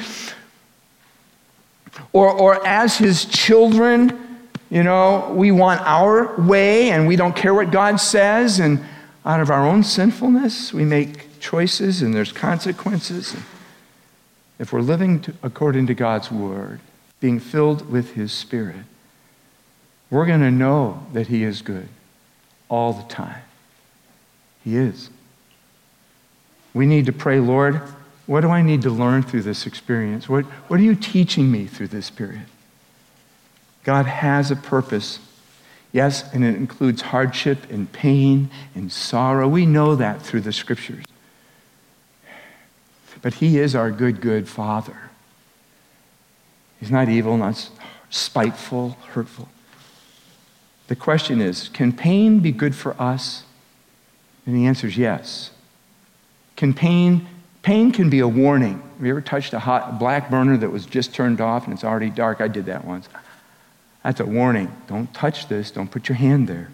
Or, 2.12 2.32
or 2.32 2.66
as 2.66 2.98
his 2.98 3.24
children, 3.24 4.29
you 4.70 4.84
know, 4.84 5.32
we 5.34 5.50
want 5.50 5.80
our 5.82 6.40
way 6.40 6.90
and 6.90 7.06
we 7.06 7.16
don't 7.16 7.34
care 7.34 7.52
what 7.52 7.72
God 7.72 7.96
says. 7.96 8.60
And 8.60 8.80
out 9.24 9.40
of 9.40 9.50
our 9.50 9.66
own 9.66 9.82
sinfulness, 9.82 10.72
we 10.72 10.84
make 10.84 11.40
choices 11.40 12.02
and 12.02 12.14
there's 12.14 12.32
consequences. 12.32 13.36
If 14.58 14.72
we're 14.72 14.80
living 14.80 15.20
to, 15.22 15.34
according 15.42 15.88
to 15.88 15.94
God's 15.94 16.30
word, 16.30 16.80
being 17.18 17.40
filled 17.40 17.90
with 17.90 18.12
his 18.12 18.32
spirit, 18.32 18.84
we're 20.08 20.26
going 20.26 20.40
to 20.40 20.50
know 20.50 21.04
that 21.12 21.26
he 21.26 21.42
is 21.42 21.62
good 21.62 21.88
all 22.68 22.92
the 22.92 23.02
time. 23.04 23.42
He 24.62 24.76
is. 24.76 25.10
We 26.72 26.86
need 26.86 27.06
to 27.06 27.12
pray, 27.12 27.40
Lord, 27.40 27.80
what 28.26 28.42
do 28.42 28.50
I 28.50 28.62
need 28.62 28.82
to 28.82 28.90
learn 28.90 29.24
through 29.24 29.42
this 29.42 29.66
experience? 29.66 30.28
What, 30.28 30.44
what 30.68 30.78
are 30.78 30.82
you 30.84 30.94
teaching 30.94 31.50
me 31.50 31.66
through 31.66 31.88
this 31.88 32.10
period? 32.10 32.46
God 33.84 34.06
has 34.06 34.50
a 34.50 34.56
purpose. 34.56 35.18
Yes, 35.92 36.32
and 36.32 36.44
it 36.44 36.54
includes 36.56 37.02
hardship 37.02 37.70
and 37.70 37.90
pain 37.90 38.50
and 38.74 38.92
sorrow. 38.92 39.48
We 39.48 39.66
know 39.66 39.96
that 39.96 40.22
through 40.22 40.42
the 40.42 40.52
scriptures. 40.52 41.04
But 43.22 43.34
He 43.34 43.58
is 43.58 43.74
our 43.74 43.90
good, 43.90 44.20
good 44.20 44.48
Father. 44.48 44.96
He's 46.78 46.90
not 46.90 47.08
evil, 47.08 47.36
not 47.36 47.70
spiteful, 48.08 48.96
hurtful. 49.08 49.48
The 50.88 50.96
question 50.96 51.40
is 51.40 51.68
can 51.68 51.92
pain 51.92 52.40
be 52.40 52.52
good 52.52 52.74
for 52.74 53.00
us? 53.00 53.44
And 54.46 54.56
the 54.56 54.66
answer 54.66 54.86
is 54.86 54.96
yes. 54.96 55.50
Can 56.56 56.74
pain, 56.74 57.26
pain 57.62 57.92
can 57.92 58.10
be 58.10 58.18
a 58.20 58.28
warning. 58.28 58.82
Have 58.96 59.06
you 59.06 59.12
ever 59.12 59.20
touched 59.20 59.52
a 59.52 59.58
hot 59.58 59.98
black 59.98 60.30
burner 60.30 60.56
that 60.56 60.70
was 60.70 60.86
just 60.86 61.14
turned 61.14 61.40
off 61.40 61.64
and 61.64 61.74
it's 61.74 61.84
already 61.84 62.10
dark? 62.10 62.40
I 62.40 62.48
did 62.48 62.66
that 62.66 62.84
once. 62.84 63.08
That's 64.02 64.20
a 64.20 64.26
warning. 64.26 64.74
Don't 64.86 65.12
touch 65.12 65.48
this. 65.48 65.70
Don't 65.70 65.90
put 65.90 66.08
your 66.08 66.16
hand 66.16 66.48
there. 66.48 66.70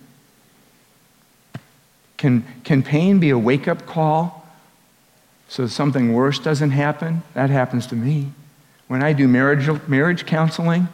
Can, 2.16 2.44
can 2.64 2.82
pain 2.82 3.18
be 3.18 3.30
a 3.30 3.38
wake 3.38 3.68
up 3.68 3.84
call 3.86 4.46
so 5.48 5.66
something 5.66 6.12
worse 6.12 6.38
doesn't 6.38 6.70
happen? 6.70 7.22
That 7.34 7.50
happens 7.50 7.86
to 7.88 7.96
me. 7.96 8.32
When 8.88 9.02
I 9.02 9.12
do 9.12 9.28
marriage, 9.28 9.68
marriage 9.88 10.24
counseling, 10.26 10.88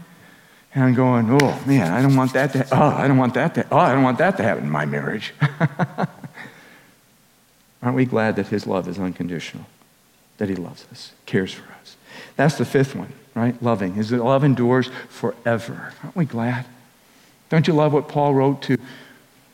and 0.75 0.85
I'm 0.85 0.95
going, 0.95 1.29
oh 1.31 1.63
man, 1.67 1.93
I 1.93 2.01
don't 2.01 2.17
want 2.17 2.33
that 2.33 2.53
to, 2.55 2.67
oh, 2.73 2.89
I 2.89 3.07
don't 3.07 3.19
want 3.19 3.35
that 3.35 3.55
to, 3.57 3.67
oh, 3.71 3.77
I 3.77 3.93
don't 3.93 4.03
want 4.03 4.19
that 4.19 4.39
to 4.39 4.43
happen 4.43 4.65
in 4.65 4.71
my 4.71 4.87
marriage. 4.87 5.35
Aren't 7.83 7.97
we 7.97 8.07
glad 8.07 8.37
that 8.37 8.47
His 8.47 8.67
love 8.67 8.89
is 8.89 8.99
unconditional? 8.99 9.67
That 10.39 10.49
He 10.49 10.55
loves 10.55 10.87
us, 10.91 11.13
cares 11.27 11.53
for 11.53 11.71
us. 11.83 11.97
That's 12.37 12.57
the 12.57 12.65
fifth 12.65 12.95
one 12.97 13.13
right? 13.35 13.61
Loving. 13.63 13.95
His 13.95 14.13
love 14.13 14.45
endures 14.45 14.91
forever. 15.09 15.93
Aren't 16.03 16.17
we 16.17 16.25
glad? 16.25 16.67
Don't 17.49 17.67
you 17.67 17.75
love 17.75 17.93
what 17.93 18.09
Paul 18.09 18.35
wrote 18.35 18.63
to 18.63 18.79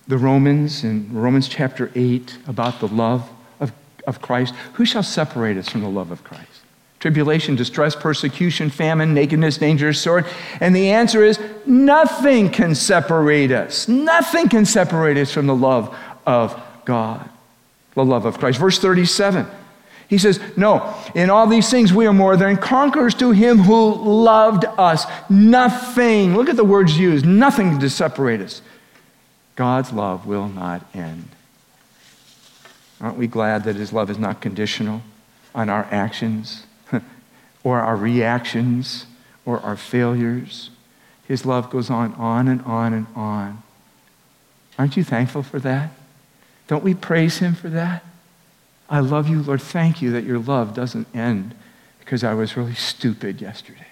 the 0.07 0.19
Romans 0.19 0.85
in 0.85 1.13
Romans 1.13 1.49
chapter 1.49 1.91
8 1.95 2.39
about 2.47 2.81
the 2.81 2.89
love 2.89 3.29
of, 3.61 3.73
of 4.07 4.21
Christ? 4.21 4.55
Who 4.75 4.85
shall 4.85 5.03
separate 5.03 5.57
us 5.57 5.69
from 5.69 5.83
the 5.83 5.89
love 5.89 6.11
of 6.11 6.25
Christ? 6.25 6.63
Tribulation, 7.01 7.55
distress, 7.55 7.95
persecution, 7.95 8.71
famine, 8.71 9.15
nakedness, 9.15 9.59
danger, 9.59 9.93
sword. 9.93 10.27
And 10.61 10.75
the 10.75 10.91
answer 10.91 11.23
is 11.23 11.39
nothing 11.65 12.51
can 12.51 12.75
separate 12.75 13.53
us. 13.53 13.87
Nothing 13.87 14.49
can 14.49 14.65
separate 14.65 15.17
us 15.17 15.33
from 15.33 15.47
the 15.47 15.55
love 15.55 15.97
of 16.27 16.61
God, 16.85 17.29
the 17.95 18.05
love 18.05 18.25
of 18.25 18.39
Christ. 18.39 18.59
Verse 18.59 18.81
37 18.81 19.47
he 20.09 20.17
says, 20.17 20.41
No, 20.57 20.95
in 21.15 21.31
all 21.31 21.47
these 21.47 21.71
things 21.71 21.93
we 21.93 22.07
are 22.07 22.13
more 22.13 22.37
than 22.37 22.57
conquerors 22.57 23.15
to 23.17 23.31
him 23.31 23.59
who 23.59 23.95
loved 23.95 24.65
us. 24.65 25.05
Nothing, 25.29 26.35
look 26.35 26.49
at 26.49 26.57
the 26.57 26.65
words 26.65 26.99
used, 26.99 27.27
nothing 27.27 27.79
to 27.79 27.91
separate 27.91 28.41
us. 28.41 28.63
God's 29.55 29.93
love 29.93 30.27
will 30.27 30.49
not 30.49 30.85
end. 30.95 31.29
Aren't 33.01 33.19
we 33.19 33.27
glad 33.27 33.65
that 33.65 33.77
his 33.77 33.93
love 33.93 34.11
is 34.11 34.19
not 34.19 34.41
conditional 34.41 35.03
on 35.55 35.69
our 35.69 35.87
actions 35.91 36.65
or 37.63 37.81
our 37.81 37.97
reactions 37.97 39.07
or 39.45 39.61
our 39.61 39.77
failures? 39.77 40.71
His 41.27 41.45
love 41.45 41.69
goes 41.69 41.91
on, 41.91 42.15
on 42.15 42.49
and 42.49 42.63
on 42.63 42.95
and 42.95 43.07
on. 43.15 43.63
Aren't 44.79 44.97
you 44.97 45.05
thankful 45.05 45.43
for 45.43 45.59
that? 45.61 45.91
Don't 46.67 46.83
we 46.83 46.95
praise 46.95 47.39
him 47.39 47.55
for 47.55 47.69
that? 47.69 48.05
I 48.89 49.01
love 49.01 49.29
you, 49.29 49.43
Lord. 49.43 49.61
Thank 49.61 50.01
you 50.01 50.11
that 50.13 50.25
your 50.25 50.39
love 50.39 50.75
doesn't 50.75 51.15
end 51.15 51.55
because 52.01 52.25
I 52.25 52.35
was 52.35 52.57
really 52.57 52.75
stupid 52.75 53.41
yesterday. 53.41 53.87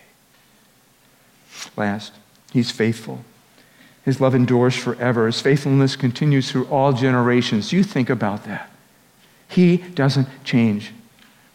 Last, 1.77 2.13
he's 2.53 2.71
faithful. 2.71 3.25
His 4.05 4.21
love 4.21 4.35
endures 4.35 4.77
forever. 4.77 5.27
His 5.27 5.41
faithfulness 5.41 5.97
continues 5.97 6.51
through 6.51 6.67
all 6.67 6.93
generations. 6.93 7.73
You 7.73 7.83
think 7.83 8.09
about 8.09 8.45
that. 8.45 8.71
He 9.49 9.79
doesn't 9.79 10.29
change. 10.45 10.93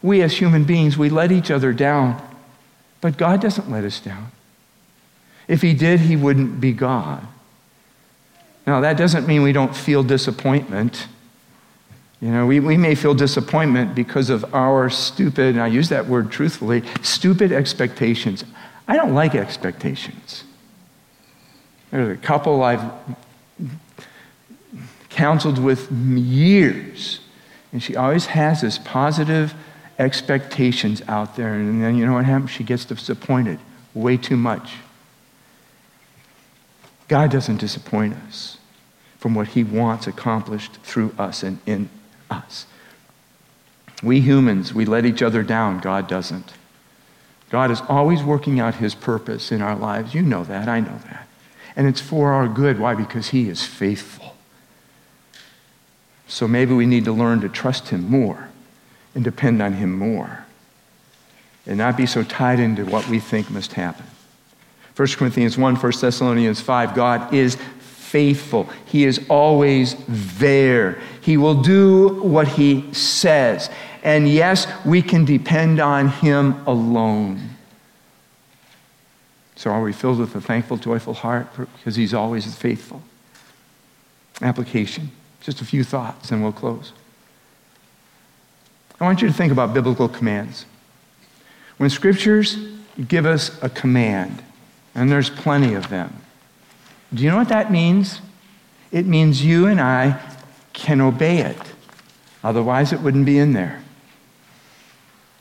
We 0.02 0.22
as 0.22 0.36
human 0.36 0.64
beings, 0.64 0.98
we 0.98 1.08
let 1.08 1.32
each 1.32 1.50
other 1.50 1.72
down, 1.72 2.20
but 3.00 3.16
God 3.16 3.40
doesn't 3.40 3.70
let 3.70 3.84
us 3.84 4.00
down. 4.00 4.32
If 5.48 5.62
He 5.62 5.74
did, 5.74 6.00
He 6.00 6.16
wouldn't 6.16 6.60
be 6.60 6.72
God. 6.72 7.26
Now, 8.66 8.80
that 8.80 8.96
doesn't 8.96 9.26
mean 9.26 9.42
we 9.42 9.52
don't 9.52 9.74
feel 9.74 10.02
disappointment. 10.02 11.08
You 12.22 12.30
know, 12.30 12.46
we, 12.46 12.60
we 12.60 12.76
may 12.76 12.94
feel 12.94 13.14
disappointment 13.14 13.96
because 13.96 14.30
of 14.30 14.54
our 14.54 14.88
stupid, 14.88 15.56
and 15.56 15.60
I 15.60 15.66
use 15.66 15.88
that 15.88 16.06
word 16.06 16.30
truthfully, 16.30 16.84
stupid 17.02 17.50
expectations. 17.50 18.44
I 18.86 18.94
don't 18.96 19.12
like 19.12 19.34
expectations. 19.34 20.44
There's 21.90 22.16
a 22.16 22.20
couple 22.20 22.62
I've 22.62 22.92
counseled 25.08 25.58
with 25.58 25.90
years, 25.90 27.18
and 27.72 27.82
she 27.82 27.96
always 27.96 28.26
has 28.26 28.60
this 28.60 28.78
positive 28.78 29.52
expectations 29.98 31.02
out 31.08 31.34
there, 31.34 31.54
and 31.54 31.82
then 31.82 31.96
you 31.96 32.06
know 32.06 32.12
what 32.12 32.24
happens? 32.24 32.50
She 32.50 32.62
gets 32.62 32.84
disappointed 32.84 33.58
way 33.94 34.16
too 34.16 34.36
much. 34.36 34.74
God 37.08 37.32
doesn't 37.32 37.58
disappoint 37.58 38.14
us 38.28 38.58
from 39.18 39.34
what 39.34 39.48
He 39.48 39.64
wants 39.64 40.06
accomplished 40.06 40.76
through 40.84 41.12
us 41.18 41.42
and 41.42 41.58
in 41.66 41.86
us. 41.86 42.01
We 44.02 44.20
humans, 44.20 44.74
we 44.74 44.84
let 44.84 45.04
each 45.04 45.22
other 45.22 45.42
down. 45.42 45.78
God 45.78 46.08
doesn't. 46.08 46.52
God 47.50 47.70
is 47.70 47.80
always 47.88 48.22
working 48.22 48.58
out 48.58 48.76
his 48.76 48.94
purpose 48.94 49.52
in 49.52 49.62
our 49.62 49.76
lives. 49.76 50.14
You 50.14 50.22
know 50.22 50.44
that. 50.44 50.68
I 50.68 50.80
know 50.80 50.98
that. 51.04 51.28
And 51.76 51.86
it's 51.86 52.00
for 52.00 52.32
our 52.32 52.48
good. 52.48 52.78
Why? 52.78 52.94
Because 52.94 53.28
he 53.28 53.48
is 53.48 53.64
faithful. 53.64 54.32
So 56.32 56.48
maybe 56.48 56.72
we 56.72 56.86
need 56.86 57.04
to 57.04 57.12
learn 57.12 57.42
to 57.42 57.48
trust 57.50 57.90
Him 57.90 58.08
more 58.08 58.48
and 59.14 59.22
depend 59.22 59.60
on 59.60 59.74
Him 59.74 59.92
more 59.92 60.46
and 61.66 61.76
not 61.76 61.94
be 61.94 62.06
so 62.06 62.22
tied 62.22 62.58
into 62.58 62.86
what 62.86 63.06
we 63.06 63.20
think 63.20 63.50
must 63.50 63.74
happen. 63.74 64.06
1 64.96 65.08
Corinthians 65.08 65.58
1, 65.58 65.76
1 65.76 65.92
Thessalonians 66.00 66.58
5, 66.58 66.94
God 66.94 67.34
is 67.34 67.58
faithful. 68.12 68.68
He 68.84 69.04
is 69.04 69.24
always 69.30 69.96
there. 70.06 71.00
He 71.22 71.38
will 71.38 71.62
do 71.62 72.20
what 72.22 72.46
He 72.46 72.92
says. 72.92 73.70
And 74.02 74.28
yes, 74.28 74.66
we 74.84 75.00
can 75.00 75.24
depend 75.24 75.80
on 75.80 76.08
Him 76.08 76.62
alone. 76.66 77.40
So 79.56 79.70
are 79.70 79.82
we 79.82 79.94
filled 79.94 80.18
with 80.18 80.36
a 80.36 80.42
thankful, 80.42 80.76
joyful 80.76 81.14
heart 81.14 81.48
because 81.56 81.96
He's 81.96 82.12
always 82.12 82.54
faithful? 82.54 83.02
Application. 84.42 85.10
Just 85.40 85.62
a 85.62 85.64
few 85.64 85.82
thoughts 85.82 86.30
and 86.30 86.42
we'll 86.42 86.52
close. 86.52 86.92
I 89.00 89.04
want 89.04 89.22
you 89.22 89.28
to 89.28 89.34
think 89.34 89.52
about 89.52 89.72
biblical 89.72 90.08
commands. 90.08 90.66
When 91.78 91.88
scriptures 91.88 92.58
give 93.08 93.24
us 93.24 93.58
a 93.62 93.70
command, 93.70 94.42
and 94.94 95.10
there's 95.10 95.30
plenty 95.30 95.72
of 95.72 95.88
them, 95.88 96.22
do 97.14 97.22
you 97.22 97.30
know 97.30 97.36
what 97.36 97.48
that 97.48 97.70
means? 97.70 98.20
It 98.90 99.06
means 99.06 99.44
you 99.44 99.66
and 99.66 99.80
I 99.80 100.20
can 100.72 101.00
obey 101.00 101.38
it. 101.38 101.58
Otherwise, 102.42 102.92
it 102.92 103.00
wouldn't 103.00 103.26
be 103.26 103.38
in 103.38 103.52
there. 103.52 103.82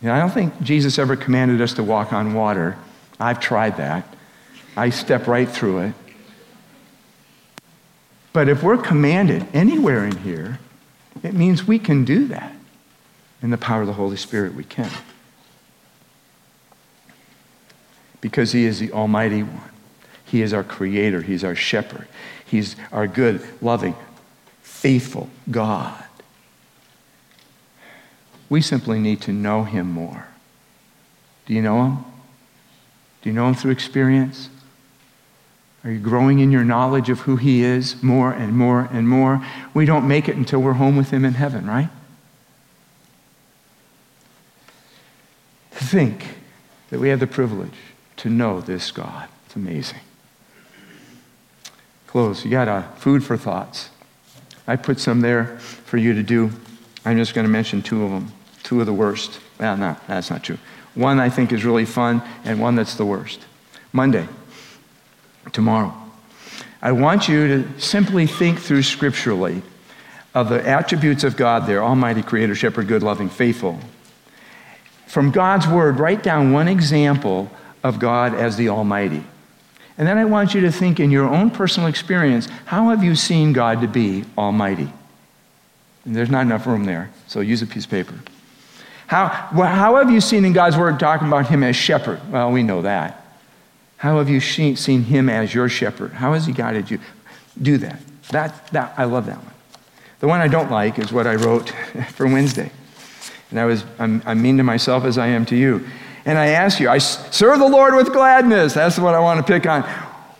You 0.02 0.08
know, 0.08 0.16
I 0.16 0.20
don't 0.20 0.32
think 0.32 0.62
Jesus 0.62 0.98
ever 0.98 1.16
commanded 1.16 1.62
us 1.62 1.74
to 1.74 1.84
walk 1.84 2.12
on 2.12 2.34
water. 2.34 2.78
I've 3.20 3.40
tried 3.40 3.78
that. 3.78 4.06
I 4.76 4.90
step 4.90 5.28
right 5.28 5.48
through 5.48 5.80
it. 5.80 5.94
But 8.34 8.50
if 8.50 8.64
we're 8.64 8.78
commanded 8.78 9.46
anywhere 9.54 10.06
in 10.06 10.18
here, 10.18 10.60
it 11.24 11.34
means 11.34 11.68
we 11.68 11.78
can 11.78 12.06
do 12.06 12.28
that. 12.28 12.56
In 13.42 13.50
the 13.50 13.58
power 13.58 13.82
of 13.82 13.88
the 13.88 13.94
Holy 13.94 14.18
Spirit, 14.18 14.54
we 14.54 14.64
can. 14.64 14.90
Because 18.22 18.52
He 18.52 18.66
is 18.66 18.80
the 18.80 18.92
Almighty 18.92 19.44
One. 19.44 19.71
He 20.32 20.42
is 20.42 20.54
our 20.54 20.64
Creator. 20.64 21.24
He's 21.24 21.44
our 21.44 21.56
Shepherd. 21.56 22.08
He's 22.46 22.78
our 22.94 23.06
good, 23.06 23.46
loving, 23.62 23.96
faithful 24.62 25.30
God. 25.50 26.02
We 28.48 28.62
simply 28.62 28.98
need 28.98 29.20
to 29.24 29.34
know 29.34 29.66
Him 29.66 29.92
more. 29.92 30.28
Do 31.46 31.54
you 31.54 31.62
know 31.62 31.84
Him? 31.84 31.98
Do 33.22 33.30
you 33.30 33.34
know 33.34 33.50
Him 33.50 33.56
through 33.56 33.72
experience? 33.72 34.48
Are 35.84 35.92
you 35.92 36.00
growing 36.00 36.40
in 36.40 36.50
your 36.50 36.64
knowledge 36.64 37.10
of 37.10 37.20
who 37.22 37.36
He 37.36 37.62
is 37.62 38.02
more 38.02 38.32
and 38.32 38.54
more 38.54 38.88
and 38.90 39.10
more? 39.10 39.46
We 39.74 39.86
don't 39.86 40.08
make 40.08 40.30
it 40.30 40.38
until 40.38 40.62
we're 40.62 40.74
home 40.74 40.96
with 40.96 41.10
Him 41.10 41.26
in 41.26 41.34
heaven, 41.34 41.68
right? 41.68 41.90
To 45.72 45.84
think 45.84 46.24
that 46.90 47.02
we 47.02 47.10
have 47.10 47.20
the 47.20 47.28
privilege 47.28 47.76
to 48.18 48.30
know 48.30 48.62
this 48.62 48.92
God. 48.92 49.28
It's 49.46 49.58
amazing. 49.58 50.00
Close. 52.12 52.44
You 52.44 52.52
got 52.52 52.68
a 52.68 52.90
food 52.98 53.24
for 53.24 53.38
thoughts. 53.38 53.90
I 54.68 54.76
put 54.76 55.00
some 55.00 55.22
there 55.22 55.58
for 55.60 55.96
you 55.96 56.14
to 56.14 56.22
do. 56.22 56.52
I'm 57.06 57.18
just 57.18 57.34
going 57.34 57.46
to 57.46 57.52
mention 57.52 57.82
two 57.82 58.04
of 58.04 58.12
them. 58.12 58.34
Two 58.64 58.82
of 58.82 58.86
the 58.86 58.94
worst. 58.94 59.40
Well, 59.58 59.78
no, 59.78 59.96
that's 60.08 60.30
not 60.30 60.44
true. 60.44 60.58
One 60.94 61.22
I 61.22 61.30
think 61.30 61.54
is 61.54 61.64
really 61.64 61.86
fun, 61.86 62.22
and 62.44 62.60
one 62.60 62.76
that's 62.76 62.96
the 62.96 63.06
worst. 63.06 63.46
Monday, 63.94 64.28
tomorrow. 65.54 65.94
I 66.82 66.92
want 66.92 67.30
you 67.30 67.48
to 67.48 67.80
simply 67.80 68.28
think 68.28 68.60
through 68.60 68.84
scripturally 68.84 69.62
of 70.34 70.50
the 70.50 70.68
attributes 70.68 71.24
of 71.24 71.38
God 71.38 71.66
there 71.66 71.82
Almighty, 71.82 72.24
Creator, 72.24 72.56
Shepherd, 72.56 72.90
good, 72.90 73.04
loving, 73.04 73.30
faithful. 73.30 73.80
From 75.08 75.32
God's 75.32 75.66
Word, 75.66 75.98
write 75.98 76.24
down 76.24 76.52
one 76.52 76.68
example 76.68 77.50
of 77.86 78.00
God 78.00 78.34
as 78.34 78.58
the 78.58 78.68
Almighty. 78.68 79.24
And 80.02 80.08
then 80.08 80.18
I 80.18 80.26
want 80.26 80.56
you 80.56 80.62
to 80.62 80.72
think 80.72 81.00
in 81.00 81.12
your 81.12 81.30
own 81.30 81.52
personal 81.52 81.88
experience 81.88 82.48
how 82.66 82.90
have 82.90 83.04
you 83.04 83.16
seen 83.16 83.54
God 83.54 83.82
to 83.82 83.88
be 83.88 84.26
Almighty? 84.36 84.92
And 86.06 86.16
there's 86.16 86.32
not 86.32 86.42
enough 86.42 86.66
room 86.66 86.86
there, 86.86 87.12
so 87.28 87.40
use 87.40 87.62
a 87.62 87.68
piece 87.68 87.86
of 87.86 87.92
paper. 87.92 88.16
How, 89.06 89.28
how 89.28 89.98
have 89.98 90.10
you 90.10 90.20
seen 90.20 90.44
in 90.44 90.54
God's 90.54 90.76
Word 90.76 91.00
talking 91.00 91.28
about 91.28 91.50
Him 91.50 91.62
as 91.62 91.76
shepherd? 91.76 92.20
Well, 92.32 92.52
we 92.52 92.64
know 92.64 92.82
that. 92.82 93.24
How 93.98 94.18
have 94.18 94.28
you 94.28 94.40
seen 94.40 95.04
him 95.04 95.30
as 95.30 95.54
your 95.54 95.70
shepherd? 95.70 96.14
How 96.14 96.34
has 96.34 96.48
he 96.48 96.54
guided 96.54 96.90
you? 96.90 96.98
Do 97.62 97.78
that. 97.78 98.00
That, 98.32 98.68
that 98.70 98.96
I 98.98 99.04
love 99.04 99.28
that 99.28 99.38
one. 99.38 99.54
The 100.20 100.28
one 100.28 100.42
I 100.42 100.48
don't 100.48 100.72
like 100.72 100.98
is 100.98 101.14
what 101.14 101.28
I 101.28 101.36
wrote 101.36 101.70
for 102.14 102.26
Wednesday. 102.26 102.72
And 103.52 103.60
I 103.60 103.66
was, 103.66 103.86
I'm, 104.00 104.24
I'm 104.26 104.42
mean 104.42 104.58
to 104.58 104.64
myself 104.64 105.04
as 105.04 105.20
I 105.20 105.28
am 105.28 105.46
to 105.46 105.56
you. 105.56 105.86
And 106.26 106.38
I 106.38 106.48
ask 106.48 106.80
you, 106.80 106.90
I 106.90 107.00
serve 107.00 107.60
the 107.60 107.68
Lord 107.68 107.96
with 107.96 108.14
gladness. 108.14 108.74
That's 108.74 109.00
what 109.00 109.16
I 109.16 109.20
want 109.20 109.46
to 109.46 109.54
pick 109.54 109.66
on. 109.66 109.84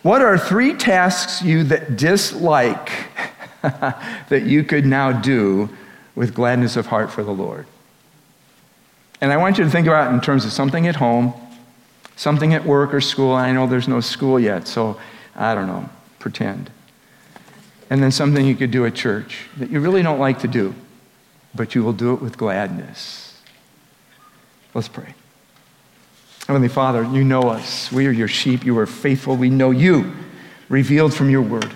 What 0.04 0.22
are 0.22 0.38
three 0.38 0.76
tasks 0.76 1.42
you 1.42 1.64
that 1.66 1.96
dislike 1.96 2.92
that 3.62 4.44
you 4.44 4.64
could 4.64 4.86
now 4.86 5.12
do 5.12 5.70
with 6.16 6.34
gladness 6.34 6.76
of 6.76 6.88
heart 6.88 7.12
for 7.12 7.24
the 7.24 7.32
Lord? 7.32 7.66
And 9.22 9.32
I 9.32 9.38
want 9.38 9.58
you 9.58 9.64
to 9.64 9.70
think 9.70 9.88
about 9.88 10.12
it 10.12 10.16
in 10.16 10.22
terms 10.22 10.46
of 10.46 10.52
something 10.52 10.88
at 10.88 10.96
home, 10.96 11.34
something 12.16 12.54
at 12.54 12.66
work 12.66 12.94
or 12.94 13.02
school. 13.02 13.34
I 13.34 13.52
know 13.52 13.68
there's 13.68 13.88
no 13.88 14.02
school 14.02 14.40
yet, 14.40 14.68
so 14.68 15.00
I 15.36 15.54
don't 15.54 15.68
know, 15.68 15.90
pretend. 16.18 16.72
And 17.92 18.02
then 18.02 18.12
something 18.12 18.46
you 18.46 18.56
could 18.56 18.72
do 18.72 18.86
at 18.86 18.96
church 18.96 19.48
that 19.58 19.70
you 19.70 19.80
really 19.80 20.02
don't 20.02 20.20
like 20.20 20.40
to 20.40 20.48
do, 20.48 20.74
but 21.54 21.76
you 21.76 21.84
will 21.84 21.94
do 21.94 22.14
it 22.14 22.22
with 22.22 22.38
gladness. 22.38 23.40
Let's 24.74 24.88
pray. 24.88 25.14
Heavenly 26.52 26.68
Father, 26.68 27.04
you 27.04 27.24
know 27.24 27.44
us. 27.44 27.90
We 27.94 28.08
are 28.08 28.12
your 28.12 28.28
sheep. 28.28 28.66
You 28.66 28.78
are 28.80 28.86
faithful. 28.86 29.38
We 29.38 29.50
know 29.50 29.72
you, 29.72 30.14
revealed 30.68 31.14
from 31.14 31.30
your 31.30 31.42
word. 31.42 31.74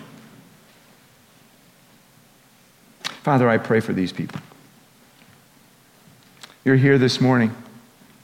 Father, 3.24 3.48
I 3.48 3.58
pray 3.58 3.80
for 3.80 3.94
these 3.94 4.12
people. 4.12 4.42
You're 6.66 6.76
here 6.76 6.98
this 6.98 7.22
morning, 7.22 7.56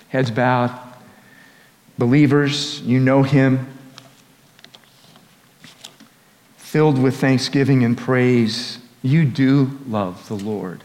heads 0.10 0.30
bowed, 0.30 0.78
Believers, 1.98 2.82
you 2.82 3.00
know 3.00 3.24
him. 3.24 3.66
Filled 6.58 7.02
with 7.02 7.16
thanksgiving 7.16 7.86
and 7.86 7.98
praise, 7.98 8.80
you 9.02 9.24
do 9.24 9.80
love 9.88 10.28
the 10.28 10.36
Lord. 10.36 10.84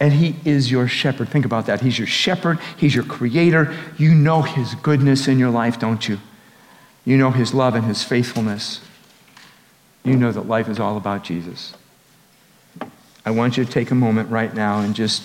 And 0.00 0.14
he 0.14 0.34
is 0.46 0.70
your 0.70 0.88
shepherd. 0.88 1.28
Think 1.28 1.44
about 1.44 1.66
that. 1.66 1.82
He's 1.82 1.98
your 1.98 2.08
shepherd, 2.08 2.58
he's 2.76 2.94
your 2.94 3.04
creator. 3.04 3.76
You 3.98 4.14
know 4.14 4.42
his 4.42 4.74
goodness 4.76 5.28
in 5.28 5.38
your 5.38 5.50
life, 5.50 5.78
don't 5.78 6.08
you? 6.08 6.18
You 7.04 7.18
know 7.18 7.30
his 7.30 7.54
love 7.54 7.74
and 7.74 7.84
his 7.84 8.02
faithfulness. 8.02 8.80
You 10.02 10.16
know 10.16 10.32
that 10.32 10.48
life 10.48 10.68
is 10.68 10.80
all 10.80 10.96
about 10.96 11.24
Jesus. 11.24 11.74
I 13.24 13.30
want 13.30 13.58
you 13.58 13.64
to 13.64 13.70
take 13.70 13.90
a 13.90 13.94
moment 13.94 14.30
right 14.30 14.52
now 14.54 14.80
and 14.80 14.94
just 14.94 15.22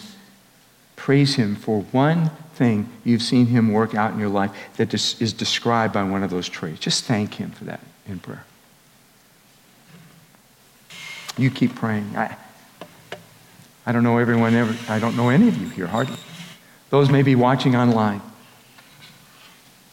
praise 0.97 1.35
him 1.35 1.55
for 1.55 1.81
one 1.91 2.29
thing 2.55 2.89
you've 3.03 3.21
seen 3.21 3.47
him 3.47 3.71
work 3.71 3.95
out 3.95 4.13
in 4.13 4.19
your 4.19 4.29
life 4.29 4.51
that 4.77 4.93
is 4.93 5.33
described 5.33 5.93
by 5.93 6.03
one 6.03 6.23
of 6.23 6.29
those 6.29 6.49
traits. 6.49 6.79
Just 6.79 7.05
thank 7.05 7.35
him 7.35 7.51
for 7.51 7.63
that 7.65 7.79
in 8.07 8.19
prayer. 8.19 8.43
You 11.37 11.49
keep 11.51 11.75
praying. 11.75 12.15
I, 12.15 12.35
I 13.85 13.91
don't 13.91 14.03
know 14.03 14.17
everyone 14.17 14.53
ever, 14.55 14.75
I 14.91 14.99
don't 14.99 15.15
know 15.15 15.29
any 15.29 15.47
of 15.47 15.57
you 15.57 15.69
here, 15.69 15.87
hardly. 15.87 16.17
Those 16.89 17.09
may 17.09 17.21
be 17.21 17.35
watching 17.35 17.75
online. 17.75 18.21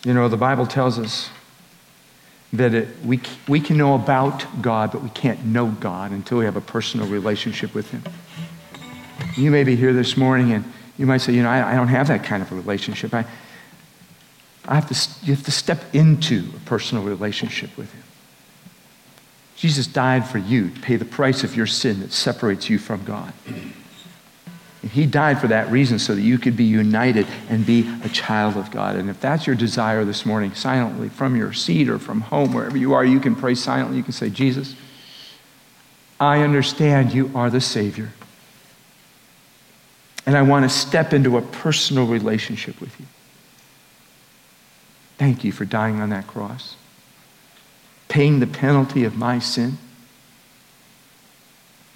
You 0.05 0.15
know, 0.15 0.29
the 0.29 0.37
Bible 0.37 0.67
tells 0.67 0.99
us 0.99 1.31
that 2.53 2.75
it, 2.75 2.89
we, 3.05 3.21
we 3.49 3.61
can 3.61 3.77
know 3.77 3.95
about 3.95 4.45
God, 4.61 4.93
but 4.93 5.03
we 5.03 5.09
can't 5.11 5.45
know 5.45 5.69
God 5.69 6.11
until 6.11 6.39
we 6.39 6.45
have 6.45 6.57
a 6.57 6.61
personal 6.61 7.07
relationship 7.07 7.75
with 7.75 7.91
Him. 7.91 8.03
You 9.37 9.51
may 9.51 9.65
be 9.65 9.77
here 9.77 9.93
this 9.93 10.17
morning 10.17 10.53
and 10.53 10.71
you 10.99 11.07
might 11.07 11.19
say, 11.19 11.33
you 11.33 11.43
know, 11.43 11.49
I, 11.49 11.73
I 11.73 11.75
don't 11.75 11.89
have 11.89 12.09
that 12.09 12.25
kind 12.25 12.43
of 12.43 12.53
a 12.53 12.55
relationship. 12.55 13.15
I, 13.15 13.25
I 14.67 14.75
have 14.75 14.89
to, 14.89 15.27
you 15.27 15.35
have 15.35 15.45
to 15.45 15.51
step 15.51 15.95
into 15.95 16.45
a 16.57 16.61
personal 16.61 17.05
relationship 17.05 17.77
with 17.77 17.93
Him. 17.93 18.03
Jesus 19.57 19.87
died 19.87 20.27
for 20.27 20.39
you 20.39 20.71
to 20.71 20.81
pay 20.81 20.97
the 20.97 21.05
price 21.05 21.45
of 21.45 21.57
your 21.57 21.67
sin 21.67 22.01
that 22.01 22.13
separates 22.13 22.69
you 22.69 22.79
from 22.79 23.05
God. 23.05 23.33
He 24.93 25.07
died 25.07 25.41
for 25.41 25.49
that 25.49 25.71
reason 25.71 25.99
so 25.99 26.15
that 26.15 26.21
you 26.21 26.39
could 26.39 26.57
be 26.57 26.65
united 26.65 27.27
and 27.49 27.65
be 27.65 27.91
a 28.05 28.09
child 28.09 28.57
of 28.57 28.71
God. 28.71 28.97
And 28.97 29.09
if 29.09 29.21
that's 29.21 29.47
your 29.47 29.57
desire 29.57 30.05
this 30.05 30.27
morning, 30.27 30.55
silently 30.55 31.09
from 31.09 31.35
your 31.35 31.53
seat 31.53 31.89
or 31.89 31.99
from 31.99 32.21
home, 32.21 32.53
wherever 32.53 32.77
you 32.77 32.93
are, 32.93 33.05
you 33.05 33.19
can 33.19 33.35
pray 33.35 33.55
silently. 33.55 33.97
You 33.97 34.03
can 34.03 34.13
say, 34.13 34.29
Jesus, 34.29 34.77
I 36.21 36.41
understand 36.41 37.15
you 37.15 37.31
are 37.35 37.49
the 37.49 37.61
Savior. 37.61 38.13
And 40.27 40.37
I 40.37 40.43
want 40.43 40.65
to 40.65 40.69
step 40.69 41.13
into 41.13 41.37
a 41.39 41.43
personal 41.43 42.07
relationship 42.07 42.81
with 42.81 42.99
you. 43.01 43.07
Thank 45.17 45.43
you 45.43 45.53
for 45.53 45.65
dying 45.65 46.01
on 46.01 46.11
that 46.11 46.27
cross, 46.27 46.77
paying 48.09 48.41
the 48.41 48.47
penalty 48.47 49.05
of 49.05 49.17
my 49.17 49.39
sin, 49.39 49.79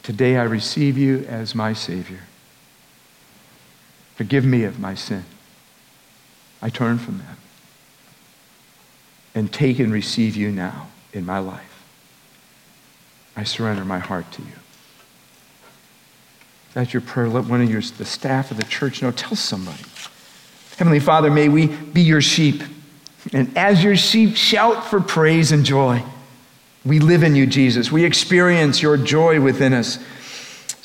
Today 0.07 0.37
I 0.37 0.45
receive 0.45 0.97
you 0.97 1.25
as 1.29 1.53
my 1.53 1.73
Savior. 1.73 2.21
Forgive 4.17 4.45
me 4.45 4.65
of 4.65 4.81
my 4.81 4.95
sin. 4.95 5.25
I 6.61 6.71
turn 6.71 6.99
from 6.99 7.19
them 7.19 7.37
and 9.35 9.53
take 9.53 9.79
and 9.79 9.93
receive 9.93 10.37
you 10.37 10.51
now 10.51 10.89
in 11.13 11.25
my 11.25 11.39
life. 11.39 11.85
I 13.37 13.45
surrender 13.45 13.85
my 13.85 13.99
heart 13.99 14.33
to 14.33 14.43
you. 14.43 14.49
That's 16.73 16.93
your 16.93 17.03
prayer. 17.03 17.29
Let 17.29 17.45
one 17.45 17.63
of 17.63 17.71
your, 17.71 17.83
the 17.83 18.05
staff 18.05 18.51
of 18.51 18.57
the 18.57 18.65
church 18.65 19.03
know. 19.03 19.11
Tell 19.11 19.37
somebody. 19.37 19.83
Heavenly 20.79 21.01
Father, 21.01 21.31
may 21.31 21.49
we 21.49 21.67
be 21.67 22.03
your 22.03 22.23
sheep. 22.23 22.63
And 23.33 23.57
as 23.57 23.85
your 23.85 23.97
sheep, 23.97 24.37
shout 24.37 24.87
for 24.87 25.01
praise 25.01 25.53
and 25.53 25.65
joy. 25.65 26.03
We 26.85 27.01
live 27.01 27.23
in 27.23 27.35
you, 27.35 27.47
Jesus. 27.47 27.91
We 27.91 28.05
experience 28.05 28.81
your 28.81 28.97
joy 28.97 29.41
within 29.41 29.75
us. 29.75 29.99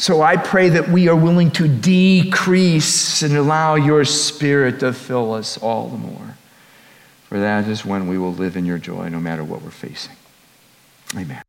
So 0.02 0.24
I 0.24 0.36
pray 0.36 0.70
that 0.70 0.89
we 0.89 1.10
are 1.10 1.16
willing 1.16 1.52
to 1.52 1.68
decrease 1.68 3.22
and 3.22 3.38
allow 3.38 3.76
your 3.76 4.04
spirit 4.04 4.80
to 4.80 4.93
fill 4.93 5.32
us 5.32 5.60
all 5.60 5.89
the 5.89 5.97
more. 5.99 6.38
For 7.30 7.39
that 7.39 7.68
is 7.68 7.86
when 7.86 8.08
we 8.08 8.18
will 8.18 8.34
live 8.34 8.58
in 8.58 8.66
your 8.66 8.80
joy, 8.80 9.10
no 9.10 9.20
matter 9.20 9.43
what 9.43 9.62
we're 9.62 9.70
facing. 9.70 10.16
Amen. 11.16 11.43